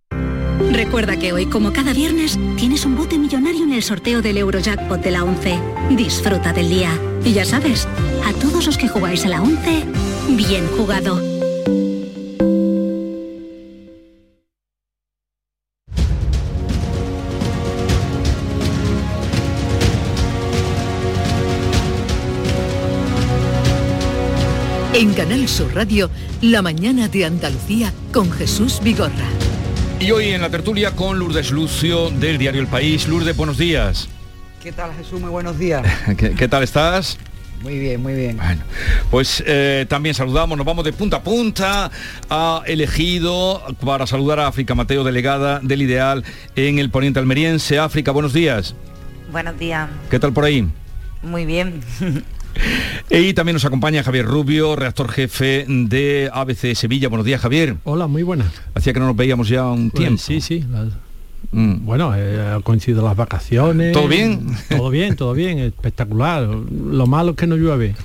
Recuerda 0.70 1.18
que 1.18 1.32
hoy, 1.32 1.46
como 1.46 1.72
cada 1.72 1.92
viernes, 1.92 2.38
tienes 2.56 2.86
un 2.86 2.96
bote 2.96 3.18
millonario 3.18 3.64
en 3.64 3.72
el 3.72 3.82
sorteo 3.82 4.22
del 4.22 4.38
Eurojackpot 4.38 5.02
de 5.02 5.10
la 5.10 5.24
11. 5.24 5.58
Disfruta 5.90 6.52
del 6.52 6.70
día. 6.70 6.98
Y 7.24 7.32
ya 7.32 7.44
sabes, 7.44 7.86
a 8.24 8.32
todos 8.40 8.66
los 8.66 8.78
que 8.78 8.88
jugáis 8.88 9.24
a 9.26 9.28
la 9.28 9.42
11, 9.42 9.84
bien 10.36 10.66
jugado. 10.68 11.31
En 25.02 25.14
Canal 25.14 25.48
Sur 25.48 25.74
Radio, 25.74 26.08
La 26.40 26.62
mañana 26.62 27.08
de 27.08 27.24
Andalucía 27.24 27.92
con 28.12 28.30
Jesús 28.30 28.80
Vigorra. 28.84 29.26
Y 29.98 30.12
hoy 30.12 30.28
en 30.28 30.40
la 30.40 30.48
tertulia 30.48 30.92
con 30.92 31.18
Lourdes 31.18 31.50
Lucio 31.50 32.10
del 32.10 32.38
diario 32.38 32.60
El 32.60 32.68
País. 32.68 33.08
Lourdes, 33.08 33.36
buenos 33.36 33.58
días. 33.58 34.08
¿Qué 34.62 34.70
tal 34.70 34.94
Jesús? 34.94 35.20
Muy 35.20 35.30
buenos 35.30 35.58
días. 35.58 35.84
¿Qué, 36.16 36.34
qué 36.34 36.46
tal 36.46 36.62
estás? 36.62 37.18
Muy 37.64 37.80
bien, 37.80 38.00
muy 38.00 38.14
bien. 38.14 38.36
Bueno, 38.36 38.62
pues 39.10 39.42
eh, 39.44 39.86
también 39.88 40.14
saludamos, 40.14 40.56
nos 40.56 40.64
vamos 40.64 40.84
de 40.84 40.92
punta 40.92 41.16
a 41.16 41.22
punta. 41.24 41.90
Ha 42.30 42.62
elegido 42.64 43.60
para 43.84 44.06
saludar 44.06 44.38
a 44.38 44.46
África 44.46 44.76
Mateo, 44.76 45.02
delegada 45.02 45.58
del 45.64 45.82
Ideal 45.82 46.22
en 46.54 46.78
el 46.78 46.90
Poniente 46.90 47.18
Almeriense. 47.18 47.76
África, 47.80 48.12
buenos 48.12 48.32
días. 48.32 48.76
Buenos 49.32 49.58
días. 49.58 49.90
¿Qué 50.10 50.20
tal 50.20 50.32
por 50.32 50.44
ahí? 50.44 50.68
Muy 51.22 51.44
bien. 51.44 51.80
Y 53.10 53.34
también 53.34 53.54
nos 53.54 53.64
acompaña 53.64 54.02
Javier 54.02 54.24
Rubio, 54.24 54.74
redactor 54.76 55.10
jefe 55.10 55.64
de 55.68 56.30
ABC 56.32 56.74
Sevilla. 56.74 57.08
Buenos 57.08 57.26
días, 57.26 57.40
Javier. 57.40 57.76
Hola, 57.84 58.06
muy 58.06 58.22
buenas. 58.22 58.48
Hacía 58.74 58.92
que 58.92 59.00
no 59.00 59.06
nos 59.06 59.16
veíamos 59.16 59.48
ya 59.48 59.66
un 59.66 59.90
Pues 59.90 60.00
tiempo. 60.00 60.22
sí, 60.22 60.40
sí. 60.40 60.64
Las- 61.52 61.82
Bueno, 61.84 62.12
eh, 62.16 62.52
han 62.54 62.62
coincidido 62.62 63.02
las 63.04 63.16
vacaciones. 63.16 63.92
¿Todo 63.92 64.08
bien? 64.08 64.46
Todo 64.70 64.90
bien, 64.90 65.16
todo 65.16 65.34
bien, 65.34 65.58
espectacular. 65.58 66.42
Lo 66.48 67.06
malo 67.06 67.30
es 67.32 67.36
que 67.36 67.46
no 67.46 67.56
llueve. 67.56 67.94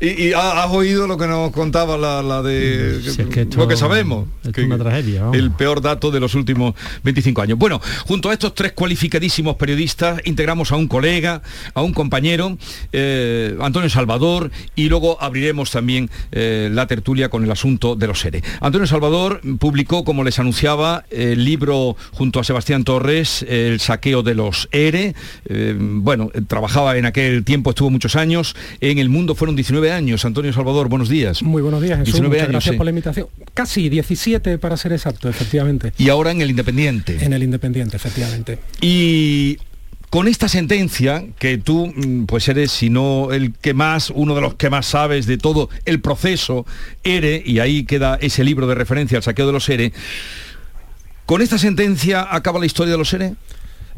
Y, 0.00 0.28
y 0.28 0.32
ha- 0.34 0.62
has 0.64 0.70
oído 0.70 1.06
lo 1.06 1.16
que 1.16 1.26
nos 1.26 1.50
contaba 1.52 1.96
la, 1.96 2.22
la 2.22 2.42
de 2.42 3.00
Si 3.02 3.22
es 3.22 3.28
que 3.28 3.42
esto- 3.42 3.58
lo 3.58 3.66
que 3.66 3.76
sabemos. 3.78 4.26
que- 4.52 4.60
es 4.60 4.66
una 4.66 4.76
tragedia, 4.78 5.22
vamos. 5.22 5.36
El 5.38 5.50
peor 5.52 5.80
dato 5.80 6.10
de 6.10 6.20
los 6.20 6.34
últimos 6.34 6.74
25 7.02 7.40
años. 7.42 7.58
Bueno, 7.58 7.80
junto 8.06 8.28
a 8.28 8.34
estos 8.34 8.54
tres 8.54 8.72
cualificadísimos 8.72 9.56
periodistas, 9.56 10.20
integramos 10.26 10.70
a 10.70 10.76
un 10.76 10.86
colega, 10.86 11.40
a 11.74 11.80
un 11.82 11.92
compañero, 11.94 12.58
eh, 12.92 13.56
Antonio 13.60 13.88
Salvador, 13.88 14.50
y 14.76 14.88
luego 14.90 15.20
abriremos 15.20 15.70
también 15.70 16.10
eh, 16.30 16.68
la 16.72 16.86
tertulia 16.86 17.30
con 17.30 17.42
el 17.42 17.50
asunto 17.50 17.96
de 17.96 18.06
los 18.06 18.20
SERE. 18.20 18.42
Antonio 18.60 18.86
Salvador 18.86 19.40
publicó, 19.58 20.04
como 20.04 20.24
les 20.24 20.38
anunciaba, 20.38 21.04
el 21.10 21.44
libro 21.44 21.96
junto 22.12 22.38
a 22.38 22.44
Sebastián 22.44 22.67
Torres, 22.84 23.44
El 23.48 23.80
saqueo 23.80 24.22
de 24.22 24.34
los 24.34 24.68
ERE. 24.72 25.14
Eh, 25.48 25.74
bueno, 25.78 26.30
trabajaba 26.46 26.96
en 26.96 27.06
aquel 27.06 27.44
tiempo, 27.44 27.70
estuvo 27.70 27.90
muchos 27.90 28.16
años. 28.16 28.54
En 28.80 28.98
el 28.98 29.08
mundo 29.08 29.34
fueron 29.34 29.56
19 29.56 29.90
años. 29.90 30.24
Antonio 30.24 30.52
Salvador, 30.52 30.88
buenos 30.88 31.08
días. 31.08 31.42
Muy 31.42 31.62
buenos 31.62 31.82
días, 31.82 31.98
Jesús. 32.00 32.14
19 32.14 32.28
Muchas 32.28 32.48
años, 32.48 32.52
gracias 32.52 32.72
sí. 32.74 32.76
por 32.76 32.84
la 32.84 32.90
invitación. 32.90 33.26
Casi 33.54 33.88
17 33.88 34.58
para 34.58 34.76
ser 34.76 34.92
exacto, 34.92 35.28
efectivamente. 35.28 35.92
Y 35.98 36.08
ahora 36.10 36.30
en 36.30 36.42
el 36.42 36.50
Independiente. 36.50 37.24
En 37.24 37.32
el 37.32 37.42
Independiente, 37.42 37.96
efectivamente. 37.96 38.58
Y 38.80 39.58
con 40.10 40.26
esta 40.26 40.48
sentencia, 40.48 41.24
que 41.38 41.58
tú 41.58 41.92
mm, 41.94 42.24
pues 42.24 42.48
eres, 42.48 42.72
si 42.72 42.88
no 42.88 43.32
el 43.32 43.52
que 43.52 43.74
más, 43.74 44.10
uno 44.10 44.34
de 44.34 44.40
los 44.40 44.54
que 44.54 44.70
más 44.70 44.86
sabes 44.86 45.26
de 45.26 45.36
todo 45.36 45.68
el 45.84 46.00
proceso 46.00 46.64
ERE, 47.04 47.42
y 47.44 47.58
ahí 47.58 47.84
queda 47.84 48.18
ese 48.20 48.42
libro 48.42 48.66
de 48.66 48.74
referencia 48.74 49.18
al 49.18 49.22
saqueo 49.22 49.46
de 49.46 49.52
los 49.52 49.68
ERE, 49.68 49.92
¿con 51.28 51.42
esta 51.42 51.58
sentencia 51.58 52.26
acaba 52.34 52.58
la 52.58 52.64
historia 52.64 52.92
de 52.92 52.96
los 52.98 53.12
ERE? 53.12 53.34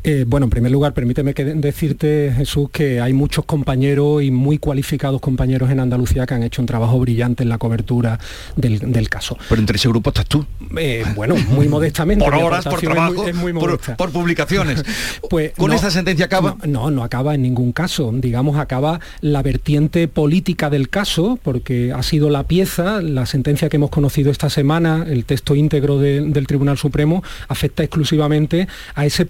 Eh, 0.03 0.25
bueno, 0.27 0.45
en 0.45 0.51
primer 0.51 0.73
lugar, 0.73 0.95
permíteme 0.95 1.35
que 1.35 1.45
decirte, 1.45 2.33
Jesús, 2.37 2.71
que 2.71 3.01
hay 3.01 3.13
muchos 3.13 3.45
compañeros 3.45 4.23
y 4.23 4.31
muy 4.31 4.59
cualificados 4.59 5.21
compañeros 5.21 5.71
en 5.71 5.79
Andalucía 5.81 6.27
que 6.27 6.35
han 6.35 6.43
hecho 6.43 6.63
un 6.63 6.67
trabajo 6.67 6.99
brillante 6.99 7.43
en 7.43 7.49
la 7.51 7.59
cobertura 7.59 8.19
del, 8.57 8.79
del 8.93 9.09
caso. 9.11 9.37
Pero 9.49 9.61
entre 9.61 9.77
ese 9.77 9.89
grupo 9.89 10.11
estás 10.11 10.27
tú. 10.27 10.47
Eh, 10.79 11.05
bueno, 11.15 11.35
muy 11.51 11.69
modestamente. 11.69 12.25
Por 12.31 12.35
horas, 12.35 12.65
por 12.65 12.75
aportación 12.75 12.93
es 12.93 12.99
muy- 12.99 13.15
trabajo, 13.15 13.29
es 13.29 13.37
muy 13.37 13.53
por, 13.97 14.11
publicaciones. 14.13 14.83
Pues 15.29 15.53
¿Con 15.57 15.69
no, 15.71 15.77
esta 15.77 15.91
sentencia 15.91 16.25
acaba? 16.27 16.57
No, 16.65 16.85
no, 16.85 16.91
no 16.91 17.05
acaba 17.05 17.35
en 17.35 17.43
ningún 17.43 17.73
caso. 17.73 18.11
Digamos, 18.15 18.57
acaba 18.59 19.01
la 19.21 19.43
vertiente 19.43 20.09
política 20.09 20.71
del 20.71 20.89
caso, 20.89 21.39
porque 21.43 21.93
ha 21.93 22.03
sido 22.03 22.31
la 22.31 22.45
pieza, 22.45 23.01
la 23.03 23.27
sentencia 23.27 23.69
que 23.69 23.77
hemos 23.77 23.91
conocido 23.91 24.31
esta 24.31 24.51
semana, 24.51 25.05
el 25.09 25.25
texto 25.25 25.55
íntegro 25.55 25.99
de- 25.99 26.23
del 26.23 26.47
Tribunal 26.47 26.79
Supremo, 26.79 27.23
afecta 27.49 27.83
exclusivamente 27.83 28.67
a 28.95 29.07
ese 29.07 29.27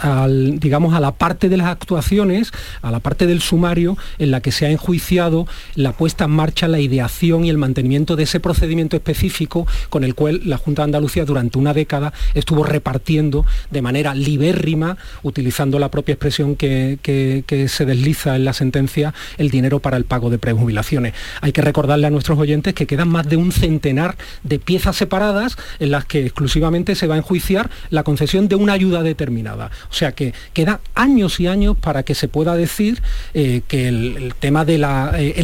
al, 0.00 0.58
digamos, 0.60 0.94
a 0.94 1.00
la 1.00 1.12
parte 1.12 1.48
de 1.48 1.56
las 1.56 1.68
actuaciones, 1.68 2.52
a 2.82 2.90
la 2.90 3.00
parte 3.00 3.26
del 3.26 3.40
sumario 3.40 3.96
en 4.18 4.30
la 4.30 4.40
que 4.40 4.52
se 4.52 4.66
ha 4.66 4.70
enjuiciado 4.70 5.46
la 5.74 5.92
puesta 5.92 6.24
en 6.24 6.30
marcha, 6.32 6.68
la 6.68 6.80
ideación 6.80 7.44
y 7.44 7.50
el 7.50 7.58
mantenimiento 7.58 8.16
de 8.16 8.24
ese 8.24 8.40
procedimiento 8.40 8.96
específico 8.96 9.66
con 9.88 10.04
el 10.04 10.14
cual 10.14 10.40
la 10.44 10.56
Junta 10.58 10.82
de 10.82 10.84
Andalucía 10.84 11.24
durante 11.24 11.58
una 11.58 11.74
década 11.74 12.12
estuvo 12.34 12.64
repartiendo 12.64 13.44
de 13.70 13.82
manera 13.82 14.14
libérrima, 14.14 14.96
utilizando 15.22 15.78
la 15.78 15.90
propia 15.90 16.14
expresión 16.14 16.56
que, 16.56 16.98
que- 17.02 17.44
que 17.46 17.68
se 17.68 17.84
desliza 17.86 18.36
en 18.36 18.44
la 18.44 18.52
sentencia, 18.52 19.14
el 19.38 19.50
dinero 19.50 19.80
para 19.80 19.96
el 19.96 20.04
pago 20.04 20.30
de 20.30 20.38
prejubilaciones. 20.38 21.14
Hay 21.40 21.52
que 21.52 21.62
recordarle 21.62 22.06
a 22.06 22.10
nuestros 22.10 22.38
oyentes 22.38 22.74
que 22.74 22.86
quedan 22.86 23.08
más 23.08 23.28
de 23.28 23.36
un 23.36 23.52
centenar 23.52 24.16
de 24.42 24.58
piezas 24.58 24.96
separadas 24.96 25.56
en 25.78 25.90
las 25.90 26.04
que 26.04 26.24
exclusivamente 26.26 26.94
se 26.94 27.06
va 27.06 27.14
a 27.14 27.18
enjuiciar 27.18 27.70
la 27.90 28.02
concesión 28.02 28.48
de 28.48 28.56
una 28.56 28.72
ayuda 28.72 29.02
determinada. 29.02 29.69
O 29.90 29.94
sea 29.94 30.12
que 30.12 30.34
queda 30.52 30.80
años 30.94 31.40
y 31.40 31.46
años 31.46 31.76
para 31.80 32.02
que 32.02 32.14
se 32.14 32.28
pueda 32.28 32.56
decir 32.56 33.02
eh, 33.34 33.62
que 33.68 33.88
el, 33.88 34.34
tema 34.38 34.64
del 34.64 34.84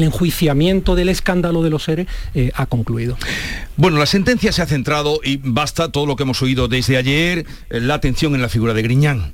enjuiciamiento 0.03 0.95
del 0.95 1.09
escándalo 1.09 1.63
de 1.63 1.71
los 1.71 1.85
seres 1.85 2.07
eh, 2.35 2.51
ha 2.55 2.67
concluido. 2.67 3.17
Bueno, 3.77 3.99
la 3.99 4.07
sentencia 4.07 4.53
se 4.53 4.63
ha 4.63 4.67
centrado 4.67 5.21
y 5.23 5.39
basta 5.43 5.91
todo 5.91 6.07
lo 6.07 6.17
que 6.17 6.23
hemos 6.23 6.43
oído 6.43 6.69
desde 6.69 6.97
ayer, 6.97 7.47
eh, 7.71 7.81
la 7.81 7.95
atención 7.95 8.35
en 8.35 8.43
la 8.43 8.49
figura 8.49 8.75
de 8.75 8.83
Griñán. 8.83 9.33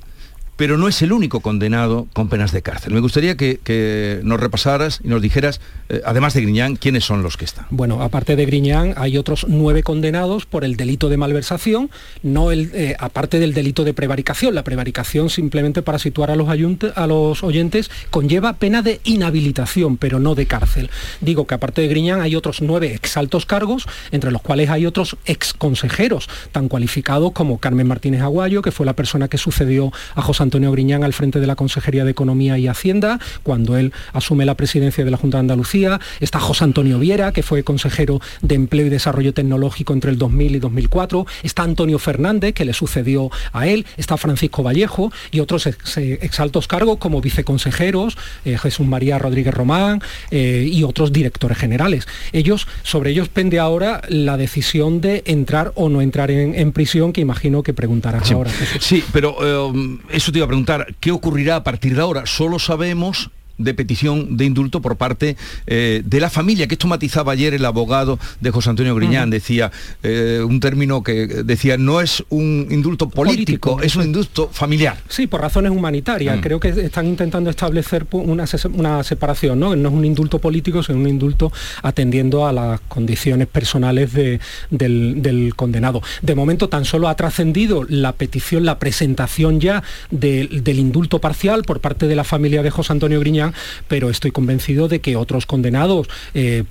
Pero 0.55 0.77
no 0.77 0.87
es 0.87 1.01
el 1.01 1.11
único 1.11 1.39
condenado 1.39 2.07
con 2.13 2.29
penas 2.29 2.51
de 2.51 2.61
cárcel. 2.61 2.93
Me 2.93 2.99
gustaría 2.99 3.35
que, 3.35 4.21
nos 4.23 4.39
repasaras 4.39 4.99
y 5.03 5.07
nos 5.07 5.21
dijeras, 5.21 5.59
eh, 5.89 6.01
además 6.05 6.33
de 6.33 6.41
Griñán, 6.41 6.75
quiénes 6.75 7.03
son 7.03 7.23
los 7.23 7.37
que 7.37 7.45
están. 7.45 7.65
Bueno, 7.69 8.01
aparte 8.01 8.35
de 8.35 8.45
Griñán, 8.45 8.93
hay 8.97 9.17
otros 9.17 9.45
nueve 9.47 9.83
condenados 9.83 10.45
por 10.45 10.63
el 10.63 10.75
delito 10.75 11.09
de 11.09 11.17
malversación, 11.17 11.89
no 12.21 12.51
el, 12.51 12.71
eh, 12.73 12.95
aparte 12.99 13.39
del 13.39 13.53
delito 13.53 13.83
de 13.83 13.93
prevaricación. 13.93 14.55
La 14.55 14.63
prevaricación, 14.63 15.29
simplemente 15.29 15.81
para 15.81 15.99
situar 15.99 16.31
a 16.31 16.35
los, 16.35 16.47
a 16.49 17.07
los 17.07 17.43
oyentes, 17.43 17.89
conlleva 18.09 18.53
pena 18.53 18.81
de 18.81 19.01
inhabilitación, 19.03 19.97
pero 19.97 20.19
no 20.19 20.35
de 20.35 20.45
cárcel. 20.45 20.89
Digo 21.21 21.47
que 21.47 21.55
aparte 21.55 21.81
de 21.81 21.87
Griñán 21.87 22.21
hay 22.21 22.35
otros 22.35 22.61
nueve 22.61 22.93
exaltos 22.93 23.45
cargos, 23.45 23.87
entre 24.11 24.31
los 24.31 24.41
cuales 24.41 24.69
hay 24.69 24.85
otros 24.85 25.17
ex 25.25 25.53
consejeros, 25.53 26.29
tan 26.51 26.67
cualificados 26.67 27.31
como 27.31 27.57
Carmen 27.57 27.87
Martínez 27.87 28.21
Aguayo, 28.21 28.61
que 28.61 28.71
fue 28.71 28.85
la 28.85 28.93
persona 28.93 29.27
que 29.27 29.37
sucedió 29.37 29.91
a 30.15 30.21
José 30.21 30.42
Antonio 30.43 30.71
Griñán 30.71 31.03
al 31.03 31.13
frente 31.13 31.39
de 31.39 31.47
la 31.47 31.55
Consejería 31.55 32.05
de 32.05 32.11
Economía 32.11 32.57
y 32.57 32.67
Hacienda, 32.67 33.19
cuando 33.43 33.77
él 33.77 33.91
asume 34.13 34.45
la 34.45 34.55
presidencia 34.55 35.03
de 35.03 35.11
la 35.11 35.17
Junta 35.17 35.37
de 35.37 35.41
Andalucía. 35.41 35.99
Está 36.19 36.39
José 36.39 36.63
Antonio 36.63 36.99
Viera, 36.99 37.31
que 37.31 37.43
fue 37.43 37.63
consejero 37.63 38.21
de 38.41 38.55
Empleo 38.55 38.85
y 38.87 38.89
Desarrollo 38.89 39.33
Tecnológico 39.33 39.93
entre 39.93 40.11
el 40.11 40.17
2000 40.17 40.55
y 40.55 40.59
2004. 40.59 41.25
Está 41.43 41.63
Antonio 41.63 41.99
Fernández, 41.99 42.53
que 42.53 42.65
le 42.65 42.73
sucedió 42.73 43.31
a 43.51 43.67
él. 43.67 43.85
Está 43.97 44.17
Francisco 44.17 44.63
Vallejo 44.63 45.11
y 45.31 45.39
otros 45.39 45.65
ex, 45.67 45.97
exaltos 45.97 46.67
cargos 46.67 46.97
como 46.97 47.21
viceconsejeros, 47.21 48.17
eh, 48.45 48.57
Jesús 48.57 48.85
María 48.85 49.17
Rodríguez 49.19 49.53
Román 49.53 50.01
eh, 50.31 50.67
y 50.69 50.83
otros 50.83 51.11
directores 51.11 51.57
generales. 51.57 52.07
Ellos, 52.31 52.67
sobre 52.83 53.11
ellos 53.11 53.29
pende 53.29 53.59
ahora 53.59 54.01
la 54.09 54.37
decisión 54.37 55.01
de 55.01 55.23
entrar 55.25 55.71
o 55.75 55.89
no 55.89 56.01
entrar 56.01 56.31
en, 56.31 56.55
en 56.55 56.71
prisión, 56.71 57.13
que 57.13 57.21
imagino 57.21 57.63
que 57.63 57.73
preguntarás 57.73 58.27
sí. 58.27 58.33
ahora. 58.33 58.51
Sí, 58.79 59.03
pero 59.13 59.35
eh, 59.41 59.99
eso 60.09 60.31
te 60.33 60.39
iba 60.39 60.45
a 60.45 60.47
preguntar, 60.47 60.95
¿qué 60.99 61.11
ocurrirá 61.11 61.55
a 61.57 61.63
partir 61.63 61.95
de 61.95 62.01
ahora? 62.01 62.25
Solo 62.25 62.59
sabemos 62.59 63.29
de 63.57 63.73
petición 63.73 64.37
de 64.37 64.45
indulto 64.45 64.81
por 64.81 64.95
parte 64.97 65.37
eh, 65.67 66.01
de 66.05 66.19
la 66.19 66.29
familia, 66.29 66.67
que 66.67 66.75
esto 66.75 66.87
matizaba 66.87 67.33
ayer 67.33 67.53
el 67.53 67.65
abogado 67.65 68.19
de 68.41 68.51
José 68.51 68.69
Antonio 68.69 68.95
Griñán, 68.95 69.29
uh 69.29 69.31
-huh. 69.31 69.33
decía 69.35 69.71
eh, 70.01 70.41
un 70.45 70.59
término 70.59 71.03
que 71.03 71.27
decía 71.43 71.77
no 71.77 72.01
es 72.01 72.23
un 72.29 72.67
indulto 72.71 73.09
político, 73.09 73.77
político 73.77 73.81
es 73.81 73.95
un 73.95 74.03
indulto 74.05 74.49
familiar. 74.51 74.97
Sí, 75.07 75.27
por 75.27 75.41
razones 75.41 75.71
humanitarias. 75.71 76.35
Uh 76.35 76.39
-huh. 76.39 76.43
Creo 76.43 76.59
que 76.59 76.69
están 76.69 77.07
intentando 77.07 77.49
establecer 77.49 78.05
una, 78.11 78.45
una, 78.73 79.03
separación, 79.03 79.59
¿no? 79.59 79.75
No 79.75 79.89
es 79.89 79.95
un 79.95 80.05
indulto 80.05 80.39
político, 80.39 80.81
sino 80.83 80.99
un 80.99 81.09
indulto 81.09 81.51
atendiendo 81.83 82.47
a 82.47 82.51
las 82.51 82.79
condiciones 82.81 83.47
personales 83.47 84.13
de, 84.13 84.39
del, 84.69 85.21
del, 85.21 85.55
condenado. 85.55 86.01
De 86.21 86.35
momento 86.35 86.69
tan 86.69 86.85
solo 86.85 87.07
ha 87.07 87.15
trascendido 87.15 87.83
la 87.87 88.13
petición, 88.13 88.65
la 88.65 88.79
presentación 88.79 89.59
ya 89.59 89.83
de, 90.11 90.47
del 90.63 90.79
indulto 90.79 91.19
parcial 91.19 91.63
por 91.63 91.79
parte 91.79 92.07
de 92.07 92.15
la 92.15 92.23
familia 92.23 92.63
de 92.63 92.69
José 92.69 92.93
Antonio 92.93 93.19
Griñán 93.19 93.42
pero 93.87 94.09
estoy 94.09 94.31
convencido 94.31 94.87
de 94.87 95.01
que 95.01 95.15
otros 95.15 95.45
condenados 95.45 96.07
eh, 96.33 96.63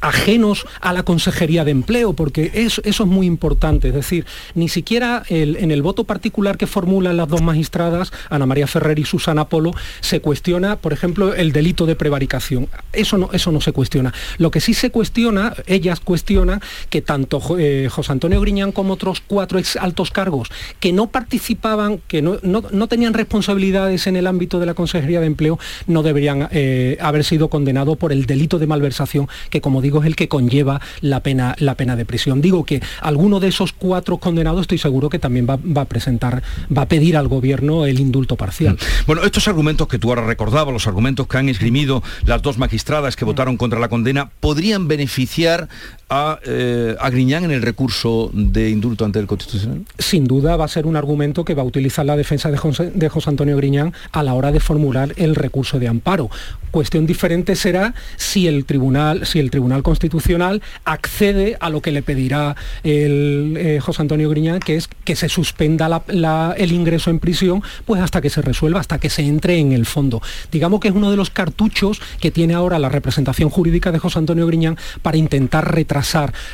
ajenos 0.00 0.66
a 0.80 0.92
la 0.92 1.02
Consejería 1.02 1.64
de 1.64 1.70
Empleo, 1.70 2.14
porque 2.14 2.50
eso, 2.54 2.80
es 2.84 3.00
muy 3.00 3.26
importante, 3.26 3.88
es 3.88 3.94
decir, 3.94 4.26
ni 4.54 4.68
siquiera 4.68 5.22
en 5.28 5.70
el 5.70 5.82
voto 5.82 6.04
particular 6.04 6.56
que 6.56 6.66
formulan 6.66 7.16
las 7.16 7.28
dos 7.28 7.42
magistradas, 7.42 8.12
Ana 8.28 8.46
María 8.46 8.66
Ferrer 8.66 8.98
y 8.98 9.04
Susana 9.04 9.48
Polo, 9.48 9.72
se 10.00 10.20
cuestiona, 10.20 10.76
por 10.76 10.92
ejemplo, 10.92 11.34
el 11.34 11.52
delito 11.52 11.86
de 11.86 11.96
prevaricación. 11.96 12.68
Eso 12.92 13.18
no, 13.18 13.30
eso 13.32 13.52
no 13.52 13.60
se 13.60 13.72
cuestiona. 13.72 14.12
Lo 14.38 14.50
que 14.50 14.60
sí 14.60 14.74
se 14.74 14.90
cuestiona, 14.90 15.54
ellas 15.66 16.00
cuestionan 16.00 16.60
que 16.88 17.02
tanto 17.02 17.40
eh, 17.58 17.88
José 17.90 18.12
Antonio 18.12 18.40
Griñán 18.40 18.72
como 18.72 18.94
otros 18.94 19.22
cuatro 19.26 19.60
altos 19.80 20.10
cargos 20.10 20.50
que 20.78 20.92
no 20.92 21.08
participaban, 21.08 22.00
que 22.06 22.22
no, 22.22 22.38
no, 22.42 22.62
no 22.70 22.88
tenían 22.88 23.14
responsabilidades 23.14 24.06
en 24.06 24.16
el 24.16 24.26
ámbito 24.26 24.60
de 24.60 24.66
la 24.66 24.74
Consejería 24.74 25.20
de 25.20 25.26
Empleo, 25.26 25.58
no 25.86 25.99
deberían 26.02 26.48
eh, 26.50 26.96
haber 27.00 27.24
sido 27.24 27.48
condenados 27.48 27.96
por 27.96 28.12
el 28.12 28.26
delito 28.26 28.58
de 28.58 28.66
malversación, 28.66 29.28
que 29.50 29.60
como 29.60 29.82
digo 29.82 30.00
es 30.00 30.06
el 30.06 30.16
que 30.16 30.28
conlleva 30.28 30.80
la 31.00 31.20
pena, 31.20 31.54
la 31.58 31.74
pena 31.74 31.96
de 31.96 32.04
prisión. 32.04 32.40
Digo 32.40 32.64
que 32.64 32.82
alguno 33.00 33.40
de 33.40 33.48
esos 33.48 33.72
cuatro 33.72 34.18
condenados 34.18 34.62
estoy 34.62 34.78
seguro 34.78 35.08
que 35.08 35.18
también 35.18 35.46
va, 35.48 35.56
va 35.56 35.82
a 35.82 35.86
presentar, 35.86 36.42
va 36.76 36.82
a 36.82 36.88
pedir 36.88 37.16
al 37.16 37.28
gobierno 37.28 37.86
el 37.86 38.00
indulto 38.00 38.36
parcial. 38.36 38.78
Bueno, 39.06 39.22
estos 39.24 39.48
argumentos 39.48 39.88
que 39.88 39.98
tú 39.98 40.08
ahora 40.08 40.24
recordabas, 40.26 40.72
los 40.72 40.86
argumentos 40.86 41.26
que 41.26 41.38
han 41.38 41.48
esgrimido 41.48 42.02
las 42.24 42.42
dos 42.42 42.58
magistradas 42.58 43.16
que 43.16 43.24
votaron 43.24 43.56
contra 43.56 43.78
la 43.80 43.88
condena, 43.88 44.30
podrían 44.40 44.88
beneficiar 44.88 45.68
a, 46.10 46.40
eh, 46.44 46.96
Griñán 47.10 47.44
en 47.44 47.52
el 47.52 47.62
recurso 47.62 48.30
de 48.34 48.68
indulto 48.68 49.04
ante 49.04 49.20
el 49.20 49.26
Constitucional? 49.26 49.84
Sin 49.98 50.26
duda 50.26 50.56
va 50.56 50.64
a 50.64 50.68
ser 50.68 50.86
un 50.86 50.96
argumento 50.96 51.44
que 51.44 51.54
va 51.54 51.62
a 51.62 51.64
utilizar 51.64 52.04
la 52.04 52.16
defensa 52.16 52.50
de 52.50 52.56
José, 52.58 52.92
Antonio 53.26 53.56
Griñán 53.56 53.94
a 54.12 54.22
la 54.22 54.34
hora 54.34 54.50
de 54.50 54.60
formular 54.60 55.12
el 55.16 55.36
recurso 55.36 55.78
de 55.78 55.88
amparo. 55.88 56.30
Cuestión 56.72 57.06
diferente 57.06 57.56
será 57.56 57.94
si 58.16 58.48
el 58.48 58.64
Tribunal, 58.64 59.26
si 59.26 59.38
el 59.38 59.50
Tribunal 59.50 59.82
Constitucional 59.82 60.62
accede 60.84 61.56
a 61.60 61.70
lo 61.70 61.80
que 61.80 61.92
le 61.92 62.02
pedirá 62.02 62.56
el, 62.82 63.54
eh, 63.56 63.80
José 63.80 64.02
Antonio 64.02 64.28
Griñán, 64.30 64.60
que 64.60 64.76
es 64.76 64.88
que 65.04 65.16
se 65.16 65.28
suspenda 65.28 66.04
el 66.56 66.72
ingreso 66.72 67.10
en 67.10 67.18
prisión, 67.18 67.62
pues 67.86 68.00
hasta 68.00 68.20
que 68.20 68.30
se 68.30 68.42
resuelva, 68.42 68.80
hasta 68.80 68.98
que 68.98 69.10
se 69.10 69.22
entre 69.22 69.58
en 69.58 69.72
el 69.72 69.86
fondo. 69.86 70.22
Digamos 70.50 70.80
que 70.80 70.88
es 70.88 70.94
uno 70.94 71.10
de 71.10 71.16
los 71.16 71.30
cartuchos 71.30 72.00
que 72.20 72.30
tiene 72.30 72.54
ahora 72.54 72.78
la 72.78 72.88
representación 72.88 73.50
jurídica 73.50 73.92
de 73.92 73.98
José 73.98 74.18
Antonio 74.18 74.46
Griñán 74.46 74.76
para 75.02 75.16
intentar 75.16 75.72
retrasar 75.74 75.99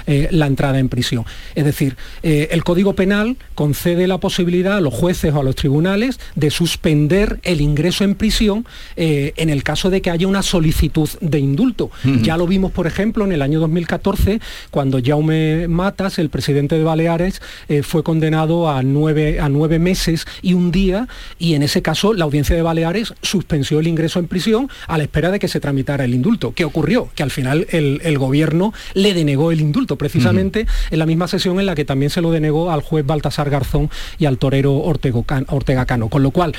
eh, 0.07 0.29
la 0.31 0.47
entrada 0.47 0.79
en 0.79 0.89
prisión. 0.89 1.25
Es 1.55 1.65
decir, 1.65 1.97
eh, 2.23 2.49
el 2.53 2.65
Código 2.65 2.95
Penal 2.95 3.37
concede 3.55 4.07
la 4.07 4.19
posibilidad 4.19 4.77
a 4.77 4.81
los 4.81 4.95
jueces 4.95 5.33
o 5.35 5.41
a 5.41 5.43
los 5.43 5.55
tribunales 5.57 6.19
de 6.35 6.51
suspender 6.51 7.41
el 7.43 7.61
ingreso 7.61 8.05
en 8.05 8.15
prisión 8.15 8.67
eh, 8.97 9.33
en 9.37 9.51
el 9.51 9.63
caso 9.63 9.91
de 9.91 10.01
que 10.01 10.11
haya 10.11 10.27
una 10.27 10.43
solicitud 10.43 11.09
de 11.21 11.39
indulto. 11.39 11.91
Uh 12.05 12.09
-huh. 12.09 12.23
Ya 12.23 12.37
lo 12.37 12.47
vimos, 12.47 12.73
por 12.73 12.87
ejemplo, 12.87 13.25
en 13.25 13.33
el 13.33 13.43
año 13.43 13.61
2014, 13.61 14.41
cuando 14.71 15.01
Jaume 15.05 15.69
Matas, 15.69 16.19
el 16.19 16.31
presidente 16.31 16.77
de 16.77 16.85
Baleares, 16.85 17.41
fue 17.83 18.03
condenado 18.03 18.69
a 18.69 18.83
nueve, 18.83 19.41
a 19.41 19.49
nueve 19.49 19.79
meses 19.79 20.27
y 20.43 20.55
un 20.55 20.71
día, 20.71 21.09
y 21.39 21.55
en 21.55 21.63
ese 21.63 21.83
caso 21.83 22.15
la 22.15 22.25
audiencia 22.25 22.55
de 22.57 22.63
Baleares 22.63 23.15
suspendió 23.23 23.81
el 23.81 23.87
ingreso 23.87 24.19
en 24.19 24.29
prisión 24.29 24.69
a 24.87 24.99
la 24.99 25.05
espera 25.05 25.31
de 25.31 25.39
que 25.39 25.49
se 25.49 25.61
tramitara 25.61 26.05
el 26.05 26.15
indulto. 26.15 26.53
¿Qué 26.55 26.65
ocurrió? 26.65 27.09
Que 27.15 27.23
al 27.23 27.31
final 27.31 27.67
el, 27.71 28.01
el 28.05 28.19
gobierno 28.19 28.73
le 28.95 29.15
denegó 29.15 29.36
el 29.53 29.61
indulto, 29.61 29.97
precisamente 29.97 30.61
uh 30.61 30.65
-huh. 30.65 30.93
en 30.93 30.99
la 30.99 31.07
misma 31.07 31.29
sesión 31.29 31.61
en 31.61 31.67
la 31.67 31.75
que 31.75 31.85
también 31.85 32.11
se 32.11 32.21
lo 32.21 32.31
denegó 32.31 32.71
al 32.71 32.83
juez 32.83 33.05
Baltasar 33.07 33.51
Garzón 33.51 33.91
y 34.19 34.27
al 34.27 34.39
torero 34.39 34.75
Ortega, 34.75 35.23
Ortega 35.49 35.87
Cano. 35.87 36.09
Con 36.09 36.23
lo 36.23 36.31
cual, 36.31 36.55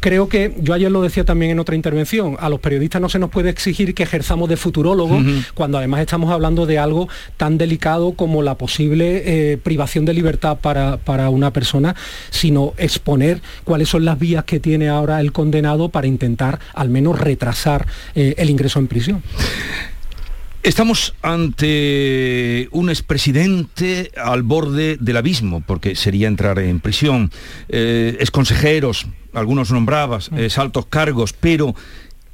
creo 0.00 0.28
que, 0.28 0.54
yo 0.60 0.74
ayer 0.74 0.90
lo 0.90 1.02
decía 1.02 1.24
también 1.24 1.52
en 1.52 1.60
otra 1.60 1.74
intervención, 1.74 2.36
a 2.40 2.48
los 2.48 2.60
periodistas 2.60 3.00
no 3.00 3.08
se 3.08 3.18
nos 3.18 3.30
puede 3.30 3.50
exigir 3.50 3.94
que 3.94 4.02
ejerzamos 4.02 4.48
de 4.48 4.56
futurólogos, 4.56 5.20
uh 5.20 5.24
-huh. 5.24 5.44
cuando 5.54 5.78
además 5.78 6.00
estamos 6.00 6.30
hablando 6.30 6.66
de 6.66 6.78
algo 6.78 7.08
tan 7.36 7.58
delicado 7.58 8.12
como 8.12 8.42
la 8.42 8.54
posible 8.56 9.22
eh, 9.24 9.56
privación 9.58 10.04
de 10.04 10.14
libertad 10.14 10.58
para, 10.60 10.96
para 10.98 11.30
una 11.30 11.52
persona, 11.52 11.94
sino 12.30 12.74
exponer 12.76 13.40
cuáles 13.64 13.88
son 13.88 14.04
las 14.04 14.18
vías 14.18 14.44
que 14.44 14.60
tiene 14.60 14.88
ahora 14.88 15.20
el 15.20 15.32
condenado 15.32 15.88
para 15.88 16.06
intentar 16.06 16.58
al 16.74 16.88
menos 16.88 17.18
retrasar 17.18 17.86
eh, 18.14 18.34
el 18.38 18.50
ingreso 18.50 18.78
en 18.78 18.86
prisión. 18.86 19.22
Estamos 20.62 21.14
ante 21.22 22.68
un 22.70 22.90
expresidente 22.90 24.10
al 24.14 24.42
borde 24.42 24.98
del 25.00 25.16
abismo, 25.16 25.62
porque 25.66 25.96
sería 25.96 26.28
entrar 26.28 26.58
en 26.58 26.80
prisión. 26.80 27.30
Eh, 27.70 28.18
exconsejeros, 28.20 29.06
algunos 29.32 29.70
nombrabas, 29.70 30.30
eh, 30.36 30.50
altos 30.56 30.84
cargos, 30.84 31.32
pero 31.32 31.74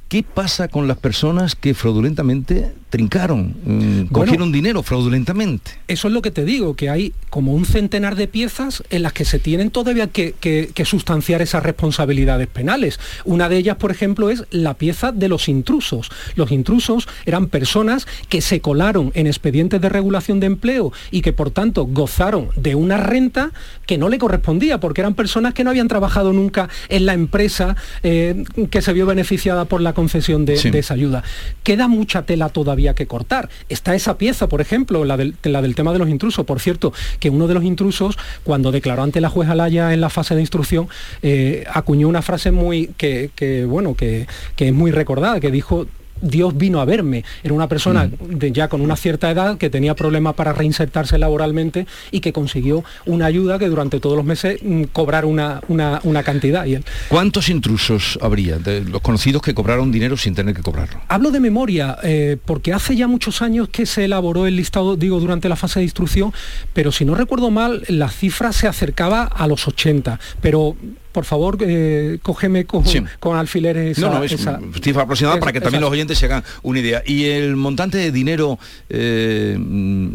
¿qué 0.07 0.23
pasa 0.23 0.67
con 0.67 0.87
las 0.87 0.97
personas 0.97 1.55
que 1.55 1.73
fraudulentamente 1.73 2.73
trincaron, 2.89 3.55
mmm, 3.65 4.05
cogieron 4.13 4.47
bueno, 4.47 4.53
dinero 4.53 4.83
fraudulentamente. 4.83 5.71
Eso 5.87 6.07
es 6.07 6.13
lo 6.13 6.21
que 6.21 6.31
te 6.31 6.45
digo, 6.45 6.75
que 6.75 6.89
hay 6.89 7.13
como 7.29 7.53
un 7.53 7.65
centenar 7.65 8.15
de 8.15 8.27
piezas 8.27 8.81
en 8.89 9.03
las 9.03 9.11
que 9.11 9.25
se 9.25 9.39
tienen 9.39 9.71
todavía 9.71 10.07
que, 10.07 10.33
que, 10.39 10.71
que, 10.73 10.85
sustanciar 10.85 11.41
esas 11.41 11.63
responsabilidades 11.63 12.47
penales. 12.47 12.99
Una 13.25 13.49
de 13.49 13.57
ellas, 13.57 13.75
por 13.75 13.91
ejemplo, 13.91 14.29
es 14.29 14.45
la 14.51 14.75
pieza 14.75 15.11
de 15.11 15.27
los 15.27 15.49
intrusos. 15.49 16.09
Los 16.35 16.51
intrusos 16.51 17.09
eran 17.25 17.47
personas 17.47 18.07
que 18.29 18.41
se 18.41 18.61
colaron 18.61 19.11
en 19.15 19.27
expedientes 19.27 19.81
de 19.81 19.89
regulación 19.89 20.39
de 20.39 20.47
empleo 20.47 20.93
y 21.11 21.21
que 21.21 21.33
por 21.33 21.51
tanto 21.51 21.85
gozaron 21.85 22.49
de 22.55 22.75
una 22.75 22.97
renta 22.97 23.51
que 23.85 23.97
no 23.97 24.07
le 24.07 24.17
correspondía, 24.17 24.79
porque 24.79 25.01
eran 25.01 25.13
personas 25.13 25.53
que 25.53 25.65
no 25.65 25.71
habían 25.71 25.89
trabajado 25.89 26.31
nunca 26.31 26.69
en 26.87 27.05
la 27.05 27.13
empresa 27.13 27.75
eh, 28.03 28.45
que 28.69 28.81
se 28.81 28.93
vio 28.93 29.05
beneficiada 29.05 29.65
por 29.65 29.81
la 29.81 29.93
concesión 29.97 30.45
de, 30.45 30.57
sí. 30.57 30.69
de 30.69 30.77
esa 30.77 30.93
ayuda. 30.93 31.23
Queda 31.63 31.87
mucha 31.87 32.21
tela 32.21 32.49
todavía 32.49 32.93
que 32.93 33.07
cortar. 33.07 33.49
Está 33.67 33.95
esa 33.95 34.19
pieza, 34.19 34.47
por 34.47 34.61
ejemplo, 34.61 35.05
la 35.05 35.17
del, 35.17 35.33
la 35.41 35.63
del, 35.63 35.73
tema 35.73 35.91
de 35.91 35.97
los 35.97 36.07
intrusos. 36.07 36.45
Por 36.45 36.59
cierto, 36.59 36.93
que 37.19 37.31
uno 37.31 37.47
de 37.47 37.55
los 37.55 37.63
intrusos, 37.63 38.15
cuando 38.43 38.71
declaró 38.71 39.01
ante 39.01 39.21
la 39.21 39.29
jueza 39.29 39.55
Laya 39.55 39.95
en 39.95 40.01
la 40.01 40.11
fase 40.11 40.35
de 40.35 40.41
instrucción, 40.41 40.87
eh, 41.23 41.65
acuñó 41.73 42.07
una 42.07 42.21
frase 42.21 42.51
muy 42.51 42.91
que, 42.95 43.31
que 43.33 43.65
bueno, 43.65 43.95
que, 43.95 44.27
que, 44.55 44.67
es 44.67 44.73
muy 44.73 44.91
recordada, 44.91 45.39
que 45.39 45.49
dijo 45.49 45.87
Dios 46.21 46.57
vino 46.57 46.81
a 46.81 46.85
verme. 46.85 47.23
Era 47.43 47.53
una 47.53 47.67
persona 47.67 48.09
de, 48.19 48.51
ya 48.51 48.67
con 48.67 48.81
una 48.81 48.95
cierta 48.95 49.29
edad 49.31 49.57
que 49.57 49.69
tenía 49.69 49.95
problemas 49.95 50.35
para 50.35 50.53
reinsertarse 50.53 51.17
laboralmente 51.17 51.87
y 52.11 52.19
que 52.19 52.33
consiguió 52.33 52.83
una 53.05 53.25
ayuda 53.25 53.59
que 53.59 53.67
durante 53.67 53.99
todos 53.99 54.15
los 54.15 54.25
meses 54.25 54.59
mm, 54.61 54.83
cobrar 54.93 55.25
una, 55.25 55.61
una, 55.67 55.99
una 56.03 56.23
cantidad. 56.23 56.65
Y 56.65 56.75
él, 56.75 56.85
¿Cuántos 57.09 57.49
intrusos 57.49 58.17
habría 58.21 58.57
de 58.57 58.81
los 58.81 59.01
conocidos 59.01 59.41
que 59.41 59.53
cobraron 59.53 59.91
dinero 59.91 60.17
sin 60.17 60.35
tener 60.35 60.55
que 60.55 60.61
cobrarlo? 60.61 61.01
Hablo 61.07 61.31
de 61.31 61.39
memoria, 61.39 61.97
eh, 62.03 62.37
porque 62.45 62.73
hace 62.73 62.95
ya 62.95 63.07
muchos 63.07 63.41
años 63.41 63.69
que 63.69 63.85
se 63.85 64.05
elaboró 64.05 64.47
el 64.47 64.55
listado, 64.55 64.95
digo, 64.95 65.19
durante 65.19 65.49
la 65.49 65.55
fase 65.55 65.79
de 65.79 65.85
instrucción, 65.85 66.33
pero 66.73 66.91
si 66.91 67.05
no 67.05 67.15
recuerdo 67.15 67.51
mal, 67.51 67.83
la 67.87 68.09
cifra 68.09 68.51
se 68.51 68.67
acercaba 68.67 69.23
a 69.23 69.47
los 69.47 69.67
80. 69.67 70.19
Pero, 70.41 70.75
por 71.17 71.25
favor, 71.25 71.57
eh, 71.61 72.19
cógeme 72.21 72.65
con, 72.65 72.83
con 73.19 73.35
alfileres. 73.37 73.97
no, 73.97 74.05
esa- 74.07 74.17
no, 74.19 74.23
es 74.23 74.31
esa- 74.33 74.59
cifra 74.83 75.01
aproximada 75.01 75.37
es- 75.37 75.39
para 75.39 75.51
que 75.51 75.59
también 75.59 75.79
esa- 75.79 75.85
los 75.87 75.91
oyentes 75.91 76.15
se 76.19 76.27
hagan 76.27 76.43
una 76.61 76.77
idea. 76.79 77.01
¿Y 77.07 77.25
el 77.25 77.55
montante 77.55 77.97
de 77.97 78.11
dinero 78.11 78.59
eh, 78.89 79.57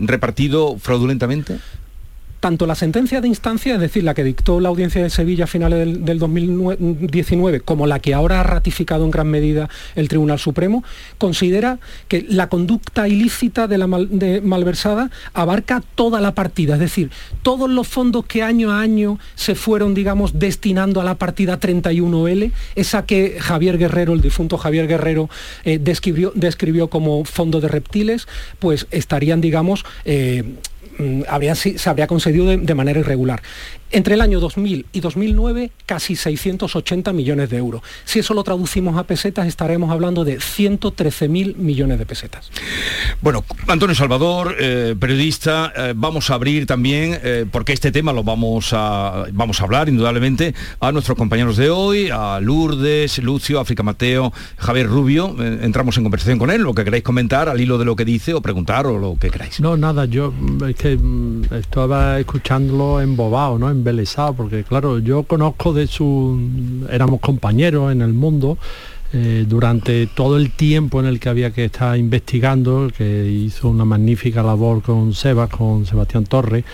repartido 0.03 0.77
fraudulentamente? 0.79 1.57
Tanto 2.43 2.67
la 2.67 2.75
sentencia 2.75 3.21
de 3.21 3.29
instancia, 3.29 3.75
es 3.75 3.81
decir, 3.81 4.03
la 4.03 4.15
que 4.15 4.25
dictó 4.25 4.59
la 4.59 4.69
audiencia 4.69 5.01
de 5.01 5.11
Sevilla 5.11 5.45
a 5.45 5.47
finales 5.47 5.79
del, 5.79 6.05
del 6.05 6.19
2019, 6.19 7.61
como 7.61 7.87
la 7.87 8.01
que 8.01 8.15
ahora 8.15 8.41
ha 8.41 8.43
ratificado 8.43 9.05
en 9.05 9.13
gran 9.13 9.29
medida 9.29 9.71
el 9.95 10.09
Tribunal 10.09 10.41
Supremo, 10.41 10.83
considera 11.19 11.79
que 12.09 12.27
la 12.29 12.49
conducta 12.49 13.07
ilícita 13.07 13.69
de 13.69 13.79
la 13.79 13.87
malversada 13.87 15.13
abarca 15.35 15.85
toda 15.95 16.21
la 16.21 16.35
partida, 16.35 16.75
es 16.75 16.81
decir, 16.81 17.13
todos 17.43 17.71
los 17.71 17.87
fondos 17.87 18.27
que 18.27 18.43
año 18.43 18.73
a 18.73 18.81
año 18.81 19.21
se 19.37 19.55
fueron, 19.55 19.95
digamos, 19.95 20.41
destinando 20.41 21.01
a 21.01 21.05
la 21.05 21.15
partida 21.15 21.61
31L, 21.61 22.51
esa 22.75 23.07
que 23.07 23.37
Javier 23.39 23.79
Guerrero, 23.79 24.15
el 24.15 24.21
difunto 24.21 24.59
Javier 24.59 24.89
Guerrero, 24.89 25.31
eh, 25.63 25.79
describió, 25.81 26.33
describió 26.35 26.89
como 26.89 27.25
fondo 27.25 27.61
de 27.61 27.69
reptiles, 27.69 28.27
pues 28.59 28.89
estarían, 28.91 29.41
digamos, 29.41 29.85
eh, 30.05 30.43
mm, 30.99 31.23
habrían 31.29 31.57
si- 31.57 31.79
se 31.79 31.89
habría 31.91 32.07
concedido 32.07 32.47
de, 32.47 32.57
de 32.59 32.75
manera 32.75 33.01
irregular. 33.01 33.43
Entre 33.93 34.15
el 34.15 34.21
año 34.21 34.41
2000 34.41 34.87
y 34.93 35.01
2009, 35.01 35.71
casi 35.87 36.17
680 36.17 37.13
millones 37.13 37.51
de 37.51 37.59
euros. 37.59 37.83
Si 38.05 38.19
eso 38.19 38.35
lo 38.35 38.43
traducimos 38.43 38.97
a 38.97 39.05
pesetas, 39.05 39.47
estaremos 39.47 39.91
hablando 39.91 40.25
de 40.25 40.39
113.000 40.39 41.57
millones 41.57 41.99
de 41.99 42.07
pesetas. 42.07 42.51
Bueno, 43.21 43.45
Antonio 43.69 43.95
Salvador, 43.95 44.57
eh, 44.59 44.97
periodista, 44.99 45.73
eh, 45.77 45.93
vamos 45.95 46.31
a 46.31 46.35
abrir 46.35 46.67
también, 46.67 47.19
eh, 47.23 47.47
porque 47.51 47.73
este 47.73 47.93
tema 47.93 48.13
lo 48.13 48.25
vamos 48.25 48.71
a, 48.73 49.27
vamos 49.33 49.61
a 49.61 49.65
hablar 49.65 49.89
indudablemente, 49.89 50.55
a 50.81 50.91
nuestros 50.91 51.19
compañeros 51.19 51.57
de 51.57 51.71
hoy, 51.71 52.09
a 52.11 52.41
Lourdes, 52.41 53.19
Lucio, 53.19 53.61
África 53.61 53.83
Mateo, 53.83 54.33
Javier 54.57 54.87
Rubio. 54.87 55.37
Eh, 55.39 55.61
entramos 55.63 55.97
en 55.97 56.05
conversación 56.05 56.39
con 56.39 56.51
él, 56.51 56.63
lo 56.63 56.75
que 56.75 56.85
queráis 56.85 57.03
comentar 57.03 57.49
al 57.49 57.61
hilo 57.61 57.79
de 57.79 57.85
lo 57.85 57.97
que 57.97 58.05
dice 58.05 58.35
o 58.35 58.41
preguntar 58.41 58.87
o 58.87 58.99
lo 58.99 59.17
que 59.19 59.31
queráis. 59.31 59.61
No, 59.61 59.77
nada, 59.77 60.07
yo 60.07 60.33
es 60.67 60.77
que 60.77 60.97
mm, 60.97 61.55
estaba 61.55 62.19
escuchándolo 62.19 63.01
embobado, 63.01 63.59
¿no? 63.59 63.82
Embelesado, 63.83 64.35
porque 64.35 64.65
claro, 64.65 64.99
yo 64.99 65.25
conozco 65.25 65.73
de 65.73 65.87
su... 65.87 66.39
éramos 66.91 67.21
compañeros 67.21 67.93
en 67.93 68.03
el 68.03 68.13
mundo 68.13 68.59
eh, 69.15 69.45
durante 69.47 70.07
todo 70.07 70.39
el 70.39 70.53
tiempo 70.53 70.99
en 70.99 71.05
el 71.05 71.21
que 71.21 71.29
había 71.29 71.51
que 71.51 71.67
estar 71.67 71.99
investigando, 71.99 72.89
que 72.97 73.27
hizo 73.29 73.69
una 73.69 73.85
magnífica 73.85 74.43
labor 74.43 74.81
con 74.81 75.13
Sebas, 75.13 75.51
con 75.51 75.85
Sebastián 75.85 76.25
Torres, 76.25 76.65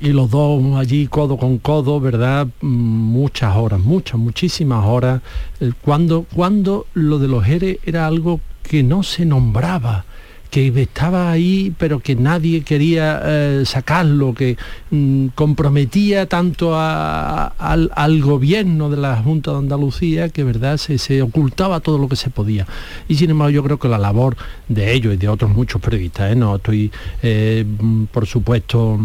y 0.00 0.08
los 0.08 0.28
dos 0.28 0.76
allí 0.76 1.06
codo 1.06 1.36
con 1.36 1.58
codo, 1.58 2.00
¿verdad? 2.00 2.48
Muchas 2.62 3.54
horas, 3.54 3.78
muchas, 3.78 4.18
muchísimas 4.18 4.84
horas, 4.86 5.22
eh, 5.60 5.70
cuando, 5.80 6.26
cuando 6.34 6.86
lo 6.94 7.20
de 7.20 7.28
los 7.28 7.46
ERE 7.46 7.78
era 7.84 8.08
algo 8.08 8.40
que 8.64 8.82
no 8.82 9.04
se 9.04 9.24
nombraba 9.24 10.04
que 10.50 10.68
estaba 10.80 11.30
ahí 11.30 11.72
pero 11.78 12.00
que 12.00 12.14
nadie 12.16 12.62
quería 12.62 13.20
eh, 13.24 13.62
sacarlo, 13.66 14.32
que 14.34 14.56
mm, 14.90 15.26
comprometía 15.34 16.26
tanto 16.26 16.74
a- 16.74 17.48
al, 17.58 17.90
al 17.94 18.20
gobierno 18.22 18.88
de 18.90 18.96
la 18.96 19.16
Junta 19.22 19.52
de 19.52 19.58
Andalucía 19.58 20.28
que 20.30 20.44
verdad 20.44 20.76
se, 20.78 20.98
se 20.98 21.20
ocultaba 21.22 21.80
todo 21.80 21.98
lo 21.98 22.08
que 22.08 22.16
se 22.16 22.30
podía. 22.30 22.66
Y 23.08 23.16
sin 23.16 23.30
embargo 23.30 23.50
yo 23.50 23.62
creo 23.62 23.78
que 23.78 23.88
la 23.88 23.98
labor 23.98 24.36
de 24.68 24.92
ellos 24.92 25.14
y 25.14 25.16
de 25.16 25.28
otros 25.28 25.50
muchos 25.50 25.80
periodistas, 25.80 26.32
¿eh? 26.32 26.36
no 26.36 26.56
estoy 26.56 26.90
eh, 27.22 27.64
mm, 27.66 28.04
por 28.04 28.26
supuesto 28.26 28.98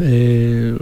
eh, 0.00 0.74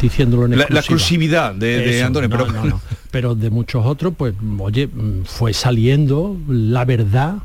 diciéndolo 0.00 0.44
en 0.46 0.58
La, 0.58 0.64
exclusividad 0.64 1.54
de, 1.54 1.66
de 1.78 1.96
Eso, 1.98 2.06
Antonio, 2.06 2.28
no, 2.28 2.36
pero 2.36 2.52
no, 2.52 2.64
no. 2.64 2.80
pero 3.10 3.34
de 3.34 3.50
muchos 3.50 3.84
otros, 3.84 4.14
pues, 4.16 4.34
oye, 4.58 4.86
mm, 4.86 5.24
fue 5.24 5.52
saliendo 5.52 6.36
la 6.48 6.84
verdad, 6.84 7.38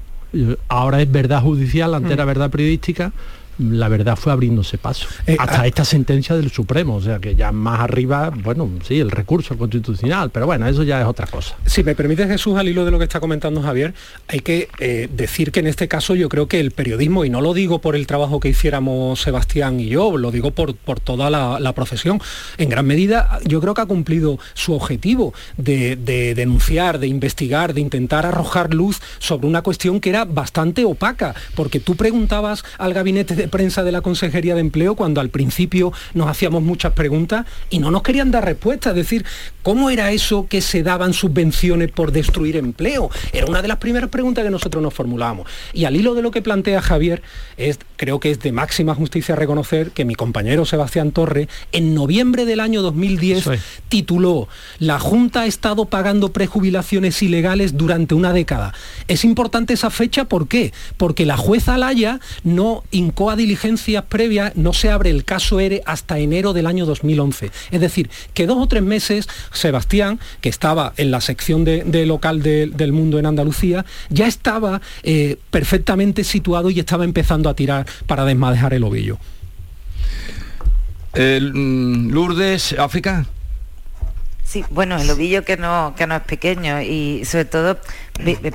ahora 0.68 1.02
es 1.02 1.12
verdad 1.12 1.42
judicial, 1.42 1.94
antes 1.94 2.10
Mm. 2.12 2.14
era 2.14 2.26
verdad 2.26 2.50
periodística, 2.50 3.12
la 3.58 3.88
verdad 3.88 4.16
fue 4.16 4.32
abriéndose 4.32 4.78
paso. 4.78 5.08
Eh, 5.28 5.36
hasta 5.40 5.62
ah- 5.62 5.68
esta 5.68 5.86
sentencia 5.86 6.36
del 6.36 6.52
Supremo, 6.52 6.96
o 6.96 7.02
sea 7.02 7.20
que 7.20 7.36
ya 7.36 7.52
más 7.52 7.80
arriba, 7.80 8.32
bueno, 8.32 8.70
sí, 8.88 9.00
el 9.00 9.12
recurso 9.12 9.58
constitucional, 9.58 10.30
pero 10.30 10.46
bueno, 10.46 10.68
eso 10.68 10.84
ya 10.84 11.02
es 11.02 11.08
otra 11.08 11.28
cosa. 11.28 11.56
Si 11.66 11.84
me 11.84 11.96
permite 11.96 12.28
Jesús, 12.28 12.58
al 12.58 12.68
hilo 12.68 12.86
de 12.86 12.92
lo 12.92 12.98
que 12.98 13.06
está 13.06 13.20
comentando 13.20 13.62
Javier, 13.62 13.94
hay 14.28 14.40
que 14.40 14.70
eh, 14.80 15.10
decir 15.12 15.52
que 15.52 15.60
en 15.60 15.68
este 15.68 15.88
caso 15.88 16.16
yo 16.16 16.30
creo 16.30 16.48
que 16.48 16.60
el 16.60 16.72
periodismo, 16.72 17.26
y 17.26 17.30
no 17.30 17.42
lo 17.42 17.54
digo 17.54 17.80
por 17.80 17.96
el 17.96 18.08
trabajo 18.08 18.40
que 18.40 18.50
hiciéramos 18.50 19.22
Sebastián 19.22 19.80
y 19.80 19.88
yo, 19.88 20.18
lo 20.18 20.32
digo 20.32 20.52
por, 20.52 20.76
por 20.76 21.00
toda 21.00 21.30
la, 21.30 21.60
la 21.60 21.74
profesión, 21.74 22.22
en 22.58 22.70
gran 22.70 22.86
medida 22.86 23.40
yo 23.46 23.62
creo 23.62 23.74
que 23.74 23.82
ha 23.82 23.86
cumplido 23.86 24.40
su 24.54 24.74
objetivo 24.74 25.34
de, 25.58 25.96
de 25.96 26.36
denunciar, 26.36 27.00
de 27.00 27.08
investigar, 27.08 27.74
de 27.74 27.82
intentar 27.82 28.26
arrojar 28.26 28.74
luz 28.74 29.02
sobre 29.20 29.48
una 29.48 29.62
cuestión 29.62 30.00
que 30.00 30.10
era 30.10 30.26
bastante 30.26 30.86
opaca, 30.86 31.36
porque 31.56 31.80
tú 31.80 31.96
preguntabas 31.96 32.64
al 32.78 32.94
gabinete 32.94 33.36
de 33.36 33.48
prensa 33.52 33.84
de 33.84 33.92
la 33.92 34.02
Consejería 34.02 34.56
de 34.56 34.62
Empleo 34.62 34.96
cuando 34.96 35.22
al 35.22 35.30
principio 35.30 35.94
nos 36.14 36.28
hacíamos 36.28 36.64
muchas 36.64 36.94
preguntas 36.94 37.46
y 37.70 37.80
no 37.80 37.92
nos 37.92 38.02
querían 38.02 38.32
dar 38.32 38.46
respuesta, 38.46 38.90
es 38.90 38.96
decir, 38.96 39.26
¿cómo 39.62 39.90
era 39.90 40.12
eso 40.12 40.48
que 40.50 40.62
se 40.62 40.82
daban 40.82 41.14
subvenciones 41.14 41.92
por 41.92 42.12
destruir 42.12 42.58
empleo? 42.58 43.10
Era 43.34 43.46
una 43.46 43.62
de 43.62 43.68
las 43.68 43.78
primeras 43.78 44.10
preguntas 44.10 44.44
que 44.44 44.50
nosotros 44.50 44.82
nos 44.82 44.94
formulábamos. 44.94 45.48
Y 45.74 45.86
al 45.86 45.96
hilo 45.96 46.16
de 46.16 46.22
lo 46.22 46.32
que 46.32 46.42
plantea 46.42 46.82
Javier, 46.82 47.22
es, 47.58 47.80
creo 47.98 48.20
que 48.20 48.32
es 48.32 48.40
de 48.40 48.52
máxima 48.52 48.96
justicia 48.96 49.36
reconocer 49.36 49.92
que 49.92 50.06
mi 50.06 50.16
compañero 50.16 50.66
Sebastián 50.66 51.12
Torre, 51.12 51.48
en 51.72 51.94
noviembre 51.94 52.46
del 52.46 52.60
año 52.60 52.82
2010, 52.82 53.46
tituló 53.90 54.48
La 54.80 55.00
Junta 55.00 55.42
ha 55.42 55.46
estado 55.46 55.86
pagando 55.86 56.32
prejubilaciones 56.32 57.22
ilegales 57.22 57.78
durante 57.78 58.16
una 58.16 58.34
década. 58.34 58.74
Es 59.08 59.24
importante 59.26 59.74
esa 59.74 59.90
fecha, 59.90 60.26
¿por 60.26 60.48
qué? 60.48 60.74
Porque 60.98 61.26
la 61.26 61.38
jueza 61.38 61.76
Alaya 61.76 62.20
no 62.44 62.84
incoa 62.92 63.31
diligencias 63.36 64.04
previas, 64.06 64.56
no 64.56 64.74
se 64.74 64.90
abre 64.90 65.10
el 65.10 65.24
caso 65.26 65.60
ERE 65.60 65.82
hasta 65.86 66.20
enero 66.20 66.54
del 66.54 66.68
año 66.68 66.86
2011. 66.86 67.52
Es 67.72 67.82
decir, 67.82 68.10
que 68.34 68.48
dos 68.48 68.58
o 68.60 68.68
tres 68.68 68.84
meses, 68.84 69.28
Sebastián, 69.52 70.20
que 70.42 70.50
estaba 70.50 70.94
en 70.98 71.12
la 71.12 71.22
sección 71.22 71.64
de, 71.64 71.84
de 71.84 72.06
local 72.06 72.42
de- 72.42 72.68
del 72.68 72.92
mundo 72.94 73.20
en 73.20 73.26
Andalucía, 73.26 73.86
ya 74.10 74.28
estaba 74.28 74.82
eh, 75.04 75.38
perfectamente 75.50 76.24
situado 76.24 76.70
y 76.70 76.80
estaba 76.80 77.04
empezando 77.04 77.50
a 77.50 77.54
tirar 77.56 77.86
para 78.08 78.26
desmadejar 78.26 78.74
el 78.74 78.84
ovillo. 78.84 79.18
El, 81.14 81.54
mm, 81.54 82.12
Lourdes, 82.12 82.74
África. 82.80 83.26
Sí, 84.44 84.66
bueno, 84.70 84.98
el 85.00 85.10
ovillo 85.10 85.44
que 85.46 85.56
no, 85.58 85.94
que 85.98 86.08
no 86.08 86.16
es 86.16 86.22
pequeño 86.24 86.82
y 86.82 87.24
sobre 87.26 87.46
todo 87.46 87.80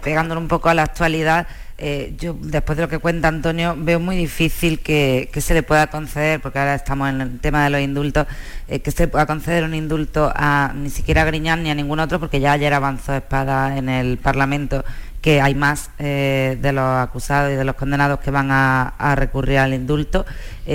pegándolo 0.02 0.40
un 0.40 0.48
poco 0.48 0.68
a 0.68 0.74
la 0.74 0.82
actualidad, 0.82 1.46
eh, 1.78 2.14
yo 2.18 2.34
después 2.40 2.76
de 2.76 2.84
lo 2.84 2.88
que 2.88 2.98
cuenta 2.98 3.28
Antonio 3.28 3.74
veo 3.76 4.00
muy 4.00 4.16
difícil 4.16 4.80
que, 4.80 5.28
que 5.30 5.42
se 5.42 5.52
le 5.52 5.62
pueda 5.62 5.88
conceder, 5.88 6.40
porque 6.40 6.58
ahora 6.58 6.74
estamos 6.74 7.10
en 7.10 7.20
el 7.20 7.38
tema 7.38 7.64
de 7.64 7.70
los 7.70 7.80
indultos, 7.82 8.26
eh, 8.68 8.80
que 8.80 8.90
se 8.90 9.04
le 9.04 9.08
pueda 9.08 9.26
conceder 9.26 9.62
un 9.62 9.74
indulto 9.74 10.32
a 10.34 10.72
ni 10.74 10.88
siquiera 10.88 11.22
a 11.22 11.24
Griñán 11.26 11.62
ni 11.62 11.70
a 11.70 11.74
ningún 11.74 12.00
otro, 12.00 12.18
porque 12.18 12.40
ya 12.40 12.52
ayer 12.52 12.72
avanzó 12.72 13.14
Espada 13.14 13.76
en 13.76 13.90
el 13.90 14.16
Parlamento 14.16 14.84
que 15.20 15.40
hay 15.40 15.54
más 15.56 15.90
eh, 15.98 16.56
de 16.62 16.72
los 16.72 16.84
acusados 16.84 17.52
y 17.52 17.56
de 17.56 17.64
los 17.64 17.74
condenados 17.74 18.20
que 18.20 18.30
van 18.30 18.50
a, 18.52 18.94
a 18.96 19.16
recurrir 19.16 19.58
al 19.58 19.74
indulto. 19.74 20.24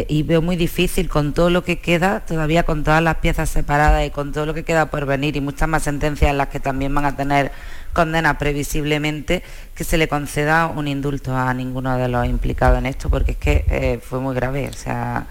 Y 0.07 0.23
veo 0.23 0.41
muy 0.41 0.55
difícil 0.55 1.09
con 1.09 1.33
todo 1.33 1.49
lo 1.49 1.63
que 1.65 1.79
queda, 1.79 2.21
todavía 2.21 2.63
con 2.63 2.83
todas 2.83 3.03
las 3.03 3.17
piezas 3.17 3.49
separadas 3.49 4.05
y 4.05 4.09
con 4.09 4.31
todo 4.31 4.45
lo 4.45 4.53
que 4.53 4.63
queda 4.63 4.85
por 4.85 5.05
venir 5.05 5.35
y 5.35 5.41
muchas 5.41 5.67
más 5.67 5.83
sentencias 5.83 6.31
en 6.31 6.37
las 6.37 6.47
que 6.47 6.61
también 6.61 6.93
van 6.95 7.05
a 7.05 7.15
tener 7.15 7.51
condena 7.93 8.37
previsiblemente, 8.37 9.43
que 9.75 9.83
se 9.83 9.97
le 9.97 10.07
conceda 10.07 10.67
un 10.67 10.87
indulto 10.87 11.35
a 11.35 11.53
ninguno 11.53 11.97
de 11.97 12.07
los 12.07 12.25
implicados 12.25 12.77
en 12.77 12.85
esto, 12.85 13.09
porque 13.09 13.31
es 13.31 13.37
que 13.37 13.65
eh, 13.67 13.99
fue 14.01 14.19
muy 14.19 14.35
grave, 14.35 14.69
o 14.69 14.73
sea, 14.73 15.27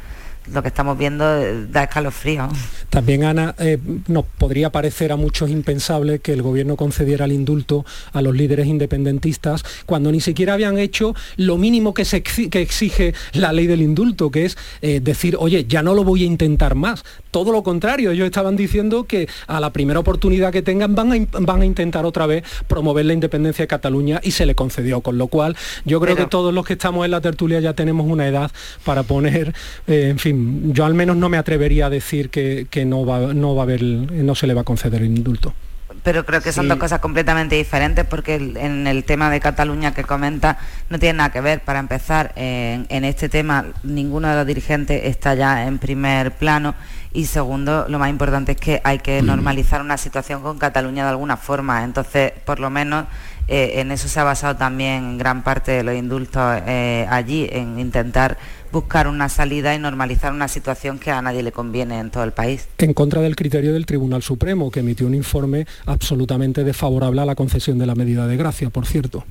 lo 0.53 0.63
que 0.63 0.69
estamos 0.69 0.97
viendo 0.99 1.25
da 1.69 1.85
escalofrío. 1.85 2.49
También, 2.89 3.25
Ana, 3.25 3.55
eh, 3.59 3.79
nos 4.09 4.25
podría 4.25 4.71
parecer 4.71 5.13
a 5.13 5.17
muchos 5.17 5.51
impensable 5.51 6.19
que 6.19 6.33
el 6.33 6.43
gobierno 6.43 6.77
concediera 6.77 7.25
el 7.25 7.33
indulto 7.33 7.85
a 8.13 8.23
los 8.23 8.35
líderes 8.35 8.67
independentistas 8.67 9.63
cuando 9.87 10.11
ni 10.11 10.21
siquiera 10.21 10.55
habían 10.55 10.79
hecho 10.79 11.15
lo 11.37 11.57
mínimo 11.57 11.95
que, 11.95 12.05
se 12.05 12.23
que 12.23 12.61
exige 12.61 13.15
la 13.33 13.53
ley 13.53 13.67
del 13.67 13.83
indulto, 13.83 14.31
que 14.31 14.45
es 14.45 14.59
eh, 14.83 15.01
decir, 15.01 15.37
oye, 15.39 15.67
ya 15.67 15.83
no 15.83 15.95
lo 15.95 16.05
voy 16.05 16.25
a 16.25 16.27
intentar 16.27 16.75
más. 16.75 17.05
Todo 17.31 17.53
lo 17.53 17.63
contrario, 17.63 18.11
ellos 18.11 18.27
estaban 18.27 18.57
diciendo 18.57 19.05
que 19.05 19.29
a 19.47 19.61
la 19.61 19.73
primera 19.73 20.01
oportunidad 20.01 20.53
que 20.53 20.63
tengan 20.63 20.95
van 20.95 21.13
a, 21.13 21.41
van 21.41 21.63
a 21.63 21.65
intentar 21.65 22.05
otra 22.05 22.27
vez 22.27 22.45
promover 22.67 23.07
la 23.07 23.13
independencia 23.13 23.63
de 23.63 23.69
Cataluña 23.69 24.21
y 24.23 24.33
se 24.33 24.47
le 24.47 24.55
concedió, 24.55 25.01
con 25.01 25.17
lo 25.17 25.29
cual 25.29 25.57
yo 25.85 26.01
creo 26.01 26.17
que 26.17 26.27
todos 26.27 26.53
los 26.53 26.67
que 26.67 26.73
estamos 26.73 27.05
en 27.05 27.13
la 27.13 27.21
tertulia 27.21 27.61
ya 27.61 27.75
tenemos 27.75 28.07
una 28.09 28.27
edad 28.27 28.51
para 28.85 29.05
poner, 29.05 29.55
eh, 29.87 30.09
en 30.11 30.19
fin, 30.19 30.40
yo 30.73 30.85
al 30.85 30.95
menos 30.95 31.17
no 31.17 31.29
me 31.29 31.39
atrevería 31.39 31.87
a 31.87 31.91
decir 31.91 32.31
que, 32.31 32.85
no, 32.85 33.05
va, 33.05 33.33
no, 33.35 33.55
va 33.55 33.63
a 33.63 33.65
haber, 33.65 33.83
no 33.83 34.35
se 34.35 34.47
le 34.47 34.55
va 34.55 34.63
a 34.63 34.65
conceder 34.65 35.03
el 35.03 35.17
indulto 35.17 35.55
pero 36.03 36.25
creo 36.25 36.41
que 36.41 36.53
son 36.53 36.67
dos 36.67 36.79
cosas 36.79 37.01
completamente 37.01 37.57
diferentes 37.57 38.07
porque 38.07 38.37
en 38.37 38.87
el 38.87 39.05
tema 39.05 39.29
de 39.29 39.39
Cataluña 39.39 39.93
que 39.93 40.05
comenta 40.05 40.57
no 40.89 40.99
tiene 40.99 41.19
nada 41.19 41.31
que 41.31 41.43
ver. 41.43 41.61
Para 41.61 41.79
empezar, 41.79 42.33
en, 42.37 42.87
en, 42.89 43.05
este 43.05 43.29
tema 43.29 43.67
ninguno 43.83 44.29
de 44.29 44.37
los 44.37 44.47
dirigentes 44.47 45.03
está 45.05 45.35
ya 45.35 45.67
en 45.67 45.79
primer 45.79 46.33
plano 46.33 46.75
y 47.13 47.27
segundo, 47.27 47.87
lo 47.89 47.99
más 47.99 48.09
importante 48.09 48.53
es 48.53 48.59
que 48.59 48.81
hay 48.85 49.01
que 49.01 49.21
mm. 49.21 49.27
normalizar 49.27 49.81
una 49.81 49.97
situación 49.97 50.43
con 50.43 50.59
Cataluña 50.59 51.05
de 51.05 51.11
alguna 51.11 51.37
forma. 51.37 51.83
Entonces, 51.83 52.33
por 52.45 52.61
lo 52.61 52.71
menos 52.71 53.07
eh, 53.49 53.81
en 53.81 53.91
eso 53.91 54.07
se 54.07 54.21
ha 54.21 54.25
basado 54.25 54.55
también 54.55 55.19
gran 55.19 55.43
parte 55.43 55.73
de 55.73 55.83
los 55.83 55.97
indultos 55.97 56.63
eh, 56.67 57.07
allí, 57.11 57.49
en 57.51 57.81
intentar 57.81 58.39
buscar 58.73 59.09
una 59.09 59.29
salida 59.29 59.75
y 59.75 59.79
normalizar 59.79 60.33
una 60.33 60.49
situación 60.49 60.99
que 60.99 61.11
a 61.11 61.23
nadie 61.23 61.43
le 61.43 61.53
conviene 61.53 61.99
en 61.99 62.11
todo 62.11 62.25
el 62.25 62.33
país. 62.33 62.69
En 62.79 62.95
contra 62.95 63.21
del 63.21 63.37
criterio 63.37 63.73
del 63.73 63.87
Tribunal 63.87 64.23
Supremo, 64.23 64.71
que 64.71 64.81
emitió 64.81 65.07
un 65.07 65.15
informe 65.15 65.67
absolutamente 65.87 66.65
desfavorable 66.65 67.21
a 67.21 67.25
la 67.25 67.35
concesión 67.35 67.79
de 67.79 67.87
la 67.87 67.95
medida 67.95 68.27
de 68.27 68.37
gracia, 68.37 68.71
por 68.71 68.87
cierto. 68.87 69.25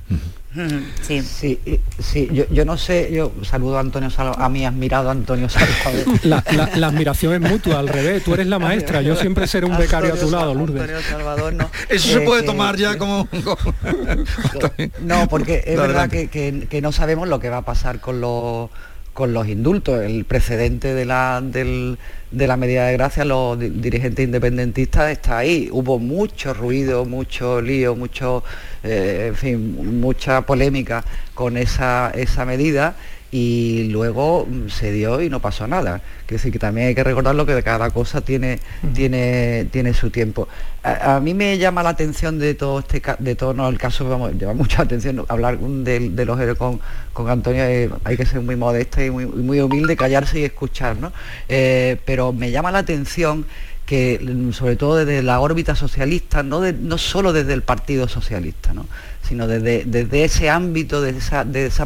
Sí, 1.02 1.22
sí, 1.22 1.60
sí 2.00 2.28
yo, 2.52 2.66
no 2.66 2.76
sé, 2.76 3.10
yo 3.12 3.32
saludo 3.44 3.78
a 3.78 3.82
Antonio 3.82 4.10
Salvador, 4.10 4.42
a 4.42 4.50
mi 4.50 4.66
admirado 4.66 5.12
Antonio 5.12 5.48
Salvador. 5.48 6.20
La, 6.24 6.44
la, 6.76 6.88
admiración 6.88 7.34
es 7.34 7.52
mutua, 7.52 7.80
al 7.80 7.88
revés, 7.88 8.24
tú 8.24 8.34
eres 8.34 8.48
la 8.48 8.58
maestra, 8.58 9.02
yo 9.02 9.16
siempre 9.16 9.48
seré 9.48 9.66
un 9.66 9.78
becario 9.78 10.14
a 10.14 10.18
tu 10.18 10.30
lado, 10.30 10.54
Lourdes. 10.54 10.82
Antonio 10.82 11.02
Salvador, 11.02 11.54
no. 11.54 11.70
Eso 11.90 12.10
se 12.10 12.22
puede 12.22 12.44
tomar 12.44 12.76
ya 12.78 12.98
como... 12.98 13.28
no, 15.02 15.28
porque 15.28 15.64
es 15.66 15.78
verdad 15.78 16.10
que, 16.10 16.80
no 16.82 16.92
sabemos 16.92 17.28
lo 17.28 17.40
que 17.40 17.50
va 17.50 17.58
a 17.58 17.66
pasar 17.66 18.00
con 18.00 18.20
los 18.20 18.70
con 19.20 19.34
los 19.34 19.50
indultos. 19.50 20.02
El 20.02 20.24
precedente 20.24 20.94
de 20.94 21.04
la, 21.04 21.42
de 21.44 22.48
la 22.48 22.56
medida 22.56 22.88
de 22.88 22.94
gracia, 22.94 23.26
los 23.26 23.60
dirigentes 23.60 24.24
independentistas 24.24 25.12
está 25.12 25.40
ahí. 25.40 25.68
Hubo 25.74 26.00
mucho 26.00 26.54
ruido, 26.54 27.04
mucho 27.04 27.60
lío, 27.60 27.98
mucho, 27.98 28.46
eh, 28.82 29.26
en 29.28 29.36
fin, 29.36 30.00
mucha 30.00 30.44
polémica 30.46 31.04
con 31.34 31.58
esa, 31.58 32.12
esa 32.16 32.46
medida 32.46 32.96
y 33.32 33.90
luego 33.92 34.48
mm, 34.50 34.70
se 34.70 34.92
dio 34.92 35.22
y 35.22 35.30
no 35.30 35.40
pasó 35.40 35.68
nada. 35.68 36.02
Quiero 36.26 36.40
decir 36.40 36.52
que 36.52 36.60
también 36.60 36.88
hay 36.88 36.96
que 36.96 37.04
recordar 37.04 37.36
lo 37.36 37.46
que 37.46 37.62
cada 37.64 37.90
cosa 37.92 38.22
tiene, 38.22 38.60
tiene, 38.94 39.68
tiene 39.72 39.94
su 39.94 40.10
tiempo. 40.10 40.48
A, 40.84 41.20
mí 41.20 41.34
me 41.34 41.58
llama 41.58 41.84
la 41.84 41.90
atención 41.90 42.40
de 42.40 42.54
todo 42.54 42.80
este 42.80 43.02
de 43.20 43.36
todo 43.36 43.54
no, 43.54 43.68
el 43.68 43.78
caso, 43.78 44.08
vamos, 44.08 44.34
lleva 44.34 44.54
mucha 44.54 44.82
atención 44.84 45.26
hablar 45.28 45.60
de, 45.60 46.26
los 46.26 46.40
héroes 46.40 46.58
con, 46.58 46.80
con 47.14 47.30
Antonio, 47.30 47.64
eh, 47.66 47.90
hay 48.04 48.18
que 48.18 48.26
ser 48.26 48.42
muy 48.42 48.56
modesto 48.56 49.04
y 49.04 49.10
muy, 49.10 49.26
muy 49.26 49.60
humilde, 49.60 49.96
callarse 49.96 50.40
y 50.40 50.44
escuchar, 50.44 50.98
¿no? 50.98 51.12
Eh, 51.50 51.98
pero 52.06 52.32
me 52.32 52.52
llama 52.52 52.72
la 52.72 52.80
atención 52.80 53.46
que 53.90 54.20
mm, 54.22 54.52
sobre 54.52 54.76
todo 54.76 54.98
desde 54.98 55.24
la 55.24 55.40
órbita 55.40 55.74
socialista, 55.74 56.44
no, 56.44 56.62
no 56.62 56.98
solo 57.00 57.34
desde 57.34 57.54
el 57.54 57.64
Partido 57.64 58.08
Socialista, 58.08 58.72
¿no? 58.72 58.86
sino 59.28 59.48
desde, 59.48 59.84
desde 59.84 60.26
ese 60.26 60.48
ámbito, 60.48 61.02
desde, 61.02 61.18
esa, 61.18 61.44
de 61.44 61.66
ese 61.66 61.84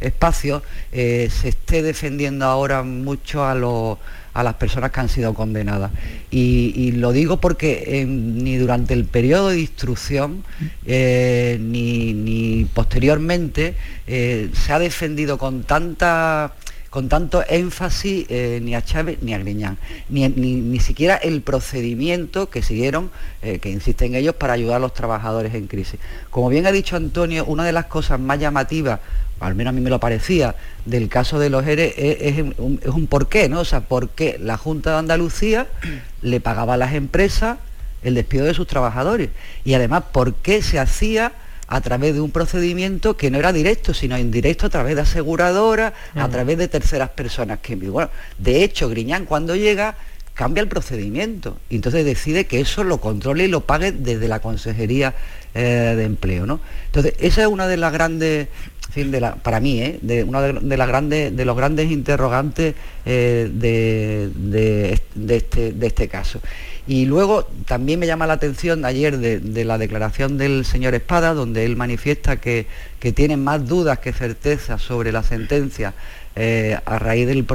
espacio, 0.00 0.62
eh, 0.92 1.30
se 1.30 1.48
esté 1.48 1.82
defendiendo 1.82 2.44
ahora 2.44 2.82
mucho 2.82 3.42
a, 3.42 3.54
las 3.54 4.54
personas 4.56 4.90
que 4.90 5.00
han 5.00 5.08
sido 5.08 5.32
condenadas. 5.32 5.92
Y, 6.30 6.92
lo 6.92 7.12
digo 7.12 7.38
porque 7.38 8.04
ni 8.06 8.58
durante 8.58 8.92
el 8.92 9.06
periodo 9.06 9.48
de 9.48 9.60
instrucción 9.60 10.44
eh, 10.84 11.56
ni, 11.58 12.66
posteriormente 12.74 13.76
eh, 14.06 14.50
se 14.52 14.74
ha 14.74 14.78
defendido 14.78 15.38
con 15.38 15.64
tanta 15.64 16.52
con 16.94 17.08
tanto 17.08 17.42
énfasis 17.48 18.24
eh, 18.28 18.60
ni 18.62 18.76
a 18.76 18.84
Chávez 18.84 19.18
ni 19.20 19.34
a 19.34 19.38
Griñán, 19.38 19.78
ni, 20.08 20.78
siquiera 20.78 21.16
el 21.16 21.42
procedimiento 21.42 22.48
que 22.50 22.62
siguieron, 22.62 23.10
eh, 23.42 23.58
que 23.58 23.68
insisten 23.68 24.14
ellos, 24.14 24.36
para 24.36 24.52
ayudar 24.52 24.76
a 24.76 24.78
los 24.78 24.94
trabajadores 24.94 25.54
en 25.54 25.66
crisis. 25.66 25.98
Como 26.30 26.48
bien 26.50 26.68
ha 26.68 26.70
dicho 26.70 26.94
Antonio, 26.94 27.46
una 27.46 27.64
de 27.64 27.72
las 27.72 27.86
cosas 27.86 28.20
más 28.20 28.38
llamativas, 28.38 29.00
al 29.40 29.56
menos 29.56 29.70
a 29.70 29.74
mí 29.74 29.80
me 29.80 29.90
lo 29.90 29.98
parecía, 29.98 30.54
del 30.84 31.08
caso 31.08 31.40
de 31.40 31.50
los 31.50 31.66
ERE 31.66 31.94
es, 31.96 32.38
un, 32.58 32.78
es 32.80 32.90
un 32.90 33.08
porqué, 33.08 33.48
¿no? 33.48 33.58
O 33.58 33.64
sea, 33.64 33.80
por 33.80 34.10
qué 34.10 34.38
la 34.40 34.56
Junta 34.56 34.92
de 34.92 34.98
Andalucía 34.98 35.66
le 36.22 36.38
pagaba 36.38 36.74
a 36.74 36.76
las 36.76 36.94
empresas 36.94 37.58
el 38.04 38.14
despido 38.14 38.44
de 38.44 38.54
sus 38.54 38.68
trabajadores. 38.68 39.30
Y 39.64 39.74
además, 39.74 40.04
¿por 40.12 40.34
qué 40.34 40.62
se 40.62 40.78
hacía 40.78 41.32
a 41.66 41.80
través 41.80 42.14
de 42.14 42.20
un 42.20 42.30
procedimiento 42.30 43.16
que 43.16 43.30
no 43.30 43.38
era 43.38 43.52
directo, 43.52 43.94
sino 43.94 44.18
indirecto 44.18 44.66
a 44.66 44.70
través 44.70 44.96
de 44.96 45.02
aseguradoras, 45.02 45.92
a 46.14 46.28
través 46.28 46.58
de 46.58 46.68
terceras 46.68 47.10
personas. 47.10 47.60
Que, 47.60 47.76
bueno, 47.76 48.10
de 48.38 48.64
hecho, 48.64 48.88
Griñán 48.88 49.24
cuando 49.24 49.56
llega 49.56 49.96
cambia 50.34 50.60
el 50.60 50.68
procedimiento 50.68 51.58
y 51.70 51.76
entonces 51.76 52.04
decide 52.04 52.46
que 52.46 52.60
eso 52.60 52.82
lo 52.82 52.98
controle 52.98 53.44
y 53.44 53.48
lo 53.48 53.60
pague 53.60 53.92
desde 53.92 54.26
la 54.26 54.40
Consejería 54.40 55.14
eh, 55.54 55.94
de 55.96 56.04
Empleo. 56.04 56.44
¿no? 56.44 56.60
Entonces, 56.86 57.14
esa 57.20 57.42
es 57.42 57.46
una 57.46 57.68
de 57.68 57.76
las 57.76 57.92
grandes, 57.92 58.48
de 58.94 59.20
la, 59.20 59.36
para 59.36 59.60
mí, 59.60 59.80
¿eh? 59.80 59.98
de, 60.02 60.24
una 60.24 60.42
de, 60.42 60.76
las 60.76 60.88
grandes, 60.88 61.36
de 61.36 61.44
los 61.44 61.56
grandes 61.56 61.90
interrogantes 61.90 62.74
eh, 63.06 63.48
de, 63.52 65.00
este, 65.28 65.72
de 65.72 65.86
este 65.86 66.08
caso. 66.08 66.40
Y 66.86 67.06
luego 67.06 67.48
también 67.66 67.98
me 67.98 68.06
llama 68.06 68.26
la 68.26 68.34
atención 68.34 68.84
ayer 68.84 69.16
de, 69.18 69.64
la 69.64 69.78
declaración 69.78 70.36
del 70.36 70.66
señor 70.66 70.94
Espada, 70.94 71.32
donde 71.32 71.64
él 71.64 71.76
manifiesta 71.76 72.36
que, 72.36 72.66
que 73.00 73.12
tiene 73.12 73.38
más 73.38 73.66
dudas 73.66 74.00
que 74.00 74.12
certezas 74.12 74.82
sobre 74.82 75.10
la 75.10 75.22
sentencia 75.22 75.94
eh, 76.36 76.78
a 76.84 76.98
raíz 76.98 77.26
del, 77.26 77.46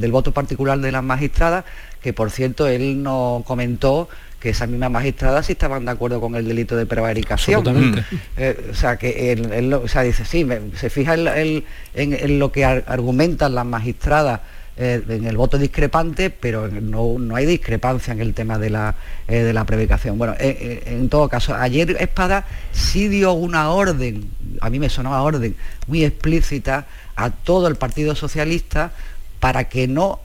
del, 0.00 0.10
voto 0.10 0.32
particular 0.32 0.78
de 0.80 0.90
las 0.90 1.04
magistradas, 1.04 1.64
que 2.02 2.12
por 2.12 2.30
cierto 2.30 2.66
él 2.66 3.02
no 3.02 3.44
comentó 3.46 4.08
que 4.40 4.50
esas 4.50 4.68
mismas 4.68 4.90
magistradas 4.90 5.46
sí 5.46 5.52
estaban 5.52 5.84
de 5.84 5.90
acuerdo 5.92 6.20
con 6.20 6.34
el 6.34 6.48
delito 6.48 6.76
de 6.76 6.86
prevaricación. 6.86 8.04
Eh, 8.36 8.70
o 8.70 8.74
sea, 8.74 8.96
que 8.96 9.32
él, 9.32 9.72
o 9.74 9.86
sea, 9.86 10.02
dice, 10.02 10.24
sí, 10.24 10.46
se 10.74 10.90
fija 10.90 11.14
en, 11.14 11.64
en, 11.94 12.38
lo 12.38 12.52
que 12.52 12.64
argumentan 12.64 13.54
las 13.54 13.66
magistradas 13.66 14.40
eh, 14.78 15.02
en 15.08 15.24
el 15.24 15.38
voto 15.38 15.56
discrepante, 15.56 16.28
pero 16.28 16.68
no, 16.68 17.16
hay 17.34 17.46
discrepancia 17.46 18.12
en 18.12 18.20
el 18.20 18.34
tema 18.34 18.58
de 18.58 18.68
la, 18.68 18.94
eh, 19.26 19.38
de 19.38 19.54
la 19.54 19.64
prevaricación. 19.64 20.18
Bueno, 20.18 20.34
eh, 20.38 20.82
en 20.84 21.08
todo 21.08 21.30
caso, 21.30 21.54
ayer 21.54 21.96
Espada 21.98 22.44
sí 22.72 23.08
dio 23.08 23.32
una 23.32 23.70
orden, 23.70 24.28
a 24.60 24.68
mí 24.68 24.78
me 24.78 24.90
sonaba 24.90 25.22
orden, 25.22 25.56
muy 25.86 26.04
explícita 26.04 26.84
a 27.16 27.30
todo 27.30 27.68
el 27.68 27.76
Partido 27.76 28.14
Socialista 28.14 28.92
para 29.40 29.64
que 29.64 29.88
no 29.88 30.20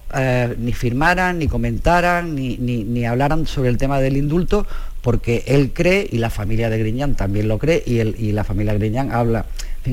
ni 0.57 0.73
firmaran, 0.73 1.39
ni 1.39 1.47
comentaran, 1.47 2.35
ni, 2.35 2.57
ni, 2.57 3.05
hablaran 3.05 3.47
sobre 3.47 3.69
el 3.69 3.77
tema 3.77 4.01
del 4.01 4.17
indulto, 4.17 4.67
porque 5.01 5.45
él 5.47 5.71
cree, 5.73 6.07
y 6.11 6.17
la 6.17 6.29
familia 6.29 6.69
de 6.69 6.77
Griñán 6.77 7.15
también 7.15 7.47
lo 7.47 7.57
cree, 7.57 7.83
y, 7.85 7.99
y 8.01 8.31
la 8.33 8.43
familia 8.43 8.73
Griñán 8.73 9.11
habla, 9.13 9.45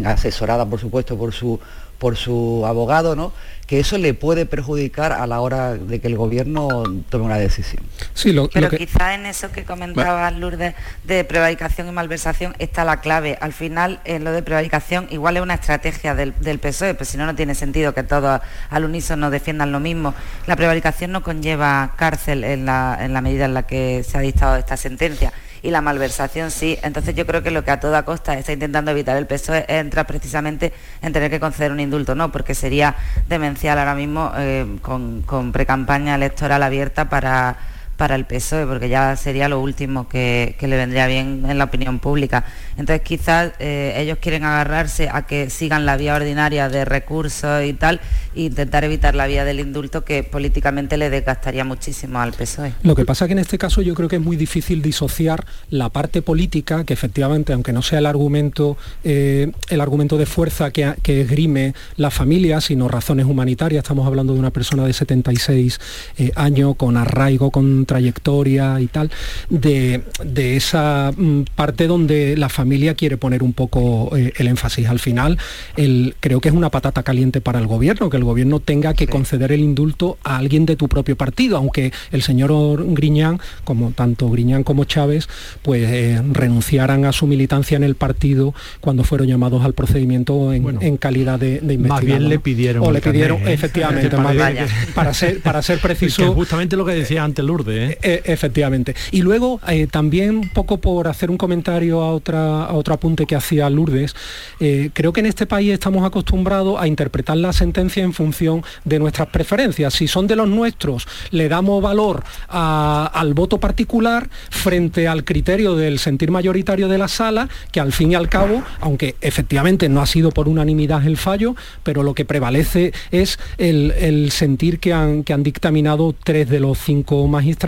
asesorada 0.04 0.66
por 0.66 0.80
supuesto 0.80 1.16
por 1.16 1.32
su, 1.32 1.60
por 1.98 2.16
su 2.16 2.64
abogado, 2.66 3.16
¿no? 3.16 3.32
que 3.68 3.78
eso 3.78 3.98
le 3.98 4.14
puede 4.14 4.46
perjudicar 4.46 5.12
a 5.12 5.26
la 5.26 5.42
hora 5.42 5.74
de 5.74 6.00
que 6.00 6.06
el 6.06 6.16
gobierno 6.16 6.84
tome 7.10 7.26
una 7.26 7.36
decisión. 7.36 7.84
Sí, 8.14 8.32
lo, 8.32 8.48
Pero 8.48 8.70
quizá 8.70 9.14
en 9.14 9.26
eso 9.26 9.52
que 9.52 9.64
comentabas, 9.64 10.34
Lourdes, 10.34 10.74
de 11.04 11.22
prevaricación 11.24 11.86
y 11.86 11.92
malversación 11.92 12.56
está 12.58 12.86
la 12.86 13.02
clave. 13.02 13.36
Al 13.42 13.52
final, 13.52 14.00
en 14.06 14.24
lo 14.24 14.32
de 14.32 14.42
prevaricación 14.42 15.06
igual 15.10 15.36
es 15.36 15.42
una 15.42 15.52
estrategia 15.52 16.14
del, 16.14 16.32
PSOE, 16.32 16.94
pero 16.94 17.04
si 17.04 17.18
no, 17.18 17.26
no 17.26 17.34
tiene 17.34 17.54
sentido 17.54 17.92
que 17.92 18.02
todos 18.02 18.40
al 18.70 18.84
unísono 18.86 19.30
defiendan 19.30 19.70
lo 19.70 19.80
mismo. 19.80 20.14
La 20.46 20.56
prevaricación 20.56 21.12
no 21.12 21.22
conlleva 21.22 21.92
cárcel 21.98 22.44
en 22.44 22.64
la, 22.64 22.96
en 22.98 23.12
la 23.12 23.20
medida 23.20 23.44
en 23.44 23.52
la 23.52 23.64
que 23.64 24.02
se 24.02 24.16
ha 24.16 24.22
dictado 24.22 24.56
esta 24.56 24.78
sentencia 24.78 25.30
y 25.62 25.70
la 25.70 25.80
malversación 25.80 26.50
sí. 26.50 26.78
Entonces 26.82 27.14
yo 27.14 27.26
creo 27.26 27.42
que 27.42 27.50
lo 27.50 27.64
que 27.64 27.70
a 27.70 27.80
toda 27.80 28.04
costa 28.04 28.38
está 28.38 28.52
intentando 28.52 28.90
evitar 28.90 29.16
el 29.16 29.26
PSOE 29.26 29.64
es 29.68 29.80
entrar 29.80 30.06
precisamente 30.06 30.72
en 31.02 31.12
tener 31.12 31.30
que 31.30 31.40
conceder 31.40 31.72
un 31.72 31.80
indulto, 31.80 32.14
no, 32.14 32.30
porque 32.32 32.54
sería 32.54 32.94
demencial 33.28 33.78
ahora 33.78 33.94
mismo 33.94 34.32
eh, 34.36 34.78
con, 34.82 35.22
con 35.22 35.52
precampaña 35.52 36.14
electoral 36.14 36.62
abierta 36.62 37.08
para 37.08 37.56
para 37.98 38.14
el 38.14 38.24
PSOE, 38.24 38.64
porque 38.64 38.88
ya 38.88 39.16
sería 39.16 39.48
lo 39.48 39.60
último 39.60 40.08
que, 40.08 40.56
le 40.60 40.76
vendría 40.76 41.06
bien 41.06 41.44
en 41.48 41.58
la 41.58 41.64
opinión 41.64 41.98
pública. 41.98 42.44
Entonces 42.76 43.02
quizás 43.02 43.52
eh, 43.58 43.94
ellos 43.96 44.18
quieren 44.20 44.44
agarrarse 44.44 45.08
a 45.12 45.26
que 45.26 45.50
sigan 45.50 45.84
la 45.84 45.96
vía 45.96 46.14
ordinaria 46.14 46.68
de 46.68 46.84
recursos 46.84 47.64
y 47.64 47.72
tal, 47.72 48.00
e 48.36 48.42
intentar 48.42 48.84
evitar 48.84 49.16
la 49.16 49.26
vía 49.26 49.44
del 49.44 49.58
indulto 49.58 50.04
que 50.04 50.22
políticamente 50.22 50.96
le 50.96 51.10
desgastaría 51.10 51.64
muchísimo 51.64 52.20
al 52.20 52.32
PSOE. 52.32 52.72
Lo 52.82 52.94
que 52.94 53.04
pasa 53.04 53.26
que 53.26 53.32
en 53.32 53.40
este 53.40 53.58
caso 53.58 53.82
yo 53.82 53.94
creo 53.94 54.08
que 54.08 54.16
es 54.16 54.22
muy 54.22 54.36
difícil 54.36 54.80
disociar 54.80 55.44
la 55.70 55.88
parte 55.88 56.22
política, 56.22 56.84
que 56.84 56.94
efectivamente, 56.94 57.52
aunque 57.52 57.72
no 57.72 57.82
sea 57.82 57.98
el 57.98 58.06
argumento, 58.06 58.76
eh, 59.02 59.50
el 59.68 59.80
argumento 59.80 60.16
de 60.16 60.26
fuerza 60.26 60.70
que, 60.70 60.94
que, 61.02 61.22
esgrime 61.22 61.74
la 61.96 62.10
familia, 62.10 62.60
sino 62.60 62.86
razones 62.86 63.26
humanitarias, 63.26 63.82
estamos 63.82 64.06
hablando 64.06 64.34
de 64.34 64.38
una 64.38 64.52
persona 64.52 64.86
de 64.86 64.92
76 64.92 65.80
eh, 66.18 66.30
años, 66.36 66.76
con 66.76 66.96
arraigo, 66.96 67.50
con 67.50 67.87
trayectoria 67.88 68.80
y 68.80 68.86
tal, 68.86 69.10
de, 69.48 70.02
de 70.22 70.56
esa 70.56 71.10
mm, 71.16 71.44
parte 71.56 71.88
donde 71.88 72.36
la 72.36 72.50
familia 72.50 72.94
quiere 72.94 73.16
poner 73.16 73.42
un 73.42 73.54
poco 73.54 74.16
eh, 74.16 74.32
el 74.36 74.46
énfasis. 74.46 74.86
Al 74.86 75.00
final, 75.00 75.38
el, 75.76 76.14
creo 76.20 76.40
que 76.40 76.50
es 76.50 76.54
una 76.54 76.70
patata 76.70 77.02
caliente 77.02 77.40
para 77.40 77.58
el 77.58 77.66
gobierno, 77.66 78.10
que 78.10 78.18
el 78.18 78.24
gobierno 78.24 78.60
tenga 78.60 78.94
que 78.94 79.08
conceder 79.08 79.50
el 79.52 79.60
indulto 79.60 80.18
a 80.22 80.36
alguien 80.36 80.66
de 80.66 80.76
tu 80.76 80.86
propio 80.86 81.16
partido, 81.16 81.56
aunque 81.56 81.92
el 82.12 82.22
señor 82.22 82.84
Griñán, 82.94 83.40
como 83.64 83.90
tanto 83.92 84.28
Griñán 84.28 84.64
como 84.64 84.84
Chávez, 84.84 85.28
pues 85.62 85.88
eh, 85.88 86.22
renunciaran 86.32 87.06
a 87.06 87.12
su 87.12 87.26
militancia 87.26 87.76
en 87.76 87.84
el 87.84 87.94
partido 87.94 88.54
cuando 88.80 89.02
fueron 89.02 89.26
llamados 89.26 89.64
al 89.64 89.72
procedimiento 89.72 90.52
en, 90.52 90.96
calidad 90.98 91.38
de, 91.38 91.60
de 91.60 91.78
Más 91.78 92.04
bien 92.04 92.28
le 92.28 92.38
pidieron. 92.38 92.84
O 92.84 92.92
le 92.92 93.00
pidieron, 93.00 93.38
¿eh? 93.48 93.54
efectivamente, 93.54 94.10
para 94.94 95.14
ser, 95.14 95.40
para 95.40 95.62
ser 95.62 95.78
preciso. 95.88 96.34
justamente 96.34 96.76
lo 96.76 96.84
que 96.84 96.92
decía 96.92 97.24
antes 97.24 97.42
Lourdes. 97.44 97.77
¿Eh? 97.78 97.98
efectivamente. 98.24 98.94
Y 99.10 99.22
luego, 99.22 99.60
también 99.90 100.36
un 100.36 100.48
poco 100.50 100.78
por 100.78 101.08
hacer 101.08 101.30
un 101.30 101.36
comentario 101.36 102.02
a, 102.02 102.12
otra, 102.12 102.64
a 102.64 102.72
otro 102.74 102.94
apunte 102.94 103.26
que 103.26 103.36
hacía 103.36 103.68
Lourdes, 103.70 104.14
creo 104.58 105.12
que 105.12 105.20
en 105.20 105.26
este 105.26 105.46
país 105.46 105.72
estamos 105.72 106.04
acostumbrados 106.04 106.80
a 106.80 106.86
interpretar 106.86 107.36
la 107.36 107.52
sentencia 107.52 108.02
en 108.02 108.12
función 108.12 108.62
de 108.84 108.98
nuestras 108.98 109.28
preferencias. 109.28 109.94
Si 109.94 110.08
son 110.08 110.26
de 110.26 110.36
los 110.36 110.48
nuestros, 110.48 111.06
le 111.30 111.48
damos 111.48 111.82
valor 111.82 112.24
al 112.48 113.34
voto 113.34 113.58
particular 113.58 114.28
frente 114.50 115.08
al 115.08 115.24
criterio 115.24 115.74
del 115.74 115.98
sentir 115.98 116.30
mayoritario 116.30 116.88
de 116.88 116.98
la 116.98 117.08
sala, 117.08 117.48
que 117.72 117.80
al 117.80 117.92
fin 117.92 118.12
y 118.12 118.14
al 118.14 118.28
cabo, 118.28 118.62
aunque 118.80 119.16
efectivamente 119.20 119.88
no 119.88 120.00
ha 120.00 120.06
sido 120.06 120.30
por 120.30 120.48
unanimidad 120.48 121.06
el 121.06 121.16
fallo, 121.16 121.54
pero 121.82 122.02
lo 122.02 122.14
que 122.14 122.24
prevalece 122.24 122.92
es 123.10 123.38
el, 123.58 124.30
sentir 124.30 124.78
que 124.78 124.92
han, 124.92 125.24
que 125.24 125.32
han 125.32 125.42
dictaminado 125.42 126.14
tres 126.22 126.48
de 126.48 126.60
los 126.60 126.78
cinco 126.78 127.26
magistrados 127.26 127.67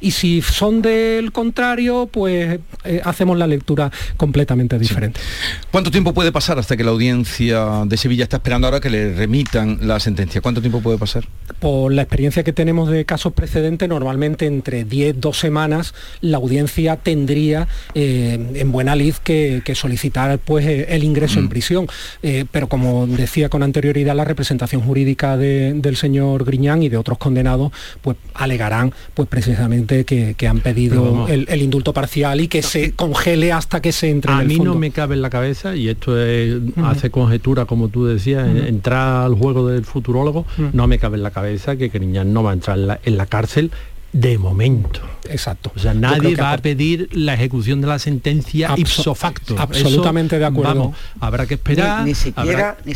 y 0.00 0.10
si 0.12 0.42
son 0.42 0.82
del 0.82 1.32
contrario, 1.32 2.08
pues 2.10 2.60
eh, 2.84 3.00
hacemos 3.04 3.36
la 3.36 3.46
lectura 3.46 3.90
completamente 4.16 4.78
diferente. 4.78 5.20
¿Cuánto 5.70 5.90
tiempo 5.90 6.14
puede 6.14 6.32
pasar 6.32 6.58
hasta 6.58 6.76
que 6.76 6.84
la 6.84 6.90
audiencia 6.90 7.84
de 7.86 7.96
Sevilla 7.96 8.24
está 8.24 8.36
esperando 8.36 8.66
ahora 8.66 8.80
que 8.80 8.90
le 8.90 9.14
remitan 9.14 9.78
la 9.82 9.98
sentencia? 10.00 10.40
¿Cuánto 10.40 10.60
tiempo 10.60 10.80
puede 10.80 10.98
pasar? 10.98 11.24
Por 11.58 11.92
la 11.92 12.02
experiencia 12.02 12.42
que 12.44 12.52
tenemos 12.52 12.90
de 12.90 13.04
casos 13.04 13.32
precedentes, 13.32 13.88
normalmente 13.88 14.46
entre 14.46 14.84
10, 14.84 15.20
2 15.20 15.38
semanas, 15.38 15.94
la 16.20 16.38
audiencia 16.38 16.96
tendría 16.96 17.68
eh, 17.94 18.52
en 18.54 18.72
buena 18.72 18.94
lid 18.96 19.14
que, 19.22 19.62
solicitar 19.74 20.38
pues, 20.38 20.66
eh, 20.66 20.86
el 20.90 21.04
ingreso 21.04 21.38
en 21.38 21.46
mm. 21.46 21.48
prisión. 21.48 21.86
Eh, 22.22 22.44
pero 22.50 22.68
como 22.68 23.06
decía 23.06 23.48
con 23.48 23.62
anterioridad, 23.62 24.14
la 24.14 24.24
representación 24.24 24.82
jurídica 24.82 25.36
del 25.36 25.96
señor 25.96 26.44
Griñán 26.44 26.82
y 26.82 26.88
de 26.88 26.96
otros 26.96 27.18
condenados, 27.18 27.72
pues 28.00 28.16
alegarán 28.34 28.92
pues, 29.14 29.28
precisamente 29.32 30.04
que, 30.04 30.46
han 30.46 30.60
pedido 30.60 31.26
el, 31.26 31.62
indulto 31.62 31.94
parcial 31.94 32.42
y 32.42 32.48
que 32.48 32.60
se 32.60 32.92
congele 32.92 33.50
hasta 33.50 33.80
que 33.80 33.90
se 33.90 34.10
entre 34.10 34.30
a 34.30 34.34
en 34.34 34.40
el 34.42 34.46
mí 34.48 34.58
no 34.58 34.74
me 34.74 34.90
cabe 34.90 35.14
en 35.14 35.22
la 35.22 35.30
cabeza, 35.30 35.74
y 35.74 35.88
esto 35.88 36.14
hace 36.84 37.10
conjetura, 37.10 37.64
como 37.64 37.88
tú 37.88 38.04
decías, 38.04 38.46
entrar 38.46 39.24
al 39.24 39.34
juego 39.34 39.68
del 39.68 39.86
futurólogo, 39.86 40.44
no 40.74 40.86
me 40.86 40.98
cabe 40.98 41.16
en 41.16 41.22
la 41.22 41.30
cabeza 41.30 41.76
que 41.76 41.88
Griñán 41.88 42.34
no 42.34 42.42
va 42.42 42.50
a 42.50 42.52
entrar 42.52 43.00
en 43.02 43.16
la 43.16 43.24
cárcel 43.24 43.70
de 44.12 44.36
momento. 44.36 45.00
Exacto. 45.30 45.72
O 45.74 45.78
sea, 45.78 45.94
nadie 45.94 46.36
va 46.36 46.52
a 46.52 46.58
pedir 46.58 47.08
la 47.12 47.32
ejecución 47.32 47.80
de 47.80 47.86
la 47.86 47.98
sentencia 47.98 48.74
ipso 48.76 49.14
facto. 49.14 49.56
Absolutamente 49.58 50.38
de 50.38 50.44
acuerdo. 50.44 50.92
habrá 51.20 51.46
que 51.46 51.54
esperar. 51.54 52.04
Ni, 52.04 52.14
siquiera, 52.14 52.76
ni, 52.84 52.92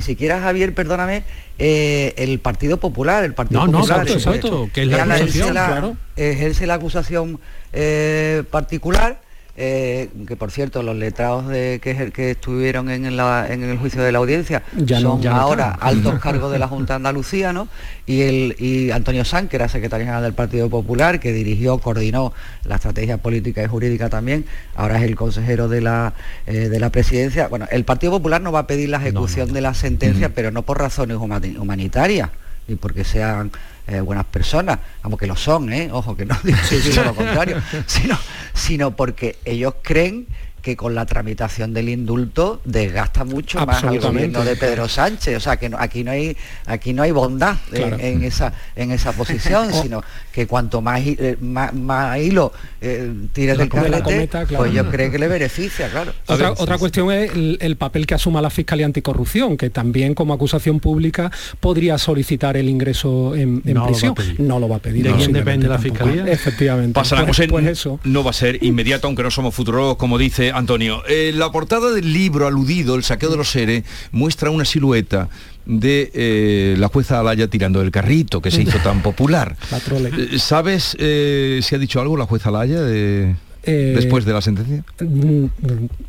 siquiera 0.00 0.40
Javier, 0.40 0.74
perdóname, 0.74 1.24
eh, 1.58 2.14
el 2.16 2.38
Partido 2.38 2.78
Popular, 2.78 3.24
el 3.24 3.34
Partido 3.34 3.66
no, 3.66 3.72
Popular. 3.80 4.06
No, 4.06 4.12
exacto, 4.12 4.70
que 4.72 4.82
es 4.82 4.88
la 4.88 5.02
acusación, 5.02 5.50
claro. 5.50 5.96
ejerce 6.16 6.66
la 6.66 6.74
acusación 6.74 7.40
eh, 7.72 8.44
particular 8.50 9.20
eh, 9.62 10.08
que 10.26 10.36
por 10.36 10.50
cierto 10.50 10.82
los 10.82 10.96
letrados 10.96 11.46
de, 11.46 11.80
que, 11.82 12.10
que 12.12 12.30
estuvieron 12.30 12.88
en, 12.88 13.04
el 13.04 13.78
juicio 13.78 14.02
de 14.02 14.10
la 14.10 14.18
audiencia 14.18 14.62
son 14.86 15.26
ahora 15.26 15.72
altos 15.80 16.18
cargos 16.18 16.50
de 16.50 16.58
la 16.58 16.66
Junta 16.66 16.94
de 16.94 16.96
Andalucía, 16.96 17.52
¿no? 17.52 17.68
Y, 18.06 18.22
el, 18.22 18.56
y 18.58 18.90
Antonio 18.90 19.22
San, 19.22 19.48
que 19.48 19.56
era 19.56 19.68
secretario 19.68 20.06
general 20.06 20.22
del 20.22 20.32
Partido 20.32 20.70
Popular, 20.70 21.20
que 21.20 21.34
dirigió, 21.34 21.76
coordinó 21.76 22.32
la 22.64 22.76
estrategia 22.76 23.18
política 23.18 23.62
y 23.62 23.66
jurídica 23.66 24.08
también, 24.08 24.46
ahora 24.76 24.96
es 24.96 25.02
el 25.02 25.14
consejero 25.14 25.68
de 25.68 25.82
la, 25.82 26.14
eh, 26.46 26.70
de 26.70 26.80
la 26.80 26.88
presidencia. 26.88 27.48
Bueno, 27.48 27.66
el 27.70 27.84
Partido 27.84 28.12
Popular 28.12 28.40
no 28.40 28.52
va 28.52 28.60
a 28.60 28.66
pedir 28.66 28.88
la 28.88 28.96
ejecución 28.96 29.52
de 29.52 29.60
la 29.60 29.74
sentencia, 29.74 30.30
pero 30.30 30.50
no 30.50 30.62
por 30.62 30.78
razones 30.78 31.18
humanitarias, 31.18 32.30
ni 32.66 32.76
porque 32.76 33.04
sean 33.04 33.52
eh, 33.90 34.00
buenas 34.00 34.24
personas, 34.26 34.78
aunque 35.02 35.26
lo 35.26 35.36
son, 35.36 35.72
¿eh? 35.72 35.90
ojo 35.92 36.16
que 36.16 36.24
no 36.24 36.36
digo 36.42 37.02
lo 37.02 37.14
contrario, 37.14 37.60
sino, 37.86 38.16
sino 38.54 38.94
porque 38.94 39.38
ellos 39.44 39.74
creen 39.82 40.26
que 40.62 40.76
con 40.76 40.94
la 40.94 41.06
tramitación 41.06 41.72
del 41.72 41.88
indulto 41.88 42.60
desgasta 42.64 43.24
mucho 43.24 43.64
más 43.66 43.82
al 43.84 43.98
gobierno 43.98 44.44
de 44.44 44.56
Pedro 44.56 44.88
Sánchez. 44.88 45.36
O 45.36 45.40
sea 45.40 45.56
que 45.56 45.70
aquí 45.78 46.04
no 46.04 46.10
hay 46.10 46.36
aquí 46.66 46.92
no 46.92 47.02
hay 47.02 47.10
bondad 47.10 47.56
en, 47.72 48.22
esa 48.22 48.52
en 48.76 48.92
esa 48.92 49.12
posición, 49.12 49.72
sino 49.82 50.02
que 50.32 50.46
cuanto 50.46 50.80
más, 50.80 51.00
eh, 51.04 51.36
más, 51.40 52.18
hilo 52.18 52.52
eh, 52.80 53.12
tires 53.32 53.58
del 53.58 53.68
carrete, 53.68 54.46
pues 54.56 54.72
yo 54.72 54.88
creo 54.88 55.10
que 55.10 55.18
le 55.18 55.28
beneficia, 55.28 55.88
claro. 55.88 56.12
Otra, 56.26 56.78
cuestión 56.78 57.10
es 57.10 57.30
el, 57.34 57.76
papel 57.76 58.06
que 58.06 58.14
asuma 58.14 58.40
la 58.40 58.50
Fiscalía 58.50 58.86
Anticorrupción, 58.86 59.56
que 59.56 59.70
también 59.70 60.14
como 60.14 60.34
acusación 60.34 60.80
pública 60.80 61.30
podría 61.58 61.98
solicitar 61.98 62.56
el 62.56 62.68
ingreso 62.68 63.34
en, 63.34 63.62
prisión. 63.62 64.14
no 64.38 64.58
lo 64.58 64.68
va 64.68 64.76
a 64.76 64.78
pedir. 64.80 65.04
¿De 65.04 65.12
quién 65.14 65.32
depende 65.32 65.68
la 65.68 65.78
Fiscalía? 65.78 66.26
Efectivamente. 66.26 66.94
Pasará, 66.94 67.26
pues, 67.26 67.40
pues 67.48 67.66
eso. 67.66 67.98
no 68.04 68.22
va 68.22 68.30
a 68.30 68.34
ser 68.34 68.62
inmediato, 68.62 69.06
aunque 69.06 69.22
no 69.22 69.30
somos 69.30 69.54
futurólogos, 69.54 69.96
como 69.96 70.18
dice 70.18 70.49
Antonio. 70.54 71.02
Eh, 71.06 71.32
la 71.34 71.50
portada 71.50 71.90
del 71.90 72.12
libro 72.12 72.46
aludido, 72.46 72.94
El 72.94 73.04
saqueo 73.04 73.30
de 73.30 73.36
los 73.36 73.50
seres, 73.50 73.84
muestra 74.12 74.50
una 74.50 74.64
silueta 74.64 75.28
de 75.66 76.10
eh, 76.14 76.74
la 76.78 76.88
jueza 76.88 77.20
Alaya 77.20 77.48
tirando 77.48 77.80
el 77.82 77.90
carrito 77.90 78.40
que 78.40 78.50
se 78.50 78.62
hizo 78.62 78.78
tan 78.78 79.02
popular. 79.02 79.56
Eh, 79.72 80.38
¿Sabes 80.38 80.96
si 80.98 81.74
ha 81.74 81.78
dicho 81.78 82.00
algo 82.00 82.16
la 82.16 82.26
jueza 82.26 82.48
Alaya 82.48 82.80
de... 82.80 83.34
Eh, 83.70 83.92
después 83.94 84.24
de 84.24 84.32
la 84.32 84.40
sentencia? 84.40 84.82
Mm, 84.98 85.46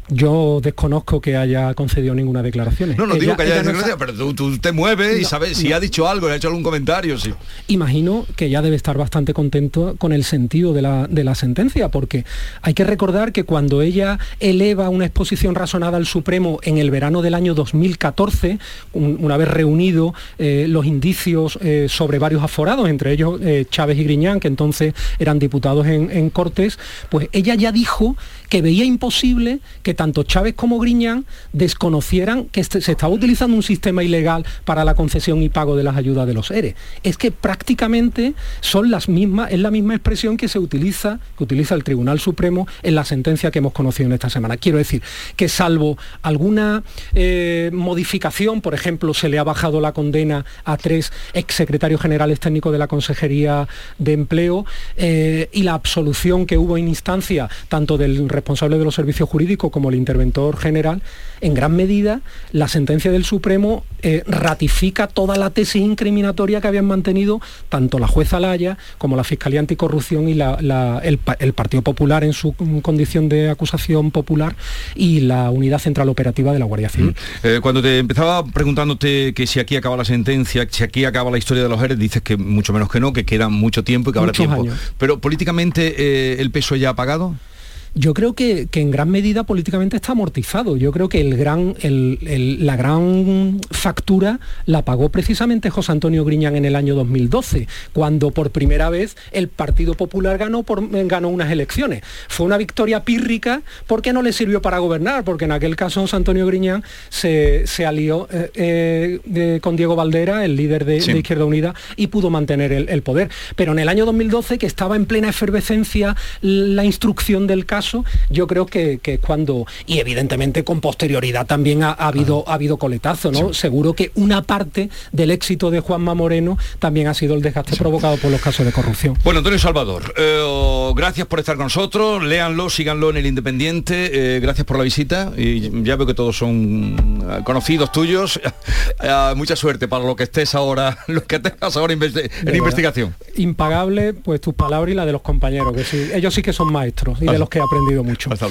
yo 0.09 0.59
desconozco 0.64 1.22
que 1.22 1.38
haya 1.38 1.76
concedido 1.76 2.16
ninguna 2.16 2.41
declaración. 2.41 2.95
No, 2.97 3.05
no 3.05 3.16
digo 3.16 3.36
que 3.36 3.43
haya 3.43 3.62
declaración, 3.62 3.97
pero 3.99 4.34
tú, 4.34 4.57
te 4.57 4.72
mueves 4.72 5.22
y 5.22 5.26
sabes 5.26 5.57
si 5.57 5.72
ha 5.72 5.80
dicho 5.80 6.07
algo, 6.07 6.28
le 6.28 6.34
ha 6.34 6.36
hecho 6.38 6.47
algún 6.47 6.64
comentario. 6.64 7.20
Sí. 7.20 7.34
Imagino 7.68 8.26
que 8.36 8.49
ya 8.49 8.64
debe 8.64 8.76
estar 8.76 8.97
bastante 8.97 9.34
contento 9.34 9.95
con 9.99 10.12
el 10.12 10.24
sentido 10.24 10.74
de 10.74 10.82
la, 10.82 11.36
sentencia, 11.36 11.89
porque 11.89 12.26
hay 12.62 12.74
que 12.74 12.84
recordar 12.84 13.32
que 13.32 13.45
cuando 13.45 13.82
ella 13.82 14.20
eleva 14.39 14.89
una 14.89 15.05
exposición 15.05 15.55
razonada 15.55 15.97
al 15.97 16.05
Supremo 16.05 16.59
en 16.64 16.78
el 16.78 16.91
verano 16.91 17.22
del 17.22 17.36
año 17.36 17.53
2014, 17.53 18.59
una 18.93 19.38
vez 19.38 19.47
reunido 19.47 20.14
eh, 20.39 20.66
los 20.68 20.86
indicios 20.86 21.57
eh, 21.62 21.88
sobre 21.89 22.20
varios 22.20 22.43
aforados, 22.43 22.89
entre 22.89 23.14
ellos 23.14 23.39
Chávez 23.70 23.97
y 23.97 24.03
Griñán, 24.03 24.39
que 24.39 24.47
entonces 24.47 24.93
eran 25.20 25.39
diputados 25.39 25.88
en, 25.88 26.12
en 26.12 26.30
Cortes, 26.30 26.78
pues 27.09 27.30
ella 27.32 27.51
ya 27.56 27.72
dijo 27.72 28.16
que 28.49 28.62
veía 28.62 28.84
imposible 28.84 29.60
que 29.82 29.93
tanto 29.93 30.24
Chávez 30.24 30.56
como 30.56 30.78
Griñán 30.80 31.26
desconocieran 31.54 32.45
que 32.45 32.60
este, 32.60 32.82
se 32.82 32.91
estaba 32.91 33.14
utilizando 33.14 33.56
un 33.56 33.64
sistema 33.64 34.04
ilegal 34.04 34.45
para 34.66 34.84
la 34.84 34.93
concesión 34.93 35.41
y 35.41 35.49
pago 35.49 35.78
de 35.78 35.84
las 35.84 35.95
ayudas 35.95 36.28
de 36.28 36.34
los 36.34 36.52
ERE. 36.52 36.76
Es 37.04 37.18
que 37.18 37.32
prácticamente 37.32 38.34
son 38.60 38.91
las 38.91 39.08
mismas, 39.08 39.52
es 39.52 39.60
la 39.60 39.72
misma 39.72 39.95
expresión 39.95 40.36
que 40.36 40.49
se 40.49 40.60
utiliza, 40.60 41.20
que 41.38 41.43
utiliza 41.45 41.76
el 41.76 41.84
Tribunal 41.84 42.20
Supremo 42.20 42.68
en 42.84 42.95
la 42.95 43.06
sentencia 43.06 43.52
que 43.52 43.60
hemos 43.60 43.74
conocido 43.74 44.08
en 44.08 44.14
esta 44.14 44.30
semana. 44.30 44.58
Quiero 44.58 44.78
decir 44.78 45.02
que 45.36 45.47
salvo 45.47 45.97
alguna 46.22 46.84
eh, 47.14 47.70
modificación, 47.74 48.62
por 48.62 48.74
ejemplo, 48.74 49.14
se 49.14 49.30
le 49.30 49.39
ha 49.39 49.43
bajado 49.43 49.80
la 49.80 49.93
condena 49.93 50.45
a 50.66 50.76
tres 50.76 51.14
exsecretarios 51.34 52.02
generales 52.02 52.39
técnicos 52.39 52.74
de 52.74 52.80
la 52.80 52.88
Consejería 52.88 53.68
de 53.97 54.14
Empleo 54.14 54.66
eh, 54.97 55.49
y 55.54 55.64
la 55.64 55.74
absolución 55.74 56.45
que 56.45 56.58
hubo 56.58 56.78
en 56.78 56.89
instancia 56.89 57.31
tanto 57.68 57.98
del 57.98 58.30
responsable 58.30 58.78
de 58.78 58.84
los 58.84 58.96
servicios 58.96 59.30
jurídicos 59.30 59.72
como 59.72 59.90
el 59.90 59.96
interventor 59.96 60.58
general, 60.58 61.02
en 61.42 61.54
gran 61.54 61.76
medida 61.76 62.22
la 62.52 62.68
sentencia 62.68 63.12
del 63.12 63.26
Supremo 63.26 63.84
eh, 64.04 64.24
ratifica 64.26 65.08
toda 65.08 65.38
la 65.38 65.50
tesis 65.52 65.82
incriminatoria 65.82 66.62
que 66.62 66.68
habían 66.68 66.86
mantenido 66.86 67.42
tanto 67.70 68.00
la 68.00 68.08
jueza 68.08 68.40
Laya 68.40 68.78
como 68.98 69.16
la 69.16 69.24
Fiscalía 69.24 69.60
Anticorrupción 69.60 70.28
y 70.28 70.40
el, 70.42 71.54
Partido 71.54 71.82
Popular 71.82 72.24
en 72.24 72.34
su 72.34 72.56
condición 72.82 73.30
de 73.30 73.50
acusación 73.50 74.12
popular 74.12 74.56
y 74.96 75.22
la 75.22 75.50
Unidad 75.50 75.80
Central 75.80 76.10
Operativa 76.10 76.54
de 76.54 76.60
la 76.60 76.66
Guardia 76.66 76.90
Civil. 76.90 77.12
Mm. 77.12 77.48
Eh, 77.48 77.60
cuando 77.62 77.82
te 77.82 78.00
empezaba 78.00 78.44
preguntándote 78.46 79.34
que 79.34 79.48
si 79.48 79.60
aquí 79.60 79.76
acaba 79.76 79.98
la 79.98 80.06
sentencia, 80.06 80.68
si 80.70 80.84
aquí 80.84 81.06
acaba 81.06 81.30
la 81.32 81.38
historia 81.38 81.64
de 81.64 81.70
los 81.70 81.82
ERES, 81.82 82.00
dices 82.00 82.22
que 82.22 82.38
mucho 82.38 82.74
menos 82.74 82.90
que 82.90 83.00
no, 83.00 83.14
que 83.14 83.26
queda 83.26 83.50
mucho 83.50 83.84
tiempo 83.84 84.10
y 84.10 84.14
que 84.14 84.20
habrá 84.20 84.32
tiempo. 84.32 84.66
Pero 84.98 85.20
políticamente 85.20 85.96
eh, 85.98 86.42
el 86.42 86.52
peso 86.52 86.76
ya 86.76 86.90
ha 86.90 86.96
pagado 86.96 87.20
pasado? 87.22 87.51
Yo 87.94 88.14
creo 88.14 88.34
que, 88.34 88.68
en 88.72 88.92
gran 88.92 89.10
medida 89.10 89.44
políticamente 89.44 89.98
está 89.98 90.14
amortizado. 90.14 90.78
Yo 90.78 90.92
creo 90.94 91.10
que 91.10 91.20
el 91.20 91.36
gran, 91.36 91.76
la 91.82 92.76
gran 92.78 93.60
factura 93.70 94.39
la 94.66 94.86
pagó 94.86 95.10
precisamente 95.10 95.70
José 95.70 95.92
Antonio 95.92 96.24
Griñán 96.24 96.56
en 96.56 96.64
el 96.64 96.78
año 96.78 96.96
2012, 96.96 97.68
cuando 97.92 98.32
por 98.32 98.52
primera 98.52 98.89
vez 98.89 99.18
el 99.32 99.50
Partido 99.50 99.96
Popular 99.96 100.38
ganó, 100.38 100.64
por, 100.64 100.88
ganó 101.08 101.28
unas 101.28 101.52
elecciones. 101.52 102.04
Fue 102.30 102.46
una 102.46 102.58
victoria 102.58 103.04
pírrica 103.04 103.62
porque 103.88 104.14
no 104.14 104.22
le 104.22 104.32
sirvió 104.32 104.62
para 104.62 104.78
gobernar, 104.80 105.26
porque 105.26 105.46
en 105.46 105.52
aquel 105.52 105.76
caso 105.76 106.02
José 106.02 106.16
Antonio 106.16 106.48
Griñán 106.48 106.84
se, 107.10 107.66
alió 107.86 108.28
eh, 108.32 109.20
eh, 109.34 109.60
con 109.62 109.76
Diego 109.76 109.98
Valdera, 109.98 110.46
el 110.46 110.56
líder 110.56 110.86
de, 110.86 110.98
Izquierda 110.98 111.44
Unida, 111.44 111.76
y 111.98 112.08
pudo 112.08 112.30
mantener 112.30 112.72
el, 112.72 112.88
el 112.88 113.02
poder. 113.02 113.30
Pero 113.58 113.74
en 113.74 113.80
el 113.80 113.89
año 113.89 114.06
2012, 114.06 114.58
que 114.58 114.66
estaba 114.66 114.96
en 114.96 115.06
plena 115.06 115.28
efervescencia 115.28 116.16
la 116.42 116.86
instrucción 116.86 117.48
del 117.48 117.66
caso, 117.66 117.81
yo 118.30 118.48
creo 118.48 118.66
que, 118.66 119.00
es 119.04 119.20
cuando, 119.20 119.66
y 119.86 120.00
evidentemente 120.00 120.64
con 120.64 120.82
posterioridad 120.82 121.46
también 121.46 121.84
ha, 121.84 121.92
habido, 121.92 122.44
ha 122.48 122.54
habido 122.54 122.78
coletazo, 122.78 123.32
¿no? 123.32 123.54
Seguro 123.54 123.94
que 123.94 124.12
una 124.16 124.42
parte 124.42 124.90
del 125.12 125.32
éxito 125.32 125.72
de 125.72 125.80
Juanma 125.80 126.14
Moreno 126.14 126.58
también 126.80 127.08
ha 127.08 127.14
sido 127.14 127.36
el 127.36 127.42
desgaste 127.42 127.76
provocado 127.76 128.18
por 128.18 128.32
los 128.32 128.42
casos 128.42 128.66
de 128.66 128.72
corrupción. 128.72 129.18
Bueno, 129.24 129.40
Antonio 129.40 129.60
Salvador, 129.60 130.14
eh, 130.18 130.92
gracias 130.96 131.28
por 131.28 131.40
estar 131.40 131.56
con 131.56 131.66
nosotros, 131.66 132.24
léanlo, 132.24 132.70
síganlo 132.70 133.10
en 133.10 133.18
el 133.18 133.26
Independiente, 133.26 134.36
eh, 134.36 134.40
gracias 134.40 134.66
por 134.66 134.78
la 134.78 134.84
visita 134.84 135.32
y 135.38 135.84
ya 135.84 135.96
veo 135.96 136.06
que 136.06 136.14
todos 136.14 136.38
son 136.38 137.24
eh, 137.30 137.42
conocidos 137.44 137.92
tuyos. 137.92 138.40
mucha 139.36 139.56
suerte 139.56 139.88
para 139.88 140.06
lo 140.06 140.16
que 140.16 140.24
estés 140.24 140.56
ahora, 140.56 140.98
lo 141.08 141.24
que 141.24 141.40
tengas 141.40 141.76
ahora 141.76 141.94
en 141.94 142.56
investigación. 142.56 143.16
Impagable, 143.36 144.14
pues 144.14 144.42
tus 144.42 144.54
palabras 144.54 144.92
y 144.92 144.96
la 144.96 145.06
de 145.06 145.12
los 145.12 145.22
compañeros, 145.22 145.74
que 145.74 145.84
sí, 145.84 146.10
ellos 146.14 146.34
sí 146.34 146.42
que 146.42 146.54
son 146.54 146.72
maestros 146.72 147.22
y 147.22 147.26
de 147.26 147.40
los 147.40 147.50
que 147.50 147.60
aprendido 147.72 148.03
mucho. 148.03 148.32